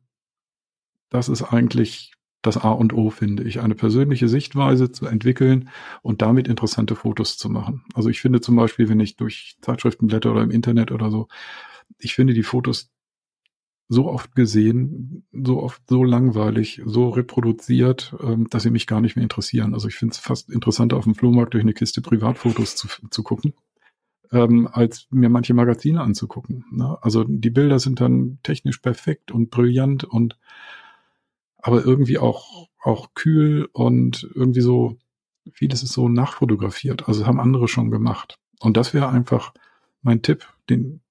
Das 1.10 1.30
ist 1.30 1.43
eigentlich 1.43 2.14
das 2.41 2.58
A 2.58 2.72
und 2.72 2.93
O, 2.93 3.10
finde 3.10 3.43
ich. 3.43 3.62
Eine 3.62 3.76
persönliche 3.76 4.28
Sichtweise 4.28 4.91
zu 4.91 5.06
entwickeln 5.06 5.70
und 6.01 6.22
damit 6.22 6.47
interessante 6.47 6.95
Fotos 6.95 7.38
zu 7.38 7.49
machen. 7.49 7.86
Also 7.93 8.10
ich 8.10 8.20
finde 8.20 8.41
zum 8.41 8.56
Beispiel, 8.56 8.89
wenn 8.89 8.99
ich 8.99 9.16
durch 9.16 9.58
Zeitschriften 9.62 10.08
blätter 10.08 10.32
oder 10.32 10.43
im 10.43 10.51
Internet 10.51 10.91
oder 10.91 11.10
so, 11.10 11.28
ich 11.97 12.14
finde 12.16 12.34
die 12.34 12.43
Fotos 12.43 12.93
so 13.94 14.10
oft 14.10 14.36
gesehen, 14.36 15.26
so 15.32 15.62
oft 15.62 15.82
so 15.88 16.04
langweilig, 16.04 16.82
so 16.86 17.10
reproduziert, 17.10 18.16
ähm, 18.22 18.48
dass 18.50 18.64
sie 18.64 18.72
mich 18.72 18.88
gar 18.88 19.02
nicht 19.02 19.16
mehr 19.16 19.24
interessieren. 19.24 19.74
Also 19.74 19.88
ich 19.88 19.96
finde 19.96 20.14
es 20.14 20.18
fast 20.18 20.50
interessanter, 20.50 20.98
auf 20.98 21.04
dem 21.04 21.16
Flohmarkt 21.16 21.54
durch 21.54 21.64
eine 21.64 21.74
Kiste 21.74 22.02
Privatfotos 22.02 22.76
zu, 22.76 22.88
zu 23.10 23.24
gucken, 23.24 23.54
ähm, 24.32 24.68
als 24.72 25.08
mir 25.12 25.30
manche 25.30 25.54
Magazine 25.54 26.02
anzugucken. 26.02 26.66
Ne? 26.72 26.98
Also 27.02 27.24
die 27.24 27.52
Bilder 27.52 27.80
sind 27.80 28.02
dann 28.02 28.39
technisch 28.44 28.80
perfekt 28.80 29.32
und 29.32 29.52
brillant 29.52 30.04
und 30.04 30.38
aber 31.58 31.86
irgendwie 31.86 32.18
auch, 32.18 32.68
auch 32.82 33.14
kühl 33.14 33.70
und 33.72 34.28
irgendwie 34.34 34.62
so, 34.62 34.98
vieles 35.54 35.84
ist 35.84 35.94
so 35.94 36.10
nachfotografiert. 36.10 37.08
Also 37.08 37.26
haben 37.26 37.39
andere 37.39 37.68
schon 37.68 37.91
gemacht. 37.91 38.38
Und 38.60 38.76
das 38.76 38.94
wäre 38.94 39.10
einfach 39.10 39.54
mein 40.02 40.22
Tipp, 40.22 40.48
den 40.70 41.02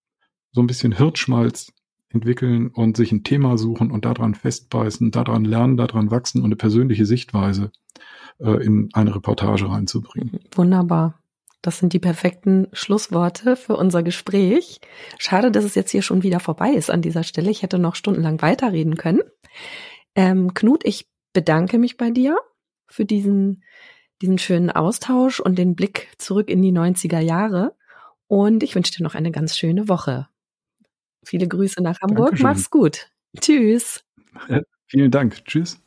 so 0.50 0.60
ein 0.60 0.66
bisschen 0.66 0.92
Hirnschmalz 0.92 1.72
entwickeln 2.14 2.68
und 2.68 2.96
sich 2.96 3.12
ein 3.12 3.24
Thema 3.24 3.58
suchen 3.58 3.90
und 3.90 4.04
daran 4.04 4.34
festbeißen, 4.34 5.10
daran 5.10 5.44
lernen, 5.44 5.76
daran 5.76 6.10
wachsen 6.10 6.40
und 6.40 6.46
eine 6.46 6.56
persönliche 6.56 7.06
Sichtweise 7.06 7.70
äh, 8.38 8.64
in 8.64 8.88
eine 8.92 9.14
Reportage 9.14 9.68
reinzubringen. 9.68 10.40
Wunderbar. 10.54 11.18
Das 11.62 11.78
sind 11.78 11.92
die 11.92 12.00
perfekten 12.00 12.66
Schlussworte 12.72 13.54
für 13.54 13.76
unser 13.76 14.02
Gespräch. 14.02 14.80
Schade, 15.18 15.52
dass 15.52 15.64
es 15.64 15.76
jetzt 15.76 15.92
hier 15.92 16.02
schon 16.02 16.24
wieder 16.24 16.40
vorbei 16.40 16.70
ist 16.72 16.90
an 16.90 17.02
dieser 17.02 17.22
Stelle. 17.22 17.50
Ich 17.50 17.62
hätte 17.62 17.78
noch 17.78 17.94
stundenlang 17.94 18.42
weiterreden 18.42 18.96
können. 18.96 19.20
Ähm, 20.16 20.54
Knut, 20.54 20.84
ich 20.84 21.08
bedanke 21.32 21.78
mich 21.78 21.96
bei 21.96 22.10
dir 22.10 22.36
für 22.88 23.04
diesen, 23.04 23.62
diesen 24.20 24.38
schönen 24.38 24.70
Austausch 24.70 25.38
und 25.38 25.56
den 25.56 25.76
Blick 25.76 26.08
zurück 26.18 26.50
in 26.50 26.62
die 26.62 26.72
90er 26.72 27.20
Jahre. 27.20 27.76
Und 28.26 28.64
ich 28.64 28.74
wünsche 28.74 28.92
dir 28.92 29.04
noch 29.04 29.14
eine 29.14 29.30
ganz 29.30 29.56
schöne 29.56 29.88
Woche. 29.88 30.26
Viele 31.24 31.48
Grüße 31.48 31.82
nach 31.82 32.00
Hamburg. 32.00 32.30
Dankeschön. 32.30 32.46
Mach's 32.46 32.70
gut. 32.70 33.08
Tschüss. 33.40 34.04
Ja, 34.48 34.60
vielen 34.86 35.10
Dank. 35.10 35.44
Tschüss. 35.44 35.80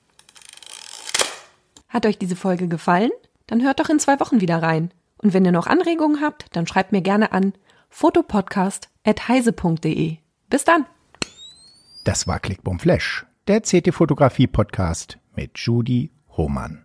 Hat 1.87 2.05
euch 2.05 2.17
diese 2.17 2.35
Folge 2.35 2.67
gefallen? 2.67 3.11
Dann 3.47 3.63
hört 3.63 3.79
doch 3.79 3.87
in 3.89 3.99
zwei 3.99 4.19
Wochen 4.19 4.41
wieder 4.41 4.61
rein. 4.61 4.91
Und 5.17 5.33
wenn 5.33 5.45
ihr 5.45 5.53
noch 5.53 5.67
Anregungen 5.67 6.19
habt, 6.21 6.53
dann 6.55 6.67
schreibt 6.67 6.91
mir 6.91 7.01
gerne 7.01 7.31
an 7.31 7.53
fotopodcast.heise.de. 7.89 10.17
Bis 10.49 10.65
dann. 10.65 10.85
Das 12.03 12.27
war 12.27 12.39
Clickbum 12.39 12.79
Flash, 12.79 13.25
der 13.47 13.61
CT-Fotografie-Podcast 13.61 15.17
mit 15.35 15.57
Judy 15.57 16.11
Hohmann. 16.35 16.83